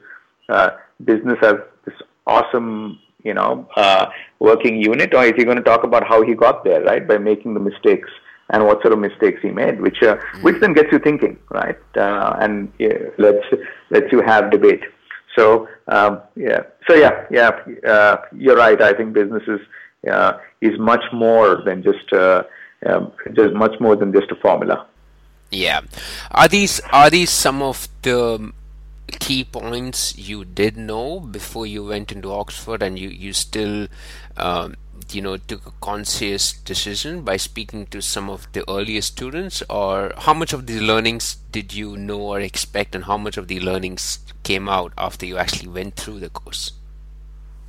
uh, 0.48 0.70
business 1.04 1.38
as 1.42 1.56
this 1.84 1.94
awesome, 2.26 2.98
you 3.22 3.34
know, 3.34 3.68
uh, 3.76 4.06
working 4.38 4.80
unit, 4.80 5.14
or 5.14 5.24
is 5.24 5.34
he 5.36 5.44
going 5.44 5.56
to 5.58 5.62
talk 5.62 5.84
about 5.84 6.06
how 6.06 6.22
he 6.22 6.34
got 6.34 6.64
there, 6.64 6.82
right, 6.82 7.06
by 7.06 7.18
making 7.18 7.54
the 7.54 7.60
mistakes 7.60 8.08
and 8.50 8.64
what 8.64 8.80
sort 8.82 8.92
of 8.92 8.98
mistakes 8.98 9.40
he 9.42 9.50
made, 9.50 9.80
which 9.80 10.02
uh, 10.02 10.16
mm. 10.16 10.42
which 10.42 10.60
then 10.60 10.72
gets 10.72 10.90
you 10.92 10.98
thinking, 10.98 11.38
right? 11.50 11.78
Uh, 11.96 12.36
and 12.40 12.72
yeah, 12.78 12.98
lets 13.18 13.44
lets 13.90 14.10
you 14.12 14.22
have 14.22 14.50
debate. 14.50 14.82
So 15.36 15.68
um, 15.88 16.20
yeah, 16.34 16.62
so 16.88 16.94
yeah, 16.94 17.26
yeah, 17.30 17.50
uh, 17.86 18.16
you're 18.32 18.56
right. 18.56 18.80
I 18.80 18.92
think 18.92 19.12
business 19.12 19.42
is 19.46 19.60
uh, 20.10 20.38
is 20.60 20.78
much 20.78 21.04
more 21.12 21.62
than 21.64 21.82
just 21.82 22.12
uh, 22.12 22.42
um, 22.86 23.12
just 23.34 23.54
much 23.54 23.78
more 23.80 23.96
than 23.96 24.12
just 24.12 24.30
a 24.30 24.36
formula. 24.36 24.86
Yeah, 25.50 25.80
are 26.30 26.48
these 26.48 26.80
are 26.92 27.10
these 27.10 27.30
some 27.30 27.62
of 27.62 27.88
the 28.02 28.52
key 29.12 29.44
points 29.44 30.16
you 30.16 30.44
did 30.44 30.76
know 30.76 31.20
before 31.20 31.66
you 31.66 31.84
went 31.84 32.12
into 32.12 32.32
Oxford, 32.32 32.82
and 32.82 32.98
you 32.98 33.08
you 33.08 33.32
still 33.32 33.88
um, 34.36 34.76
you 35.10 35.22
know 35.22 35.36
took 35.36 35.66
a 35.66 35.72
conscious 35.80 36.52
decision 36.52 37.22
by 37.22 37.36
speaking 37.36 37.86
to 37.86 38.00
some 38.00 38.28
of 38.30 38.50
the 38.52 38.68
earlier 38.70 39.00
students? 39.00 39.62
Or 39.68 40.12
how 40.16 40.34
much 40.34 40.52
of 40.52 40.66
these 40.66 40.80
learnings 40.80 41.36
did 41.52 41.74
you 41.74 41.96
know 41.96 42.20
or 42.20 42.40
expect 42.40 42.94
and 42.94 43.04
how 43.04 43.16
much 43.16 43.36
of 43.36 43.48
the 43.48 43.60
learnings 43.60 44.18
came 44.42 44.68
out 44.68 44.92
after 44.96 45.26
you 45.26 45.36
actually 45.36 45.68
went 45.68 45.96
through 45.96 46.20
the 46.20 46.30
course? 46.30 46.72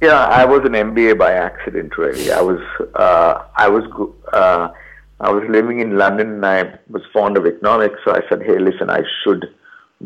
Yeah 0.01 0.25
i 0.27 0.45
was 0.45 0.61
an 0.63 0.71
mba 0.71 1.17
by 1.17 1.33
accident 1.33 1.97
really. 1.97 2.31
I 2.31 2.41
was 2.41 2.61
uh, 2.95 3.43
i 3.57 3.67
was 3.67 3.83
uh, 4.31 4.69
i 5.19 5.29
was 5.29 5.43
living 5.49 5.81
in 5.81 5.97
london 5.97 6.35
and 6.35 6.45
i 6.45 6.79
was 6.89 7.01
fond 7.11 7.35
of 7.35 7.45
economics 7.45 7.99
so 8.05 8.11
i 8.11 8.21
said 8.29 8.41
hey 8.41 8.57
listen 8.59 8.89
i 8.89 9.01
should 9.23 9.53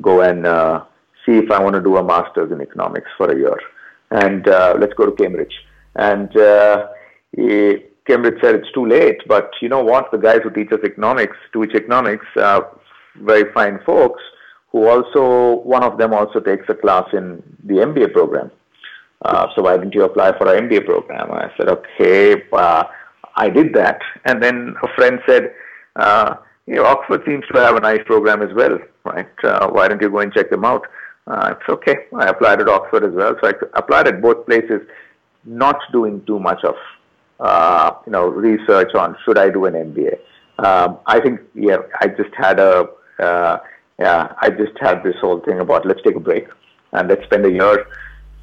go 0.01 0.21
and 0.21 0.47
uh, 0.47 0.84
see 1.26 1.38
if 1.38 1.51
i 1.51 1.61
want 1.61 1.76
to 1.76 1.82
do 1.82 1.97
a 1.97 2.03
master's 2.03 2.51
in 2.51 2.61
economics 2.61 3.09
for 3.17 3.32
a 3.32 3.38
year 3.38 3.57
and 4.11 4.47
uh, 4.47 4.76
let's 4.80 4.93
go 4.93 5.05
to 5.05 5.11
cambridge 5.11 5.55
and 5.95 6.36
uh, 6.38 6.88
Cambridge 8.05 8.41
said 8.41 8.55
it's 8.55 8.71
too 8.74 8.86
late, 8.86 9.21
but 9.28 9.51
you 9.61 9.69
know 9.69 9.84
what? 9.84 10.11
The 10.11 10.17
guys 10.17 10.39
who 10.43 10.49
teach 10.49 10.71
us 10.71 10.80
economics, 10.84 11.38
teach 11.53 11.74
economics, 11.74 12.26
uh, 12.36 12.61
very 13.15 13.51
fine 13.53 13.80
folks, 13.86 14.21
who 14.71 14.88
also, 14.88 15.61
one 15.61 15.84
of 15.84 15.97
them 15.97 16.13
also 16.13 16.39
takes 16.39 16.67
a 16.67 16.74
class 16.74 17.05
in 17.13 17.41
the 17.63 17.76
MBA 17.76 18.11
program. 18.11 18.51
Uh, 19.24 19.47
so 19.55 19.61
why 19.61 19.78
didn't 19.78 19.93
you 19.93 20.03
apply 20.03 20.38
for 20.38 20.53
an 20.53 20.67
MBA 20.67 20.86
program? 20.86 21.32
I 21.32 21.49
said, 21.55 21.69
okay, 21.69 22.43
uh, 22.51 22.84
I 23.36 23.49
did 23.49 23.74
that. 23.74 24.01
And 24.26 24.43
then 24.43 24.76
a 24.84 24.88
friend 24.95 25.19
said, 25.26 25.53
uh, 25.95 26.36
you 26.65 26.76
know, 26.76 26.86
Oxford 26.86 27.21
seems 27.26 27.45
to 27.53 27.59
have 27.61 27.78
a 27.78 27.80
nice 27.80 28.01
program 28.05 28.41
as 28.41 28.53
well, 28.53 28.80
right? 29.05 29.30
Uh, 29.43 29.69
why 29.69 29.88
don't 29.88 30.01
you 30.01 30.09
go 30.09 30.19
and 30.19 30.34
check 30.34 30.49
them 30.49 30.65
out? 30.65 30.86
Uh, 31.26 31.53
it's 31.55 31.69
okay. 31.69 31.95
I 32.15 32.28
applied 32.28 32.61
at 32.61 32.67
Oxford 32.67 33.03
as 33.05 33.13
well. 33.13 33.36
So 33.41 33.47
I 33.47 33.53
applied 33.76 34.07
at 34.07 34.21
both 34.21 34.45
places, 34.45 34.82
not 35.45 35.80
doing 35.91 36.24
too 36.26 36.39
much 36.39 36.63
of 36.63 36.76
uh, 37.39 37.91
you 38.05 38.11
know, 38.11 38.28
research 38.28 38.93
on 38.95 39.15
should 39.26 39.38
I 39.38 39.49
do 39.49 39.65
an 39.65 39.74
MBA. 39.74 40.17
Um, 40.59 40.99
I 41.07 41.19
think, 41.19 41.41
yeah, 41.55 41.78
I 41.99 42.07
just 42.07 42.34
had 42.36 42.59
a, 42.59 42.88
uh, 43.19 43.57
yeah, 43.99 44.34
I 44.41 44.49
just 44.49 44.78
had 44.80 45.03
this 45.03 45.15
whole 45.19 45.39
thing 45.41 45.59
about 45.59 45.86
let's 45.86 46.01
take 46.03 46.15
a 46.15 46.19
break 46.19 46.47
and 46.93 47.09
let's 47.09 47.24
spend 47.24 47.45
a 47.45 47.51
year 47.51 47.88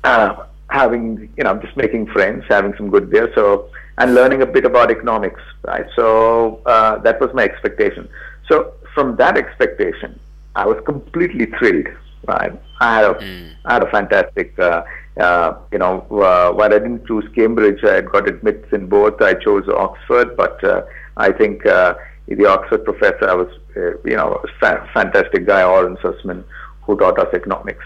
uh, 0.04 0.44
having, 0.70 1.32
you 1.36 1.44
know, 1.44 1.56
just 1.58 1.76
making 1.76 2.06
friends, 2.08 2.44
having 2.48 2.74
some 2.76 2.90
good 2.90 3.10
beer, 3.10 3.32
so 3.34 3.70
and 3.98 4.14
learning 4.14 4.42
a 4.42 4.46
bit 4.46 4.64
about 4.64 4.90
economics, 4.90 5.40
right? 5.64 5.86
So 5.94 6.62
uh, 6.66 6.98
that 6.98 7.20
was 7.20 7.30
my 7.34 7.44
expectation. 7.44 8.08
So 8.48 8.74
from 8.94 9.16
that 9.16 9.36
expectation, 9.36 10.18
I 10.56 10.66
was 10.66 10.82
completely 10.84 11.46
thrilled. 11.58 11.88
Right, 12.26 12.52
I 12.80 12.94
had 12.96 13.04
a, 13.04 13.14
mm. 13.14 13.52
I 13.64 13.72
had 13.74 13.82
a 13.82 13.90
fantastic 13.90 14.58
uh, 14.58 14.82
uh, 15.18 15.58
you 15.72 15.78
know, 15.78 16.00
uh, 16.10 16.52
while 16.52 16.72
I 16.72 16.78
didn't 16.78 17.06
choose 17.06 17.24
Cambridge, 17.34 17.82
I 17.84 17.96
had 17.96 18.10
got 18.10 18.28
admits 18.28 18.72
in 18.72 18.86
both. 18.86 19.20
I 19.20 19.34
chose 19.34 19.68
Oxford, 19.68 20.36
but 20.36 20.62
uh, 20.62 20.82
I 21.16 21.32
think 21.32 21.66
uh, 21.66 21.94
the 22.28 22.46
Oxford 22.46 22.84
professor, 22.84 23.28
I 23.28 23.34
was, 23.34 23.48
uh, 23.76 23.98
you 24.04 24.16
know, 24.16 24.40
a 24.44 24.48
fa- 24.60 24.88
fantastic 24.94 25.46
guy, 25.46 25.62
Oren 25.62 25.96
Sussman, 25.96 26.44
who 26.82 26.96
taught 26.96 27.18
us 27.18 27.32
economics, 27.34 27.84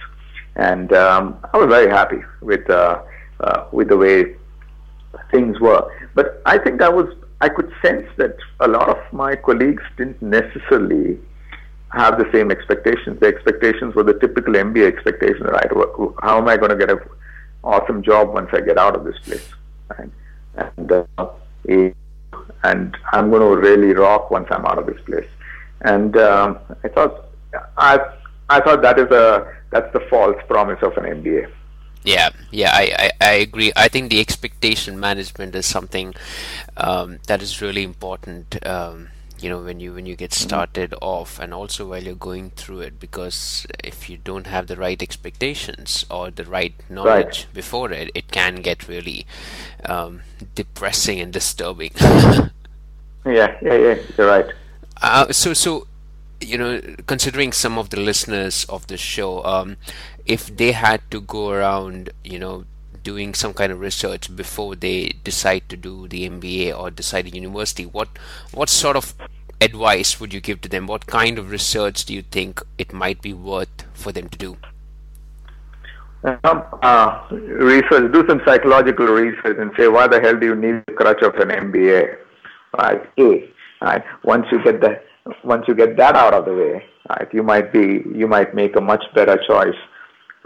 and 0.56 0.92
um, 0.92 1.38
I 1.52 1.58
was 1.58 1.68
very 1.68 1.90
happy 1.90 2.22
with 2.40 2.68
uh, 2.68 3.02
uh, 3.40 3.64
with 3.72 3.88
the 3.88 3.96
way 3.96 4.36
things 5.30 5.58
were. 5.60 5.90
But 6.14 6.42
I 6.46 6.58
think 6.58 6.82
I 6.82 6.88
was, 6.88 7.12
I 7.40 7.48
could 7.48 7.72
sense 7.82 8.06
that 8.18 8.36
a 8.60 8.68
lot 8.68 8.88
of 8.88 8.98
my 9.12 9.34
colleagues 9.34 9.82
didn't 9.96 10.22
necessarily 10.22 11.18
have 11.94 12.18
the 12.18 12.30
same 12.32 12.50
expectations. 12.50 13.20
The 13.20 13.26
expectations 13.26 13.94
were 13.94 14.02
the 14.02 14.14
typical 14.14 14.54
MBA 14.54 14.86
expectations, 14.86 15.42
right? 15.44 15.70
How 16.22 16.38
am 16.38 16.48
I 16.48 16.56
going 16.56 16.70
to 16.70 16.76
get 16.76 16.90
an 16.90 17.00
awesome 17.62 18.02
job 18.02 18.34
once 18.34 18.50
I 18.52 18.60
get 18.60 18.78
out 18.78 18.96
of 18.96 19.04
this 19.04 19.18
place? 19.20 19.48
Right? 19.90 20.10
And 20.56 20.92
uh, 20.92 21.26
and 22.64 22.96
I'm 23.12 23.30
going 23.30 23.42
to 23.42 23.60
really 23.60 23.92
rock 23.92 24.30
once 24.30 24.48
I'm 24.50 24.64
out 24.66 24.78
of 24.78 24.86
this 24.86 25.00
place. 25.02 25.28
And 25.82 26.16
um, 26.16 26.58
I 26.82 26.88
thought 26.88 27.26
I 27.76 28.00
I 28.48 28.60
thought 28.60 28.82
that 28.82 28.98
is 28.98 29.10
a 29.10 29.54
that's 29.70 29.92
the 29.92 30.00
false 30.10 30.36
promise 30.48 30.82
of 30.82 30.96
an 30.96 31.04
MBA. 31.22 31.50
Yeah, 32.04 32.30
yeah, 32.50 32.70
I, 32.72 32.94
I, 32.98 33.10
I, 33.28 33.32
agree. 33.32 33.72
I 33.74 33.88
think 33.88 34.10
the 34.10 34.20
expectation 34.20 35.00
management 35.00 35.54
is 35.54 35.64
something 35.64 36.14
um, 36.76 37.18
that 37.28 37.40
is 37.40 37.62
really 37.62 37.82
important. 37.82 38.64
Um, 38.66 39.08
you 39.44 39.50
know 39.50 39.60
when 39.60 39.78
you 39.78 39.92
when 39.92 40.06
you 40.06 40.16
get 40.16 40.30
mm-hmm. 40.30 40.48
started 40.48 40.94
off 41.02 41.38
and 41.38 41.52
also 41.52 41.86
while 41.86 42.02
you're 42.02 42.14
going 42.14 42.48
through 42.56 42.80
it 42.80 42.98
because 42.98 43.66
if 43.84 44.08
you 44.08 44.16
don't 44.16 44.46
have 44.46 44.68
the 44.68 44.76
right 44.76 45.02
expectations 45.02 46.06
or 46.10 46.30
the 46.30 46.46
right 46.46 46.74
knowledge 46.88 47.44
right. 47.44 47.46
before 47.52 47.92
it 47.92 48.10
it 48.14 48.30
can 48.30 48.56
get 48.56 48.88
really 48.88 49.26
um, 49.84 50.22
depressing 50.54 51.20
and 51.20 51.34
disturbing 51.34 51.92
yeah 52.00 52.50
yeah 53.60 53.74
yeah 53.74 53.96
you're 54.16 54.26
right 54.26 54.46
uh, 55.02 55.30
so 55.30 55.52
so 55.52 55.86
you 56.40 56.56
know 56.56 56.80
considering 57.06 57.52
some 57.52 57.76
of 57.76 57.90
the 57.90 58.00
listeners 58.00 58.64
of 58.70 58.86
the 58.86 58.96
show 58.96 59.44
um, 59.44 59.76
if 60.24 60.56
they 60.56 60.72
had 60.72 61.02
to 61.10 61.20
go 61.20 61.50
around 61.50 62.08
you 62.24 62.38
know 62.38 62.64
doing 63.04 63.34
some 63.34 63.54
kind 63.54 63.70
of 63.70 63.80
research 63.80 64.34
before 64.34 64.74
they 64.74 65.12
decide 65.22 65.68
to 65.68 65.76
do 65.76 66.08
the 66.08 66.28
MBA 66.28 66.76
or 66.76 66.90
decide 66.90 67.26
a 67.26 67.30
university, 67.30 67.86
what 67.86 68.08
what 68.52 68.68
sort 68.68 68.96
of 68.96 69.14
advice 69.60 70.18
would 70.20 70.34
you 70.34 70.40
give 70.40 70.60
to 70.62 70.68
them? 70.68 70.86
What 70.86 71.06
kind 71.06 71.38
of 71.38 71.50
research 71.50 72.04
do 72.04 72.14
you 72.14 72.22
think 72.22 72.62
it 72.78 72.92
might 72.92 73.22
be 73.22 73.32
worth 73.32 73.84
for 73.92 74.12
them 74.12 74.28
to 74.28 74.38
do? 74.38 74.56
Um, 76.24 76.62
uh, 76.82 77.22
research, 77.30 78.10
do 78.12 78.24
some 78.26 78.40
psychological 78.46 79.06
research 79.06 79.58
and 79.58 79.70
say, 79.76 79.88
why 79.88 80.06
the 80.06 80.20
hell 80.20 80.38
do 80.38 80.46
you 80.46 80.54
need 80.54 80.82
the 80.86 80.94
crutch 80.94 81.22
of 81.22 81.34
an 81.34 81.48
MBA? 81.48 82.16
Right? 82.78 83.02
A. 83.18 83.50
Right? 83.82 84.02
Once 84.22 84.46
you 84.50 84.62
get 84.64 84.80
that, 84.80 85.04
once 85.44 85.68
you 85.68 85.74
get 85.74 85.98
that 85.98 86.16
out 86.16 86.32
of 86.32 86.46
the 86.46 86.54
way, 86.54 86.84
right, 87.10 87.28
you 87.32 87.42
might 87.42 87.72
be, 87.72 88.02
you 88.14 88.26
might 88.26 88.54
make 88.54 88.74
a 88.76 88.80
much 88.80 89.04
better 89.14 89.38
choice 89.46 89.76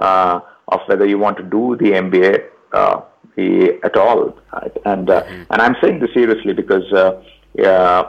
uh, 0.01 0.41
of 0.69 0.81
whether 0.87 1.07
you 1.07 1.19
want 1.19 1.37
to 1.39 1.43
do 1.43 1.77
the 1.77 1.93
MBA 1.93 2.45
uh, 2.73 3.01
the, 3.37 3.79
at 3.85 3.97
all. 3.97 4.39
Right? 4.53 4.77
And 4.85 5.11
uh, 5.11 5.23
mm-hmm. 5.23 5.43
and 5.51 5.63
I'm 5.63 5.77
saying 5.81 6.01
this 6.01 6.13
seriously 6.15 6.53
because 6.53 6.93
uh, 6.93 7.23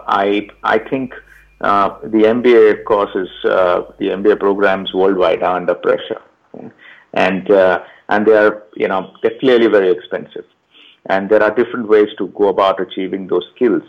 I 0.08 0.48
I 0.64 0.80
think 0.80 1.14
uh, 1.62 2.00
the 2.04 2.24
MBA 2.24 2.86
courses, 2.86 3.30
uh, 3.44 3.84
the 4.00 4.08
MBA 4.08 4.40
programs 4.40 4.94
worldwide 4.94 5.44
are 5.44 5.58
under 5.58 5.76
pressure, 5.76 6.22
and 7.14 7.50
uh, 7.52 7.84
and 8.10 8.26
they 8.26 8.34
are 8.34 8.64
you 8.76 8.88
know 8.88 9.14
they're 9.22 9.40
clearly 9.40 9.68
very 9.68 9.92
expensive, 9.92 10.46
and 11.08 11.30
there 11.30 11.44
are 11.44 11.54
different 11.54 11.88
ways 11.88 12.10
to 12.18 12.28
go 12.30 12.48
about 12.48 12.82
achieving 12.82 13.28
those 13.28 13.46
skills. 13.56 13.84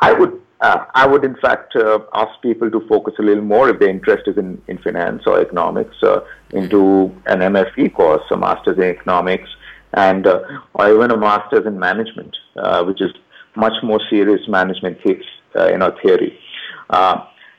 I 0.00 0.12
would 0.12 0.40
uh, 0.62 0.84
I 0.94 1.08
would, 1.08 1.24
in 1.24 1.34
fact, 1.36 1.74
uh, 1.74 1.98
ask 2.14 2.40
people 2.40 2.70
to 2.70 2.86
focus 2.88 3.14
a 3.18 3.22
little 3.22 3.42
more 3.42 3.68
if 3.68 3.80
their 3.80 3.88
interest 3.88 4.28
is 4.28 4.38
in, 4.38 4.62
in 4.68 4.78
finance 4.78 5.24
or 5.26 5.40
economics, 5.40 5.96
uh, 6.04 6.20
into 6.52 7.12
an 7.26 7.40
MFE 7.40 7.94
course, 7.94 8.22
a 8.30 8.36
master's 8.36 8.78
in 8.78 8.84
economics, 8.84 9.48
and 9.94 10.26
uh, 10.26 10.40
or 10.74 10.94
even 10.94 11.10
a 11.10 11.16
master's 11.16 11.66
in 11.66 11.78
management, 11.78 12.36
uh, 12.56 12.84
which 12.84 13.00
is 13.00 13.10
much 13.56 13.74
more 13.82 14.00
serious 14.08 14.40
management 14.48 14.98
th- 15.04 15.22
uh, 15.56 15.68
you 15.68 15.78
know 15.78 15.94
theory. 16.02 16.38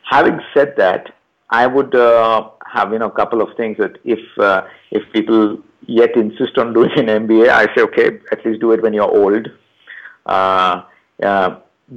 having 0.09 0.39
said 0.53 0.73
that, 0.77 1.15
I 1.49 1.67
would 1.67 1.93
have 1.93 2.91
you 2.91 2.99
know 2.99 3.07
a 3.07 3.11
couple 3.11 3.41
of 3.41 3.55
things 3.57 3.77
that 3.77 3.97
if 4.03 4.19
if 4.91 5.03
people 5.11 5.59
yet 5.85 6.15
insist 6.15 6.57
on 6.57 6.73
doing 6.73 6.91
an 6.97 7.27
MBA, 7.27 7.49
I 7.49 7.65
say 7.75 7.83
okay, 7.83 8.19
at 8.31 8.45
least 8.45 8.61
do 8.61 8.71
it 8.71 8.81
when 8.81 8.93
you're 8.93 9.03
old. 9.09 9.47
Uh, 10.25 10.83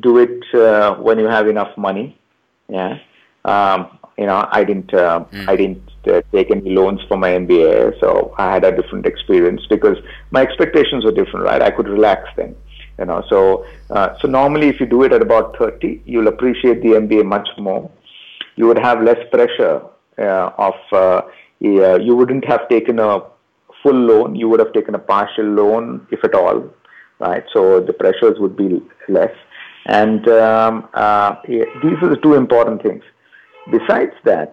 do 0.01 0.18
it 0.18 0.44
uh, 0.55 0.94
when 0.97 1.18
you 1.18 1.26
have 1.26 1.49
enough 1.49 1.76
money. 1.76 2.18
Yeah. 2.68 2.99
Um, 3.44 3.99
you 4.18 4.26
know, 4.26 4.48
I 4.50 4.64
didn't, 4.64 4.92
uh, 4.94 5.24
mm. 5.30 5.48
I 5.48 5.56
didn't 5.56 5.82
uh, 6.06 6.22
take 6.32 6.50
any 6.50 6.70
loans 6.70 7.00
for 7.08 7.16
my 7.16 7.30
MBA, 7.30 8.00
so 8.00 8.34
I 8.38 8.52
had 8.54 8.64
a 8.64 8.74
different 8.74 9.06
experience 9.06 9.62
because 9.68 9.98
my 10.30 10.40
expectations 10.42 11.04
were 11.04 11.12
different, 11.12 11.44
right? 11.44 11.60
I 11.60 11.70
could 11.70 11.88
relax 11.88 12.28
then, 12.36 12.56
you 12.98 13.04
know. 13.04 13.22
So, 13.28 13.66
uh, 13.90 14.16
so 14.20 14.28
normally, 14.28 14.68
if 14.68 14.80
you 14.80 14.86
do 14.86 15.02
it 15.02 15.12
at 15.12 15.20
about 15.20 15.56
thirty, 15.58 16.02
you'll 16.06 16.28
appreciate 16.28 16.82
the 16.82 16.90
MBA 16.90 17.24
much 17.26 17.48
more. 17.58 17.90
You 18.56 18.66
would 18.68 18.78
have 18.78 19.02
less 19.02 19.18
pressure 19.30 19.82
uh, 20.18 20.50
of, 20.56 20.74
uh, 20.92 21.22
yeah, 21.60 21.96
you 21.96 22.16
wouldn't 22.16 22.46
have 22.46 22.68
taken 22.70 22.98
a 22.98 23.20
full 23.82 23.92
loan. 23.92 24.34
You 24.34 24.48
would 24.48 24.60
have 24.60 24.72
taken 24.72 24.94
a 24.94 24.98
partial 24.98 25.44
loan, 25.44 26.06
if 26.10 26.24
at 26.24 26.34
all, 26.34 26.64
right? 27.18 27.44
So 27.52 27.80
the 27.80 27.92
pressures 27.92 28.38
would 28.38 28.56
be 28.56 28.80
less 29.08 29.34
And 29.86 30.26
um, 30.28 30.88
uh, 30.94 31.36
these 31.46 31.98
are 32.02 32.08
the 32.08 32.18
two 32.22 32.34
important 32.34 32.82
things. 32.82 33.04
Besides 33.70 34.12
that, 34.24 34.52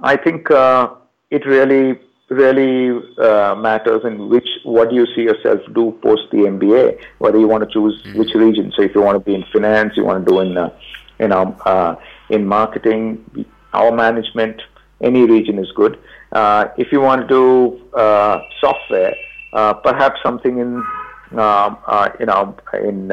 I 0.00 0.16
think 0.16 0.50
uh, 0.50 0.90
it 1.30 1.46
really 1.46 1.98
really 2.30 3.00
uh, 3.18 3.54
matters 3.54 4.02
in 4.04 4.28
which 4.28 4.48
what 4.64 4.88
do 4.90 4.96
you 4.96 5.06
see 5.14 5.22
yourself 5.22 5.60
do 5.74 5.96
post 6.02 6.22
the 6.32 6.38
MBA, 6.38 6.98
whether 7.18 7.38
you 7.38 7.46
want 7.46 7.68
to 7.68 7.72
choose 7.72 8.02
mm-hmm. 8.02 8.18
which 8.18 8.34
region. 8.34 8.72
So 8.76 8.82
if 8.82 8.94
you 8.94 9.02
want 9.02 9.16
to 9.16 9.20
be 9.20 9.34
in 9.34 9.44
finance, 9.52 9.92
you 9.96 10.04
want 10.04 10.24
to 10.24 10.30
do 10.32 10.40
in 10.40 10.56
uh, 10.56 10.70
you 11.18 11.28
know 11.28 11.56
uh, 11.66 11.96
in 12.30 12.46
marketing, 12.46 13.46
our 13.72 13.92
management, 13.92 14.60
any 15.00 15.22
region 15.22 15.58
is 15.58 15.70
good. 15.72 15.98
Uh, 16.32 16.68
if 16.76 16.90
you 16.92 17.00
want 17.00 17.22
to 17.22 17.28
do 17.28 17.88
uh, 17.94 18.42
software, 18.60 19.14
uh, 19.52 19.74
perhaps 19.74 20.20
something 20.22 20.58
in 20.58 20.82
um, 21.38 21.78
you 22.18 22.26
know 22.26 22.56
in 22.74 23.10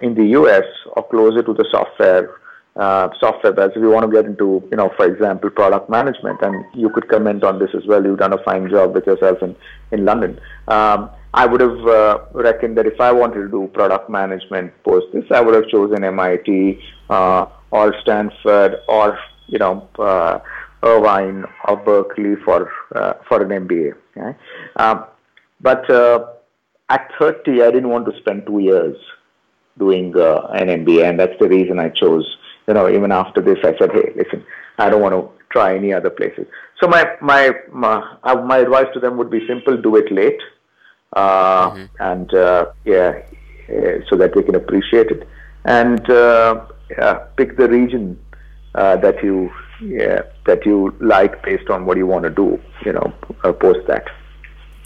in 0.00 0.14
the 0.14 0.26
US 0.40 0.64
or 0.96 1.06
closer 1.08 1.42
to 1.42 1.52
the 1.52 1.66
software 1.70 2.30
uh, 2.76 3.08
software. 3.20 3.52
If 3.68 3.76
you 3.76 3.90
want 3.90 4.10
to 4.10 4.12
get 4.12 4.24
into, 4.24 4.66
you 4.70 4.76
know, 4.76 4.90
for 4.96 5.06
example, 5.06 5.50
product 5.50 5.90
management, 5.90 6.40
and 6.42 6.64
you 6.74 6.90
could 6.90 7.08
comment 7.08 7.44
on 7.44 7.58
this 7.58 7.70
as 7.74 7.86
well. 7.86 8.04
You've 8.04 8.18
done 8.18 8.32
a 8.32 8.42
fine 8.44 8.68
job 8.70 8.94
with 8.94 9.06
yourself 9.06 9.42
in 9.42 9.56
in 9.90 10.04
London. 10.04 10.40
Um, 10.68 11.10
I 11.34 11.46
would 11.46 11.60
have 11.60 11.86
uh, 11.86 12.18
reckoned 12.32 12.76
that 12.78 12.86
if 12.86 13.00
I 13.00 13.10
wanted 13.12 13.42
to 13.42 13.48
do 13.48 13.70
product 13.72 14.10
management 14.10 14.72
post 14.84 15.06
this, 15.12 15.24
I 15.30 15.40
would 15.40 15.54
have 15.54 15.68
chosen 15.68 16.04
MIT 16.04 16.80
uh, 17.08 17.46
or 17.70 17.94
Stanford 18.02 18.76
or 18.88 19.18
you 19.46 19.58
know 19.58 19.88
uh, 19.98 20.40
Irvine 20.82 21.44
or 21.68 21.76
Berkeley 21.76 22.36
for 22.44 22.70
uh, 22.94 23.14
for 23.28 23.42
an 23.42 23.66
MBA. 23.66 23.94
Okay? 24.16 24.38
Um, 24.76 25.04
but 25.60 25.88
uh, 25.90 26.26
at 26.90 27.10
30, 27.18 27.62
I 27.62 27.70
didn't 27.70 27.88
want 27.88 28.04
to 28.06 28.18
spend 28.18 28.46
two 28.46 28.58
years 28.58 28.96
doing 29.78 30.14
uh, 30.16 30.48
an 30.52 30.68
MBA, 30.68 31.08
and 31.08 31.18
that's 31.18 31.38
the 31.40 31.48
reason 31.48 31.78
I 31.78 31.88
chose 31.88 32.36
you 32.66 32.74
know, 32.74 32.88
even 32.88 33.12
after 33.12 33.40
this, 33.40 33.58
I 33.64 33.76
said, 33.78 33.90
hey, 33.92 34.12
listen, 34.16 34.44
I 34.78 34.88
don't 34.90 35.02
want 35.02 35.14
to 35.14 35.28
try 35.52 35.76
any 35.76 35.92
other 35.92 36.10
places. 36.10 36.46
So 36.80 36.88
my 36.88 37.04
my 37.20 37.52
my, 37.72 38.16
uh, 38.24 38.36
my 38.36 38.58
advice 38.58 38.86
to 38.94 39.00
them 39.00 39.16
would 39.18 39.30
be 39.30 39.46
simple: 39.46 39.76
do 39.80 39.96
it 39.96 40.10
late, 40.10 40.40
uh, 41.12 41.70
mm-hmm. 41.70 41.84
and 42.00 42.34
uh, 42.34 42.66
yeah, 42.84 43.20
so 44.08 44.16
that 44.16 44.32
they 44.34 44.42
can 44.42 44.54
appreciate 44.54 45.08
it, 45.08 45.28
and 45.64 46.08
uh, 46.10 46.66
yeah, 46.90 47.14
pick 47.36 47.56
the 47.56 47.68
region 47.68 48.18
uh, 48.74 48.96
that 48.96 49.22
you 49.22 49.50
yeah, 49.80 50.22
that 50.46 50.66
you 50.66 50.94
like 51.00 51.42
based 51.42 51.70
on 51.70 51.86
what 51.86 51.96
you 51.96 52.06
want 52.06 52.24
to 52.24 52.30
do. 52.30 52.60
You 52.84 52.94
know, 52.94 53.12
uh, 53.44 53.52
post 53.52 53.86
that. 53.86 54.08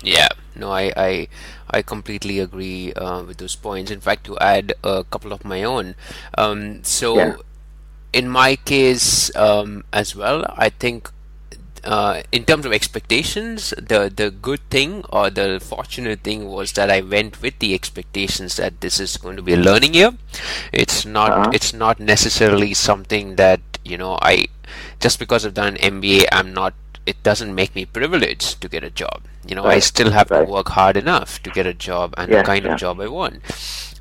Yeah, 0.02 0.28
no, 0.54 0.70
I 0.70 0.92
I, 0.96 1.28
I 1.70 1.82
completely 1.82 2.40
agree 2.40 2.92
uh, 2.92 3.22
with 3.22 3.38
those 3.38 3.56
points. 3.56 3.90
In 3.90 4.00
fact, 4.00 4.24
to 4.24 4.38
add 4.38 4.74
a 4.84 5.04
couple 5.04 5.32
of 5.32 5.44
my 5.44 5.62
own, 5.62 5.94
um, 6.36 6.84
so 6.84 7.16
yeah 7.16 7.36
in 8.16 8.28
my 8.28 8.56
case 8.56 9.34
um, 9.36 9.84
as 9.92 10.16
well, 10.16 10.40
I 10.56 10.70
think 10.70 11.10
uh, 11.84 12.22
in 12.32 12.44
terms 12.44 12.64
of 12.64 12.72
expectations, 12.72 13.74
the 13.76 14.08
the 14.08 14.30
good 14.30 14.64
thing 14.70 15.04
or 15.10 15.28
the 15.28 15.60
fortunate 15.60 16.20
thing 16.20 16.48
was 16.48 16.72
that 16.72 16.90
I 16.90 17.00
went 17.00 17.42
with 17.42 17.58
the 17.60 17.74
expectations 17.74 18.56
that 18.56 18.80
this 18.80 18.98
is 18.98 19.16
going 19.18 19.36
to 19.36 19.42
be 19.42 19.52
a 19.52 19.60
learning 19.60 19.92
year. 19.92 20.12
It's 20.72 21.04
not 21.04 21.30
uh-huh. 21.30 21.50
it's 21.52 21.72
not 21.72 22.00
necessarily 22.00 22.72
something 22.72 23.36
that 23.36 23.60
you 23.84 23.98
know 24.00 24.18
I 24.22 24.48
just 24.98 25.18
because 25.18 25.44
I've 25.44 25.54
done 25.54 25.76
an 25.76 26.00
MBA, 26.00 26.26
I'm 26.32 26.52
not. 26.52 26.74
It 27.06 27.22
doesn't 27.22 27.54
make 27.54 27.74
me 27.74 27.84
privileged 27.84 28.60
to 28.60 28.68
get 28.68 28.82
a 28.82 28.90
job. 28.90 29.22
You 29.46 29.54
know, 29.54 29.64
right. 29.64 29.76
I 29.76 29.78
still 29.78 30.10
have 30.10 30.30
right. 30.30 30.44
to 30.44 30.50
work 30.50 30.70
hard 30.70 30.96
enough 30.96 31.40
to 31.44 31.50
get 31.50 31.66
a 31.66 31.74
job 31.74 32.14
and 32.16 32.30
yeah, 32.30 32.38
the 32.38 32.44
kind 32.44 32.64
yeah. 32.64 32.72
of 32.72 32.80
job 32.80 33.00
I 33.00 33.06
want. 33.06 33.42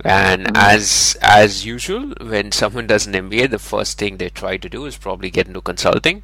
And 0.03 0.45
mm-hmm. 0.45 0.55
as 0.55 1.15
as 1.21 1.65
usual, 1.65 2.13
when 2.19 2.51
someone 2.51 2.87
does 2.87 3.05
an 3.07 3.13
MBA, 3.13 3.51
the 3.51 3.59
first 3.59 3.97
thing 3.97 4.17
they 4.17 4.29
try 4.29 4.57
to 4.57 4.67
do 4.67 4.85
is 4.85 4.97
probably 4.97 5.29
get 5.29 5.47
into 5.47 5.61
consulting, 5.61 6.23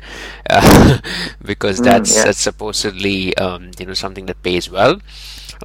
uh, 0.50 1.00
because 1.42 1.80
mm, 1.80 1.86
that's 1.86 2.16
yeah. 2.16 2.26
that's 2.26 2.42
supposedly 2.42 3.38
um, 3.38 3.72
you 3.80 3.86
know 3.86 3.94
something 3.94 4.26
that 4.26 4.44
pays 4.44 4.70
well. 4.70 5.00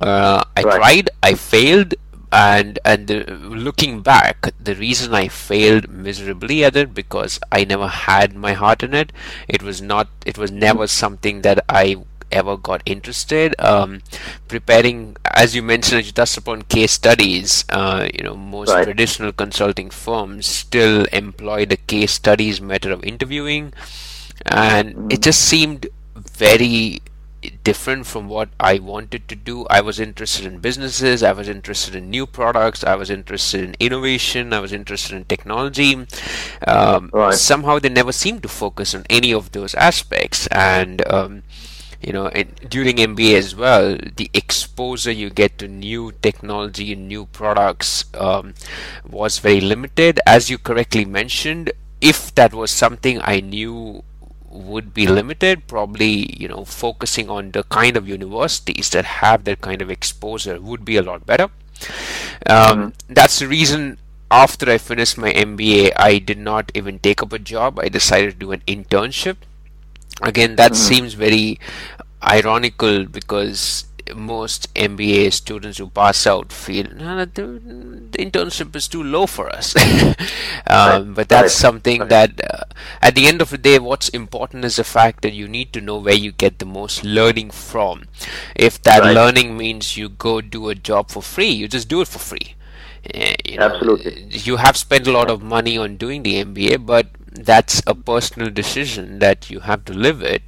Uh, 0.00 0.44
I 0.56 0.62
right. 0.62 0.76
tried, 0.76 1.10
I 1.22 1.34
failed, 1.34 1.94
and 2.36 2.78
and 2.84 3.06
the, 3.06 3.24
looking 3.66 4.02
back, 4.02 4.50
the 4.62 4.74
reason 4.74 5.14
I 5.14 5.28
failed 5.28 5.88
miserably 5.88 6.64
at 6.64 6.76
it 6.76 6.92
because 6.92 7.40
I 7.50 7.64
never 7.64 7.88
had 7.88 8.36
my 8.36 8.52
heart 8.52 8.82
in 8.82 8.92
it. 8.92 9.10
It 9.48 9.62
was 9.62 9.80
not. 9.80 10.08
It 10.26 10.36
was 10.36 10.50
never 10.50 10.84
mm. 10.84 10.88
something 10.88 11.40
that 11.42 11.64
I 11.68 11.96
ever 12.30 12.58
got 12.58 12.82
interested. 12.84 13.54
Um, 13.58 14.02
preparing, 14.48 15.16
as 15.24 15.56
you 15.56 15.62
mentioned, 15.62 16.04
you 16.04 16.12
touched 16.12 16.36
upon 16.36 16.62
case 16.62 16.92
studies. 16.92 17.64
Uh, 17.70 18.08
you 18.12 18.22
know, 18.22 18.36
most 18.36 18.68
right. 18.68 18.84
traditional 18.84 19.32
consulting 19.32 19.88
firms 19.88 20.46
still 20.46 21.06
employ 21.12 21.64
the 21.64 21.78
case 21.78 22.12
studies 22.12 22.60
method 22.60 22.92
of 22.92 23.02
interviewing, 23.02 23.72
and 24.44 25.10
it 25.10 25.22
just 25.22 25.40
seemed 25.40 25.86
very 26.14 27.00
different 27.50 28.06
from 28.06 28.28
what 28.28 28.48
I 28.58 28.78
wanted 28.78 29.28
to 29.28 29.36
do. 29.36 29.66
I 29.68 29.80
was 29.80 30.00
interested 30.00 30.46
in 30.46 30.58
businesses, 30.58 31.22
I 31.22 31.32
was 31.32 31.48
interested 31.48 31.94
in 31.94 32.10
new 32.10 32.26
products, 32.26 32.84
I 32.84 32.94
was 32.94 33.10
interested 33.10 33.62
in 33.62 33.76
innovation, 33.80 34.52
I 34.52 34.60
was 34.60 34.72
interested 34.72 35.16
in 35.16 35.24
technology. 35.24 36.06
Um, 36.66 37.10
right. 37.12 37.34
Somehow 37.34 37.78
they 37.78 37.88
never 37.88 38.12
seemed 38.12 38.42
to 38.42 38.48
focus 38.48 38.94
on 38.94 39.04
any 39.10 39.32
of 39.32 39.52
those 39.52 39.74
aspects, 39.74 40.46
and 40.48 41.06
um, 41.10 41.42
you 42.02 42.12
know 42.12 42.30
during 42.68 42.96
MBA 42.96 43.36
as 43.36 43.54
well 43.54 43.96
the 44.16 44.30
exposure 44.34 45.10
you 45.10 45.30
get 45.30 45.58
to 45.58 45.68
new 45.68 46.12
technology 46.22 46.92
and 46.92 47.08
new 47.08 47.26
products 47.26 48.04
um, 48.14 48.54
was 49.08 49.38
very 49.38 49.60
limited 49.60 50.20
as 50.26 50.50
you 50.50 50.58
correctly 50.58 51.04
mentioned 51.04 51.72
if 52.00 52.34
that 52.34 52.52
was 52.52 52.70
something 52.70 53.20
I 53.22 53.40
knew 53.40 54.04
would 54.56 54.92
be 54.94 55.06
limited 55.06 55.66
probably 55.66 56.34
you 56.40 56.48
know 56.48 56.64
focusing 56.64 57.28
on 57.30 57.50
the 57.52 57.62
kind 57.64 57.96
of 57.96 58.08
universities 58.08 58.90
that 58.90 59.04
have 59.04 59.44
that 59.44 59.60
kind 59.60 59.82
of 59.82 59.90
exposure 59.90 60.60
would 60.60 60.84
be 60.84 60.96
a 60.96 61.02
lot 61.02 61.26
better 61.26 61.44
um, 62.46 62.78
mm-hmm. 62.78 62.88
that's 63.08 63.38
the 63.38 63.48
reason 63.48 63.98
after 64.30 64.70
I 64.70 64.78
finished 64.78 65.18
my 65.18 65.32
MBA 65.32 65.92
I 65.96 66.18
did 66.18 66.38
not 66.38 66.72
even 66.74 66.98
take 66.98 67.22
up 67.22 67.32
a 67.32 67.38
job 67.38 67.78
I 67.78 67.88
decided 67.88 68.32
to 68.32 68.38
do 68.38 68.52
an 68.52 68.62
internship 68.66 69.36
again 70.22 70.56
that 70.56 70.72
mm. 70.72 70.76
seems 70.76 71.14
very 71.14 71.60
ironical 72.22 73.04
because 73.04 73.84
most 74.14 74.72
MBA 74.74 75.32
students 75.32 75.78
who 75.78 75.88
pass 75.88 76.26
out 76.26 76.52
feel 76.52 76.86
no, 76.94 77.24
the, 77.24 77.42
the, 77.42 78.18
internship 78.18 78.74
is 78.76 78.88
too 78.88 79.02
low 79.02 79.26
for 79.26 79.48
us. 79.50 79.74
um, 79.76 80.14
right. 80.66 81.14
But 81.14 81.28
that's 81.28 81.42
right. 81.42 81.50
something 81.50 82.00
right. 82.00 82.08
that, 82.08 82.40
uh, 82.48 82.64
at 83.02 83.14
the 83.14 83.26
end 83.26 83.42
of 83.42 83.50
the 83.50 83.58
day, 83.58 83.78
what's 83.78 84.08
important 84.10 84.64
is 84.64 84.76
the 84.76 84.84
fact 84.84 85.22
that 85.22 85.32
you 85.32 85.48
need 85.48 85.72
to 85.72 85.80
know 85.80 85.96
where 85.98 86.14
you 86.14 86.32
get 86.32 86.58
the 86.58 86.66
most 86.66 87.04
learning 87.04 87.50
from. 87.50 88.04
If 88.54 88.82
that 88.82 89.02
learning 89.04 89.56
means 89.56 89.96
you 89.96 90.08
go 90.08 90.40
do 90.40 90.68
a 90.68 90.74
job 90.74 91.10
for 91.10 91.22
free, 91.22 91.50
you 91.50 91.68
just 91.68 91.88
do 91.88 92.00
it 92.00 92.08
for 92.08 92.18
free. 92.18 92.54
Uh, 93.14 93.34
you 93.44 93.58
know, 93.58 93.66
Absolutely. 93.66 94.26
You 94.30 94.56
have 94.56 94.76
spent 94.76 95.06
a 95.06 95.12
lot 95.12 95.30
of 95.30 95.42
money 95.42 95.78
on 95.78 95.96
doing 95.96 96.22
the 96.22 96.44
MBA, 96.44 96.84
but 96.84 97.08
that's 97.32 97.82
a 97.86 97.94
personal 97.94 98.50
decision 98.50 99.18
that 99.18 99.50
you 99.50 99.60
have 99.60 99.84
to 99.84 99.92
live 99.92 100.22
it. 100.22 100.42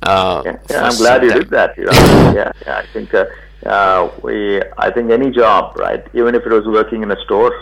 Uh, 0.00 0.42
yeah, 0.44 0.56
yeah 0.70 0.84
I'm 0.86 0.96
glad 0.96 1.22
you 1.22 1.32
did 1.32 1.50
that. 1.50 1.76
You 1.76 1.84
know? 1.84 1.92
yeah, 2.34 2.52
yeah, 2.66 2.78
I 2.78 2.86
think 2.92 3.12
uh, 3.12 3.26
uh, 3.66 4.10
we, 4.22 4.62
I 4.78 4.90
think 4.90 5.10
any 5.10 5.30
job, 5.30 5.76
right? 5.76 6.04
Even 6.14 6.34
if 6.34 6.46
it 6.46 6.50
was 6.50 6.66
working 6.66 7.02
in 7.02 7.10
a 7.10 7.20
store 7.24 7.52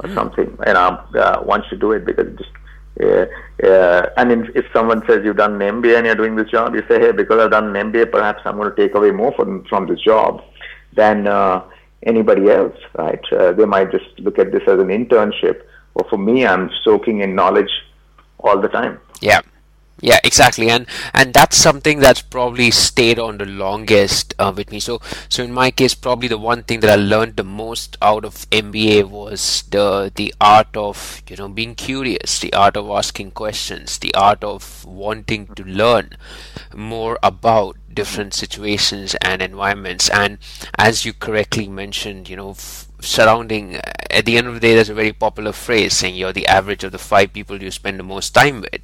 or 0.00 0.08
mm. 0.08 0.14
something, 0.14 0.56
you 0.66 0.72
know, 0.72 1.00
uh, 1.14 1.40
one 1.42 1.62
should 1.68 1.80
do 1.80 1.92
it 1.92 2.04
because 2.04 2.26
it 2.28 2.36
just. 2.36 2.50
Yeah, 3.00 3.24
yeah. 3.60 4.08
And 4.16 4.30
in, 4.30 4.52
if 4.54 4.66
someone 4.72 5.02
says 5.08 5.24
you've 5.24 5.36
done 5.36 5.60
an 5.60 5.82
MBA 5.82 5.96
and 5.96 6.06
you're 6.06 6.14
doing 6.14 6.36
this 6.36 6.48
job, 6.48 6.76
you 6.76 6.82
say, 6.88 7.00
hey, 7.00 7.10
because 7.10 7.40
I've 7.40 7.50
done 7.50 7.74
an 7.74 7.90
MBA, 7.90 8.12
perhaps 8.12 8.42
I'm 8.44 8.56
going 8.56 8.70
to 8.72 8.76
take 8.76 8.94
away 8.94 9.10
more 9.10 9.32
from 9.32 9.64
from 9.64 9.88
this 9.88 10.00
job 10.00 10.44
than 10.94 11.26
uh, 11.26 11.64
anybody 12.04 12.50
else, 12.50 12.76
right? 12.96 13.20
Uh, 13.32 13.52
they 13.52 13.64
might 13.64 13.90
just 13.90 14.06
look 14.18 14.38
at 14.38 14.52
this 14.52 14.62
as 14.68 14.78
an 14.78 14.88
internship. 14.88 15.62
Or 15.94 16.06
for 16.08 16.18
me, 16.18 16.46
I'm 16.46 16.70
soaking 16.84 17.20
in 17.20 17.34
knowledge 17.34 17.70
all 18.38 18.60
the 18.60 18.68
time. 18.68 19.00
Yeah. 19.20 19.40
Yeah, 20.04 20.18
exactly, 20.22 20.68
and 20.68 20.86
and 21.14 21.32
that's 21.32 21.56
something 21.56 21.98
that's 21.98 22.20
probably 22.20 22.70
stayed 22.70 23.18
on 23.18 23.38
the 23.38 23.46
longest 23.46 24.34
uh, 24.38 24.52
with 24.54 24.70
me. 24.70 24.78
So, 24.78 25.00
so 25.30 25.42
in 25.42 25.50
my 25.52 25.70
case, 25.70 25.94
probably 25.94 26.28
the 26.28 26.36
one 26.36 26.62
thing 26.62 26.80
that 26.80 26.90
I 26.90 26.96
learned 26.96 27.36
the 27.36 27.44
most 27.44 27.96
out 28.02 28.24
of 28.26 28.44
MBA 28.50 29.02
was 29.04 29.62
the 29.70 30.12
the 30.14 30.34
art 30.40 30.76
of 30.76 31.22
you 31.28 31.36
know 31.36 31.48
being 31.48 31.74
curious, 31.74 32.38
the 32.38 32.52
art 32.52 32.76
of 32.76 32.90
asking 32.90 33.30
questions, 33.30 33.98
the 33.98 34.14
art 34.14 34.44
of 34.44 34.84
wanting 34.84 35.46
to 35.56 35.64
learn 35.64 36.10
more 36.74 37.18
about 37.22 37.76
different 37.92 38.34
situations 38.34 39.14
and 39.22 39.40
environments. 39.40 40.10
And 40.10 40.38
as 40.76 41.04
you 41.06 41.12
correctly 41.14 41.68
mentioned, 41.68 42.28
you 42.28 42.36
know. 42.36 42.50
F- 42.50 42.88
surrounding 43.04 43.76
at 44.10 44.24
the 44.24 44.36
end 44.36 44.46
of 44.46 44.54
the 44.54 44.60
day 44.60 44.74
there's 44.74 44.88
a 44.88 44.94
very 44.94 45.12
popular 45.12 45.52
phrase 45.52 45.92
saying 45.94 46.14
you're 46.14 46.32
the 46.32 46.46
average 46.46 46.84
of 46.84 46.92
the 46.92 46.98
five 46.98 47.32
people 47.32 47.62
you 47.62 47.70
spend 47.70 47.98
the 47.98 48.02
most 48.02 48.30
time 48.30 48.60
with 48.60 48.82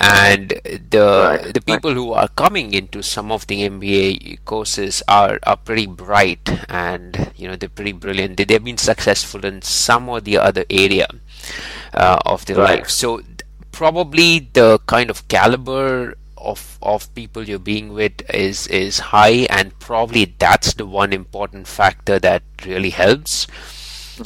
and 0.00 0.50
the 0.90 1.38
right, 1.40 1.54
the 1.54 1.60
people 1.60 1.90
right. 1.90 1.96
who 1.96 2.12
are 2.12 2.28
coming 2.28 2.72
into 2.72 3.02
some 3.02 3.30
of 3.30 3.46
the 3.46 3.68
MBA 3.68 4.44
courses 4.44 5.02
are 5.08 5.38
are 5.44 5.56
pretty 5.56 5.86
bright 5.86 6.48
and 6.68 7.32
you 7.36 7.48
know 7.48 7.56
they're 7.56 7.68
pretty 7.68 7.92
brilliant 7.92 8.36
they, 8.36 8.44
they've 8.44 8.64
been 8.64 8.78
successful 8.78 9.44
in 9.44 9.62
some 9.62 10.08
or 10.08 10.20
the 10.20 10.38
other 10.38 10.64
area 10.70 11.06
uh, 11.92 12.18
of 12.26 12.44
their 12.46 12.56
right. 12.56 12.80
life 12.80 12.90
so 12.90 13.20
probably 13.72 14.48
the 14.52 14.78
kind 14.86 15.10
of 15.10 15.26
caliber 15.28 16.14
of 16.44 16.78
of 16.82 17.12
people 17.14 17.42
you're 17.42 17.58
being 17.58 17.92
with 17.92 18.22
is 18.30 18.66
is 18.68 18.98
high 19.10 19.46
and 19.50 19.78
probably 19.78 20.34
that's 20.38 20.74
the 20.74 20.86
one 20.86 21.12
important 21.12 21.66
factor 21.66 22.18
that 22.18 22.42
really 22.66 22.90
helps 22.90 23.46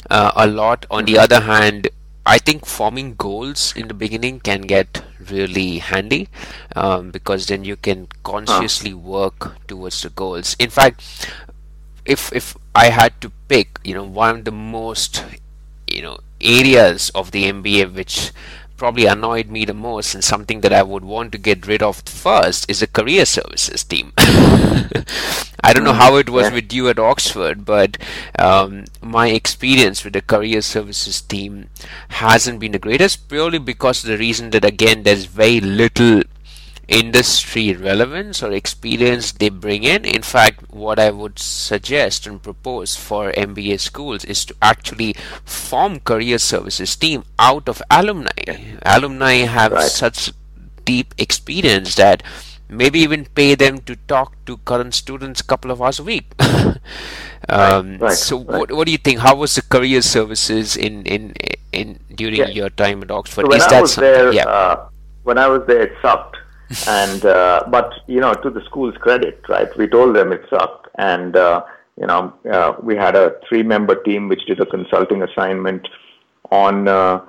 uh, 0.09 0.31
a 0.35 0.47
lot. 0.47 0.85
On 0.91 1.05
the 1.05 1.17
other 1.17 1.41
hand 1.41 1.89
I 2.25 2.37
think 2.37 2.65
forming 2.65 3.15
goals 3.15 3.73
in 3.75 3.87
the 3.87 3.93
beginning 3.93 4.39
can 4.39 4.61
get 4.61 5.03
really 5.31 5.79
handy 5.79 6.29
um, 6.75 7.11
because 7.11 7.47
then 7.47 7.63
you 7.63 7.75
can 7.75 8.07
consciously 8.23 8.93
work 8.93 9.65
towards 9.67 10.01
the 10.01 10.09
goals. 10.09 10.55
In 10.59 10.69
fact 10.69 11.01
if 12.05 12.31
if 12.33 12.55
I 12.75 12.89
had 12.89 13.19
to 13.21 13.31
pick 13.47 13.79
you 13.83 13.93
know 13.93 14.03
one 14.03 14.39
of 14.39 14.45
the 14.45 14.51
most 14.51 15.23
you 15.87 16.01
know 16.01 16.19
areas 16.41 17.09
of 17.15 17.31
the 17.31 17.45
MBA 17.45 17.93
which 17.93 18.31
probably 18.79 19.05
annoyed 19.05 19.49
me 19.49 19.65
the 19.65 19.73
most 19.73 20.15
and 20.15 20.23
something 20.23 20.61
that 20.61 20.73
I 20.73 20.81
would 20.81 21.03
want 21.03 21.31
to 21.33 21.37
get 21.37 21.67
rid 21.67 21.83
of 21.83 21.97
first 21.99 22.69
is 22.69 22.81
a 22.81 22.87
career 22.87 23.25
services 23.25 23.83
team. 23.83 24.13
I 24.17 25.73
don't 25.73 25.83
know 25.83 25.93
how 25.93 26.15
it 26.15 26.29
was 26.29 26.51
with 26.51 26.71
you 26.71 26.87
at 26.89 26.97
Oxford, 26.97 27.65
but 27.65 27.97
um, 28.39 28.85
my 29.01 29.27
experience 29.27 30.03
with 30.03 30.13
the 30.13 30.21
career 30.21 30.61
services 30.61 31.21
team 31.21 31.69
hasn't 32.07 32.59
been 32.59 32.71
the 32.71 32.79
greatest 32.79 33.27
purely 33.27 33.59
because 33.59 34.03
of 34.03 34.09
the 34.09 34.17
reason 34.17 34.51
that 34.51 34.63
again 34.65 35.03
there's 35.03 35.25
very 35.25 35.59
little 35.59 36.23
industry 36.89 37.73
relevance 37.73 38.41
or 38.41 38.51
experience 38.51 39.31
they 39.31 39.49
bring 39.49 39.83
in. 39.83 40.03
In 40.03 40.23
fact, 40.23 40.71
what 40.73 40.99
I 40.99 41.11
would 41.11 41.39
suggest 41.39 42.25
and 42.27 42.41
propose 42.41 42.95
for 42.95 43.31
MBA 43.31 43.79
schools 43.79 44.25
is 44.25 44.43
to 44.45 44.55
actually 44.61 45.13
form 45.45 45.99
career 45.99 46.39
services 46.39 46.95
team 46.95 47.23
out 47.37 47.69
of 47.69 47.81
alumni. 47.89 48.77
Alumni 48.83 49.45
have 49.45 49.71
right. 49.71 49.83
such 49.83 50.31
deep 50.83 51.13
experience 51.17 51.95
that 51.95 52.23
maybe 52.67 52.99
even 52.99 53.25
pay 53.25 53.55
them 53.55 53.79
to 53.79 53.95
talk 54.07 54.33
to 54.45 54.57
current 54.57 54.93
students 54.93 55.41
a 55.41 55.43
couple 55.43 55.69
of 55.69 55.81
hours 55.81 55.99
a 55.99 56.03
week. 56.03 56.33
um, 56.39 56.79
right, 57.47 58.01
right, 58.01 58.17
so, 58.17 58.37
what, 58.37 58.71
what 58.71 58.85
do 58.85 58.91
you 58.91 58.97
think? 58.97 59.19
How 59.19 59.35
was 59.35 59.55
the 59.55 59.61
career 59.61 60.01
services 60.01 60.75
in 60.75 61.05
in 61.05 61.33
in 61.71 61.99
during 62.13 62.35
yeah. 62.35 62.47
your 62.47 62.69
time 62.69 63.03
at 63.03 63.11
Oxford? 63.11 63.43
So 63.43 63.49
when 63.49 63.61
Is 63.61 63.67
I 63.67 63.81
was 63.81 63.95
there, 63.95 64.33
yeah. 64.33 64.45
Uh, 64.45 64.89
when 65.23 65.37
I 65.37 65.47
was 65.47 65.65
there, 65.67 65.83
it 65.83 65.93
sucked 66.01 66.37
and 66.87 67.25
uh, 67.25 67.63
but 67.69 67.93
you 68.07 68.19
know, 68.19 68.33
to 68.33 68.49
the 68.49 68.63
school's 68.65 68.95
credit, 68.97 69.41
right? 69.49 69.75
We 69.77 69.87
told 69.87 70.15
them 70.15 70.31
it 70.31 70.43
sucked, 70.49 70.87
and 70.95 71.35
uh, 71.35 71.63
you 71.99 72.07
know, 72.07 72.33
uh, 72.51 72.73
we 72.81 72.95
had 72.95 73.15
a 73.15 73.35
three-member 73.47 74.03
team 74.03 74.27
which 74.27 74.45
did 74.45 74.59
a 74.59 74.65
consulting 74.65 75.23
assignment 75.23 75.87
on 76.51 76.87
uh, 76.87 77.21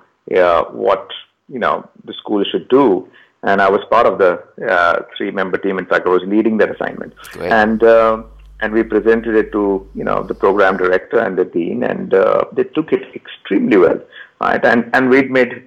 what 0.71 1.09
you 1.49 1.59
know 1.59 1.89
the 2.05 2.13
school 2.15 2.45
should 2.45 2.69
do, 2.69 3.09
and 3.43 3.63
I 3.63 3.71
was 3.71 3.81
part 3.91 4.07
of 4.07 4.19
the 4.19 4.43
uh, 4.69 5.03
three-member 5.17 5.59
team. 5.59 5.79
In 5.79 5.87
fact, 5.87 6.07
I 6.07 6.11
was 6.11 6.23
leading 6.27 6.59
that 6.59 6.71
assignment, 6.75 7.15
Great. 7.33 7.53
and. 7.53 7.83
Uh, 7.83 8.23
and 8.63 8.75
we 8.75 8.83
presented 8.83 9.35
it 9.37 9.53
to 9.53 9.89
you 9.95 10.05
know 10.05 10.23
the 10.23 10.35
program 10.35 10.77
director 10.77 11.19
and 11.19 11.39
the 11.39 11.47
dean, 11.47 11.83
and 11.83 12.13
uh, 12.13 12.45
they 12.53 12.65
took 12.65 12.93
it 12.93 13.05
extremely 13.15 13.79
well, 13.79 13.99
right? 14.39 14.63
And 14.63 14.91
and 14.93 15.09
we'd 15.09 15.31
made 15.31 15.67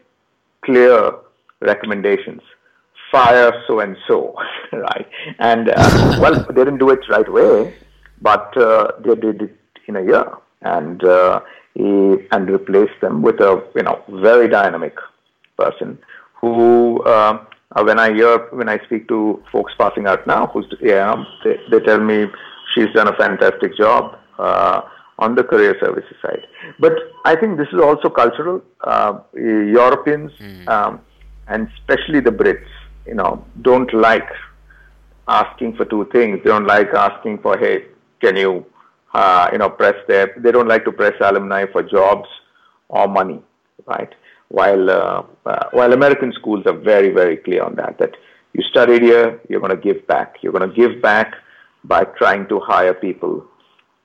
clear 0.63 1.15
recommendations 1.59 2.43
fire 3.13 3.53
so 3.67 3.79
and 3.79 3.95
so, 4.07 4.35
right? 4.73 5.07
And 5.39 5.69
uh, 5.69 6.17
well, 6.21 6.45
they 6.49 6.63
didn't 6.65 6.79
do 6.79 6.89
it 6.89 7.07
right 7.09 7.27
away, 7.27 7.73
but 8.21 8.57
uh, 8.57 8.91
they 9.05 9.15
did 9.15 9.41
it 9.43 9.55
in 9.87 9.95
a 9.95 10.03
year, 10.03 10.25
and 10.61 11.03
uh, 11.03 11.39
he, 11.75 12.17
and 12.31 12.49
replaced 12.49 12.99
them 13.01 13.21
with 13.21 13.39
a 13.39 13.63
you 13.75 13.83
know 13.83 14.03
very 14.27 14.49
dynamic 14.49 14.95
person 15.57 15.97
who. 16.41 17.01
Uh, 17.03 17.45
when 17.81 17.97
I 17.97 18.13
hear 18.13 18.37
when 18.51 18.69
I 18.69 18.77
speak 18.85 19.07
to 19.07 19.43
folks 19.51 19.73
passing 19.79 20.05
out 20.05 20.27
now, 20.27 20.45
who's 20.45 20.67
yeah, 20.79 21.15
they, 21.43 21.57
they 21.71 21.79
tell 21.79 21.99
me 21.99 22.27
she's 22.73 22.91
done 22.93 23.07
a 23.07 23.15
fantastic 23.15 23.75
job 23.75 24.15
uh, 24.37 24.81
on 25.17 25.33
the 25.33 25.43
career 25.43 25.75
services 25.83 26.15
side. 26.21 26.45
But 26.79 26.93
I 27.25 27.35
think 27.35 27.57
this 27.57 27.67
is 27.73 27.81
also 27.81 28.09
cultural. 28.09 28.61
Uh, 28.81 29.21
Europeans 29.33 30.31
mm. 30.39 30.67
um, 30.67 31.01
and 31.47 31.67
especially 31.79 32.19
the 32.19 32.31
Brits 32.31 32.69
you 33.05 33.15
know, 33.15 33.45
don't 33.61 33.93
like 33.93 34.27
asking 35.27 35.75
for 35.75 35.85
two 35.85 36.07
things. 36.11 36.39
They 36.43 36.49
don't 36.49 36.65
like 36.65 36.89
asking 36.93 37.39
for, 37.39 37.57
hey, 37.57 37.85
can 38.21 38.35
you, 38.35 38.65
uh, 39.13 39.49
you 39.51 39.57
know, 39.57 39.69
press 39.69 39.95
their, 40.07 40.33
they 40.37 40.51
don't 40.51 40.67
like 40.67 40.85
to 40.85 40.91
press 40.91 41.13
alumni 41.21 41.65
for 41.71 41.83
jobs 41.83 42.27
or 42.89 43.07
money, 43.07 43.41
right? 43.85 44.13
While, 44.49 44.89
uh, 44.89 45.23
uh, 45.45 45.69
while 45.71 45.93
American 45.93 46.33
schools 46.33 46.65
are 46.65 46.77
very, 46.77 47.09
very 47.09 47.37
clear 47.37 47.63
on 47.63 47.75
that, 47.75 47.97
that 47.99 48.15
you 48.53 48.63
studied 48.63 49.01
here, 49.01 49.39
you're 49.49 49.59
going 49.59 49.75
to 49.75 49.81
give 49.81 50.05
back. 50.07 50.35
You're 50.41 50.53
going 50.53 50.69
to 50.69 50.75
give 50.75 51.01
back 51.01 51.35
by 51.83 52.03
trying 52.03 52.47
to 52.49 52.59
hire 52.59 52.93
people 52.93 53.45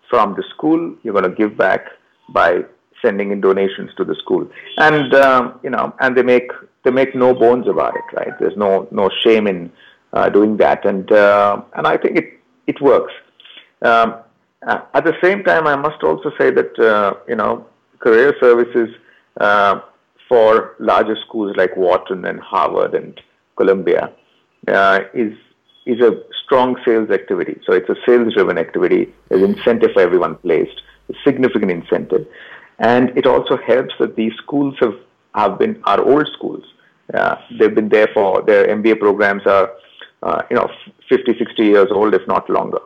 from 0.09 0.35
the 0.35 0.45
school. 0.55 0.97
You're 1.03 1.13
going 1.13 1.31
to 1.31 1.37
give 1.37 1.57
back 1.57 1.87
by 2.31 2.63
sending 3.03 3.31
in 3.31 3.41
donations 3.41 3.91
to 3.97 4.05
the 4.05 4.15
school. 4.17 4.49
And, 4.79 5.15
um, 5.15 5.61
you 5.63 5.71
know, 5.71 5.95
and 6.01 6.17
they 6.17 6.23
make 6.23 6.51
they 6.89 6.95
make 6.95 7.15
no 7.15 7.35
bones 7.35 7.69
about 7.69 7.95
it, 7.97 8.17
right? 8.17 8.33
There's 8.41 8.57
no 8.57 8.89
no 8.91 9.11
shame 9.23 9.47
in 9.47 9.71
uh, 10.13 10.29
doing 10.31 10.57
that, 10.57 10.87
and 10.87 11.11
uh, 11.13 11.63
and 11.77 11.87
I 11.87 11.97
think 11.99 12.17
it 12.17 12.29
it 12.67 12.81
works. 12.81 13.13
Um, 13.83 14.15
uh, 14.67 14.81
at 14.95 15.05
the 15.05 15.17
same 15.23 15.45
time, 15.45 15.67
I 15.67 15.77
must 15.77 16.03
also 16.03 16.31
say 16.39 16.51
that 16.51 16.79
uh, 16.79 17.15
you 17.29 17.37
know 17.37 17.67
career 17.99 18.35
services 18.41 18.89
uh, 19.39 19.81
for 20.29 20.77
larger 20.79 21.17
schools 21.27 21.57
like 21.57 21.77
Wharton 21.77 22.25
and 22.25 22.41
Harvard 22.41 22.95
and 22.95 23.21
Columbia 23.57 24.11
uh, 24.67 25.01
is 25.13 25.35
is 25.85 26.01
a 26.01 26.13
strong 26.45 26.77
sales 26.87 27.11
activity. 27.11 27.61
So 27.67 27.73
it's 27.75 27.89
a 27.91 27.97
sales 28.07 28.33
driven 28.33 28.57
activity. 28.57 29.13
There's 29.29 29.43
incentive 29.43 29.91
for 29.93 30.01
everyone 30.01 30.37
placed, 30.37 30.81
a 31.11 31.15
significant 31.25 31.71
incentive. 31.71 32.27
And 32.79 33.17
it 33.19 33.27
also 33.27 33.59
helps 33.59 33.95
that 33.99 34.17
these 34.17 34.33
schools 34.43 34.75
have 34.81 34.97
have 35.35 35.59
been 35.59 35.81
our 35.85 36.01
old 36.03 36.29
schools. 36.37 36.65
Uh, 37.13 37.37
they've 37.59 37.75
been 37.75 37.89
there 37.89 38.09
for 38.13 38.43
their 38.43 38.67
MBA 38.69 39.01
programs 39.01 39.43
are 39.47 39.73
uh, 40.23 40.43
you 40.51 40.57
know 40.57 40.69
50, 41.09 41.39
60 41.39 41.63
years 41.63 41.89
old, 41.91 42.15
if 42.15 42.27
not 42.27 42.49
longer. 42.51 42.81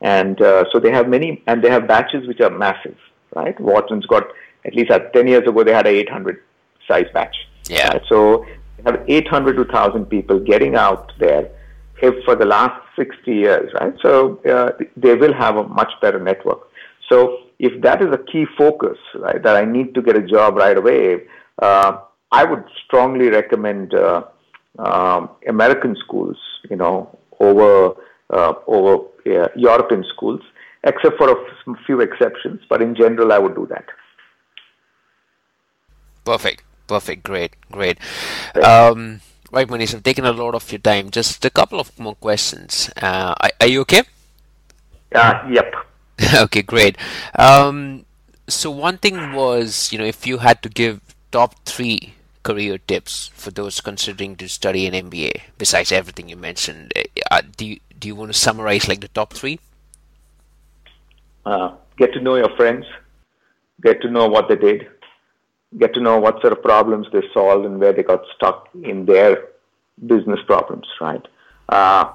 And 0.00 0.40
uh, 0.40 0.64
so 0.72 0.78
they 0.78 0.92
have 0.92 1.08
many, 1.08 1.42
and 1.46 1.62
they 1.62 1.70
have 1.70 1.88
batches 1.88 2.26
which 2.26 2.40
are 2.40 2.50
massive, 2.50 2.96
right? 3.34 3.58
Wharton's 3.60 4.06
got 4.06 4.24
at 4.64 4.74
least 4.74 4.90
at 4.90 5.12
10 5.12 5.26
years 5.26 5.48
ago 5.48 5.64
they 5.64 5.72
had 5.72 5.86
a 5.86 5.90
800 5.90 6.42
size 6.86 7.06
batch. 7.12 7.36
Yeah. 7.68 7.88
Right? 7.88 8.02
So 8.08 8.46
they 8.76 8.90
have 8.90 9.04
800 9.06 9.54
to 9.54 9.62
1,000 9.62 10.06
people 10.06 10.38
getting 10.40 10.76
out 10.76 11.12
there 11.18 11.50
if 12.00 12.24
for 12.24 12.36
the 12.36 12.44
last 12.44 12.80
60 12.96 13.32
years, 13.32 13.72
right? 13.80 13.92
So 14.02 14.40
uh, 14.44 14.70
they 14.96 15.14
will 15.14 15.34
have 15.34 15.56
a 15.56 15.64
much 15.64 15.92
better 16.00 16.20
network. 16.20 16.60
So 17.08 17.38
if 17.58 17.80
that 17.82 18.00
is 18.02 18.08
a 18.12 18.18
key 18.18 18.46
focus, 18.56 18.98
right, 19.16 19.42
that 19.42 19.56
I 19.56 19.64
need 19.64 19.94
to 19.94 20.02
get 20.02 20.16
a 20.16 20.22
job 20.22 20.56
right 20.56 20.76
away, 20.76 21.24
uh, 21.60 21.98
I 22.30 22.44
would 22.44 22.64
strongly 22.84 23.28
recommend 23.28 23.94
uh, 23.94 24.24
um, 24.78 25.30
American 25.48 25.96
schools, 25.96 26.36
you 26.70 26.76
know, 26.76 27.18
over 27.40 27.94
uh, 28.30 28.52
over 28.66 29.04
uh, 29.26 29.48
European 29.56 30.04
schools, 30.14 30.40
except 30.84 31.16
for 31.16 31.30
a 31.30 31.74
few 31.86 32.00
exceptions. 32.00 32.60
But 32.68 32.82
in 32.82 32.94
general, 32.94 33.32
I 33.32 33.38
would 33.38 33.54
do 33.54 33.66
that. 33.70 33.84
Perfect, 36.24 36.62
perfect, 36.86 37.22
great, 37.22 37.56
great. 37.72 37.98
Um, 38.62 39.20
right, 39.50 39.66
Manish, 39.66 39.94
I've 39.94 40.02
taken 40.02 40.26
a 40.26 40.32
lot 40.32 40.54
of 40.54 40.70
your 40.70 40.80
time. 40.80 41.10
Just 41.10 41.44
a 41.44 41.50
couple 41.50 41.80
of 41.80 41.98
more 41.98 42.14
questions. 42.14 42.90
Uh, 43.00 43.34
are, 43.40 43.50
are, 43.62 43.66
you 43.66 43.80
okay? 43.82 44.02
Uh, 45.14 45.48
yep. 45.50 45.74
okay, 46.34 46.60
great. 46.60 46.98
Um, 47.38 48.04
so 48.46 48.70
one 48.70 48.98
thing 48.98 49.32
was, 49.32 49.90
you 49.90 49.98
know, 49.98 50.04
if 50.04 50.26
you 50.26 50.38
had 50.38 50.62
to 50.62 50.68
give 50.68 51.00
top 51.30 51.54
three 51.64 52.14
career 52.42 52.78
tips 52.78 53.30
for 53.34 53.50
those 53.50 53.80
considering 53.80 54.36
to 54.36 54.48
study 54.48 54.86
an 54.86 54.94
MBA? 54.94 55.40
Besides 55.58 55.92
everything 55.92 56.28
you 56.28 56.36
mentioned, 56.36 56.92
uh, 56.96 57.02
uh, 57.30 57.42
do 57.56 57.66
you, 57.66 57.80
do 57.98 58.08
you 58.08 58.14
want 58.14 58.32
to 58.32 58.38
summarize 58.38 58.88
like 58.88 59.00
the 59.00 59.08
top 59.08 59.32
three? 59.32 59.60
Uh, 61.44 61.72
get 61.96 62.12
to 62.12 62.20
know 62.20 62.36
your 62.36 62.54
friends, 62.56 62.84
get 63.82 64.00
to 64.02 64.10
know 64.10 64.26
what 64.26 64.48
they 64.48 64.56
did, 64.56 64.86
get 65.78 65.94
to 65.94 66.00
know 66.00 66.18
what 66.18 66.40
sort 66.40 66.52
of 66.52 66.62
problems 66.62 67.06
they 67.12 67.22
solved 67.32 67.66
and 67.66 67.78
where 67.80 67.92
they 67.92 68.02
got 68.02 68.22
stuck 68.34 68.68
in 68.82 69.06
their 69.06 69.48
business 70.06 70.40
problems. 70.46 70.86
Right. 71.00 71.24
Uh, 71.68 72.12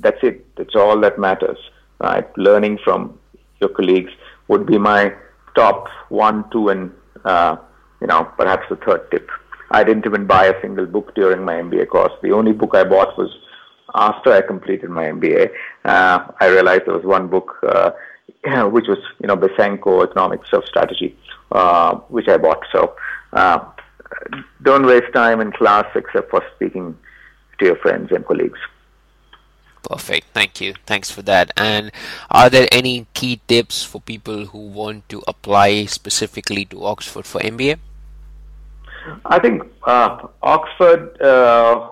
that's 0.00 0.18
it. 0.22 0.54
That's 0.56 0.74
all 0.74 0.98
that 1.00 1.18
matters. 1.18 1.58
Right. 2.00 2.26
Learning 2.36 2.78
from 2.82 3.18
your 3.60 3.70
colleagues 3.70 4.12
would 4.48 4.66
be 4.66 4.78
my 4.78 5.14
top 5.54 5.88
one, 6.08 6.44
two, 6.50 6.68
and 6.68 6.92
uh, 7.24 7.56
you 8.00 8.06
know 8.06 8.24
perhaps 8.36 8.66
the 8.68 8.76
third 8.76 9.10
tip. 9.10 9.30
I 9.74 9.82
didn't 9.82 10.06
even 10.06 10.26
buy 10.26 10.46
a 10.46 10.60
single 10.62 10.86
book 10.86 11.14
during 11.14 11.44
my 11.44 11.54
MBA 11.54 11.88
course. 11.88 12.12
The 12.22 12.32
only 12.32 12.52
book 12.52 12.72
I 12.74 12.84
bought 12.84 13.18
was 13.18 13.30
after 13.94 14.32
I 14.32 14.40
completed 14.40 14.88
my 14.88 15.04
MBA. 15.04 15.50
Uh, 15.84 16.18
I 16.40 16.46
realized 16.46 16.82
there 16.86 16.94
was 16.94 17.04
one 17.04 17.26
book 17.28 17.48
uh, 17.62 17.90
which 18.70 18.86
was 18.86 18.98
you 19.20 19.26
know 19.28 19.36
Besanko 19.36 20.04
Economics 20.04 20.48
of 20.52 20.64
Strategy, 20.66 21.16
uh, 21.50 21.96
which 22.16 22.28
I 22.28 22.36
bought. 22.36 22.62
So 22.72 22.94
uh, 23.32 23.58
don't 24.62 24.86
waste 24.86 25.12
time 25.12 25.40
in 25.40 25.50
class 25.50 25.86
except 25.94 26.30
for 26.30 26.42
speaking 26.54 26.96
to 27.58 27.66
your 27.66 27.76
friends 27.76 28.12
and 28.12 28.24
colleagues. 28.24 28.60
Perfect. 29.82 30.28
Thank 30.32 30.60
you. 30.60 30.74
Thanks 30.86 31.10
for 31.10 31.22
that. 31.22 31.50
And 31.56 31.92
are 32.30 32.48
there 32.48 32.68
any 32.72 33.06
key 33.12 33.40
tips 33.48 33.82
for 33.84 34.00
people 34.00 34.46
who 34.46 34.58
want 34.68 35.08
to 35.10 35.22
apply 35.28 35.84
specifically 35.86 36.64
to 36.66 36.84
Oxford 36.84 37.26
for 37.26 37.40
MBA? 37.40 37.78
I 39.24 39.38
think 39.38 39.62
uh, 39.86 40.28
Oxford 40.42 41.20
uh, 41.20 41.90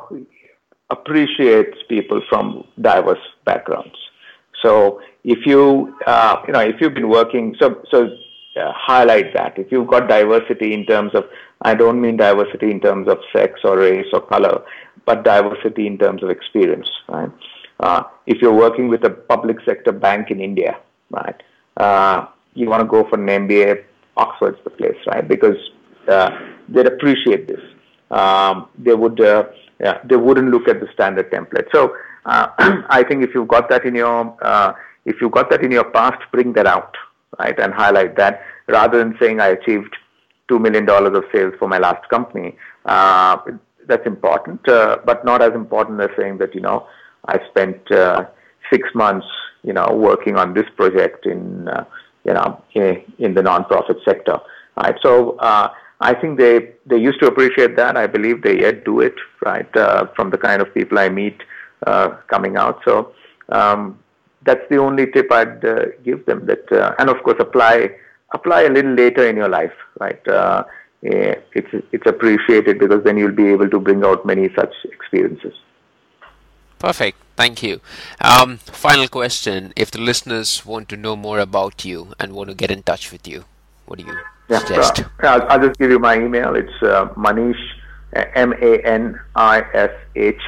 appreciates 0.91 1.77
people 1.89 2.23
from 2.29 2.65
diverse 2.81 3.25
backgrounds. 3.45 3.97
So 4.63 5.01
if 5.25 5.47
you 5.47 5.97
uh, 6.07 6.37
you 6.47 6.53
know 6.53 6.61
if 6.61 6.81
you've 6.81 6.95
been 6.95 7.09
working, 7.09 7.57
so 7.61 7.83
so 7.91 8.09
uh, 8.57 8.73
highlight 8.75 9.33
that. 9.35 9.59
If 9.59 9.73
you've 9.73 9.89
got 9.89 10.09
diversity 10.09 10.75
in 10.75 10.85
terms 10.87 11.15
of, 11.15 11.25
I 11.63 11.75
don't 11.75 12.01
mean 12.01 12.17
diversity 12.17 12.71
in 12.71 12.81
terms 12.81 13.09
of 13.09 13.19
sex 13.35 13.61
or 13.65 13.79
race 13.79 14.07
or 14.13 14.21
color, 14.21 14.63
but 15.07 15.25
diversity 15.25 15.87
in 15.87 15.99
terms 15.99 16.23
of 16.23 16.31
experience, 16.31 16.89
right? 17.09 17.31
Uh, 17.81 18.03
if 18.27 18.41
you're 18.41 18.53
working 18.53 18.89
with 18.89 19.05
a 19.05 19.11
public 19.11 19.57
sector 19.65 19.93
bank 19.93 20.31
in 20.31 20.41
India, 20.41 20.79
right, 21.11 21.43
uh, 21.79 22.27
you 22.55 22.69
want 22.69 22.81
to 22.81 22.87
go 22.87 23.09
for 23.09 23.19
an 23.19 23.27
MBA, 23.27 23.85
Oxford's 24.17 24.59
the 24.65 24.71
place, 24.71 24.99
right? 25.07 25.27
Because 25.27 25.57
they'd 26.68 26.86
appreciate 26.86 27.48
this. 27.48 27.61
Um, 28.11 28.68
they 28.78 28.94
would, 28.94 29.20
uh, 29.20 29.44
yeah, 29.80 29.98
they 30.05 30.16
wouldn't 30.16 30.50
look 30.50 30.68
at 30.68 30.80
the 30.80 30.88
standard 30.92 31.30
template. 31.30 31.68
So 31.72 31.96
uh, 32.26 32.48
I 32.88 33.03
think 33.09 33.24
if 33.24 33.30
you've 33.34 33.48
got 33.48 33.68
that 33.70 33.84
in 33.84 33.94
your, 33.94 34.36
uh, 34.42 34.74
if 35.05 35.16
you've 35.20 35.32
got 35.32 35.50
that 35.50 35.62
in 35.64 35.70
your 35.70 35.90
past, 35.90 36.20
bring 36.30 36.53
that 36.55 36.66
out, 36.66 36.94
right, 37.38 37.59
and 37.59 37.72
highlight 37.72 38.16
that 38.16 38.42
rather 38.68 38.98
than 38.98 39.16
saying 39.20 39.40
I 39.40 39.48
achieved 39.48 39.96
two 40.48 40.59
million 40.59 40.84
dollars 40.84 41.16
of 41.16 41.24
sales 41.32 41.55
for 41.59 41.68
my 41.68 41.78
last 41.78 42.09
company. 42.09 42.57
that's 42.84 44.07
important, 44.07 44.61
but 44.64 45.24
not 45.24 45.42
as 45.42 45.55
important 45.55 46.00
as 46.00 46.11
saying 46.16 46.38
that 46.38 46.55
you 46.55 46.61
know 46.61 46.86
I 47.26 47.38
spent 47.50 47.90
uh, 47.90 48.26
six 48.72 48.88
months, 48.94 49.26
you 49.62 49.72
know, 49.72 49.88
working 49.92 50.36
on 50.36 50.55
this 50.55 50.66
project 50.76 51.26
in, 51.26 51.68
uh, 51.68 51.84
you 52.24 52.32
know, 52.32 52.62
in, 52.74 53.03
in, 53.18 53.34
the 53.34 53.42
nonprofit 53.42 54.05
sector. 54.05 54.38
Right. 54.76 54.96
So 55.03 55.36
uh, 55.38 55.68
I 56.03 56.14
think 56.14 56.38
they 56.38 56.72
they 56.86 56.96
used 56.96 57.20
to 57.20 57.26
appreciate 57.26 57.76
that. 57.76 57.96
I 57.96 58.07
believe 58.07 58.42
they 58.42 58.61
yet 58.61 58.84
do 58.84 59.00
it. 59.00 59.14
Right. 59.44 59.76
Uh, 59.76 60.07
from 60.16 60.30
the 60.30 60.38
kind 60.38 60.61
of 60.61 60.72
people 60.74 60.98
I 60.98 61.09
meet 61.09 61.42
uh, 61.86 62.09
coming 62.28 62.57
out. 62.57 62.80
So 62.84 63.12
um, 63.48 63.98
that's 64.42 64.68
the 64.68 64.76
only 64.76 65.11
tip 65.11 65.30
I'd 65.32 65.64
uh, 65.64 65.86
give 66.05 66.26
them. 66.26 66.46
That 66.46 66.64
and 66.98 67.09
of 67.09 67.22
course 67.22 67.40
apply 67.40 67.96
apply 68.32 68.62
a 68.62 68.70
little 68.70 68.94
later 68.94 69.26
in 69.26 69.36
your 69.36 69.48
life. 69.48 69.74
Right. 70.00 70.20
Yeah, 71.03 71.34
it's 71.53 71.84
it's 71.90 72.07
appreciated 72.07 72.78
because 72.78 73.03
then 73.03 73.16
you'll 73.16 73.32
be 73.32 73.48
able 73.48 73.68
to 73.68 73.80
bring 73.80 74.05
out 74.05 74.24
many 74.24 74.48
such 74.55 74.74
experiences. 74.84 75.55
Perfect. 76.78 77.18
Thank 77.36 77.62
you. 77.62 77.80
Um, 78.20 78.59
final 78.59 79.09
question. 79.09 79.72
If 79.74 79.90
the 79.90 80.00
listeners 80.00 80.66
want 80.66 80.88
to 80.90 80.96
know 80.96 81.16
more 81.16 81.38
about 81.38 81.84
you 81.84 82.12
and 82.20 82.32
want 82.32 82.50
to 82.50 82.55
get 82.55 82.70
in 82.70 82.82
touch 82.82 83.11
with 83.11 83.26
you, 83.26 83.44
what 83.86 83.98
do 83.98 84.05
you 84.05 84.16
suggest? 84.59 85.00
Uh, 85.00 85.07
I'll, 85.22 85.42
I'll, 85.48 85.66
just 85.66 85.78
give 85.78 85.90
you 85.90 85.98
my 85.98 86.16
email. 86.16 86.55
It's 86.55 86.82
uh, 86.82 87.09
Manish, 87.16 87.61
M 88.12 88.53
A 88.53 88.86
N 88.86 89.18
I 89.34 89.61
S 89.74 89.90
H 90.16 90.40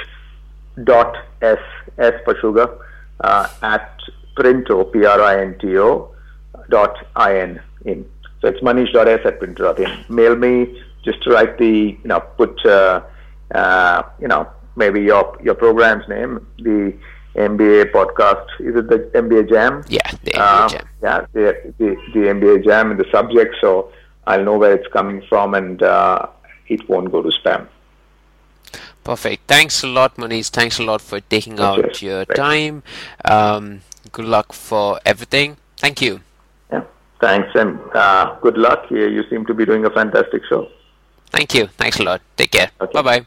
dot 0.83 1.17
S, 1.43 1.59
S 1.99 2.15
for 2.25 2.37
sugar, 2.41 2.79
uh, 3.21 3.49
at 3.63 4.01
Printo, 4.37 4.85
P 4.85 5.05
R 5.05 5.21
I 5.21 5.43
N 5.43 5.57
T 5.59 5.79
O, 5.79 6.15
dot 6.69 6.97
I 7.17 7.39
N 7.39 7.61
in. 7.85 8.05
So 8.41 8.49
it's 8.49 8.61
manish.s 8.61 9.21
at 9.25 9.39
printo.in. 9.39 10.05
Mail 10.15 10.37
me 10.37 10.83
just 11.03 11.23
to 11.23 11.31
write 11.31 11.57
the, 11.57 11.97
you 12.03 12.05
know, 12.05 12.21
put, 12.21 12.65
uh, 12.67 13.01
uh, 13.55 14.03
you 14.21 14.29
know, 14.29 14.47
maybe 14.77 15.01
your 15.01 15.39
your 15.43 15.55
program's 15.55 16.07
name, 16.09 16.47
the 16.59 16.95
MBA 17.37 17.93
podcast. 17.93 18.47
Is 18.61 18.77
it 18.77 18.89
the 18.89 18.99
MBA 19.15 19.49
Jam? 19.49 19.83
Yeah, 19.89 20.11
the 20.25 20.33
MBA 20.33 20.63
um, 20.63 20.69
Jam. 20.69 20.89
Yeah, 21.03 21.27
the, 21.33 21.75
the, 21.79 21.97
the 22.13 22.21
MBA 22.21 22.65
Jam 22.65 22.91
and 22.91 23.01
the 23.01 23.07
subject, 23.11 23.57
so 23.61 23.93
I'll 24.27 24.45
know 24.45 24.59
where 24.59 24.75
it's 24.75 24.89
coming 24.93 25.23
from 25.29 25.55
and 25.55 25.83
uh, 25.83 26.27
it 26.69 26.89
won't 26.89 27.11
go 27.13 27.23
to 27.23 27.29
spam. 27.29 27.69
Perfect. 29.05 29.47
Thanks 29.47 29.83
a 29.83 29.87
lot, 29.87 30.17
Manish. 30.17 30.49
Thanks 30.49 30.79
a 30.79 30.83
lot 30.83 31.03
for 31.03 31.21
taking 31.21 31.61
out 31.61 32.01
your 32.01 32.25
time. 32.25 32.83
Um, 33.25 33.83
good 34.13 34.25
luck 34.25 34.53
for 34.53 34.99
everything. 35.05 35.59
Thank 35.77 36.01
you. 36.01 36.21
Yeah, 36.73 36.85
thanks 37.21 37.51
and 37.55 37.79
uh, 37.95 38.37
good 38.41 38.57
luck. 38.57 38.91
You 38.91 39.23
seem 39.29 39.45
to 39.47 39.55
be 39.55 39.67
doing 39.67 39.85
a 39.85 39.91
fantastic 39.91 40.43
show. 40.47 40.69
Thank 41.31 41.55
you. 41.55 41.67
Thanks 41.67 41.99
a 41.99 42.03
lot. 42.03 42.23
Take 42.37 42.53
care. 42.53 42.71
Okay. 42.81 42.93
Bye 42.93 43.03
bye. 43.03 43.27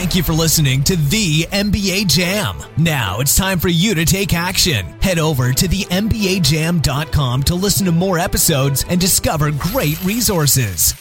Thank 0.00 0.14
you 0.14 0.22
for 0.22 0.32
listening 0.32 0.82
to 0.84 0.96
the 0.96 1.42
MBA 1.52 2.06
Jam. 2.06 2.56
Now 2.78 3.20
it's 3.20 3.36
time 3.36 3.58
for 3.58 3.68
you 3.68 3.94
to 3.94 4.06
take 4.06 4.32
action. 4.32 4.86
Head 5.02 5.18
over 5.18 5.52
to 5.52 5.68
the 5.68 5.82
MBAJam.com 5.90 7.42
to 7.42 7.54
listen 7.54 7.84
to 7.84 7.92
more 7.92 8.18
episodes 8.18 8.82
and 8.88 8.98
discover 8.98 9.50
great 9.50 10.02
resources. 10.02 10.94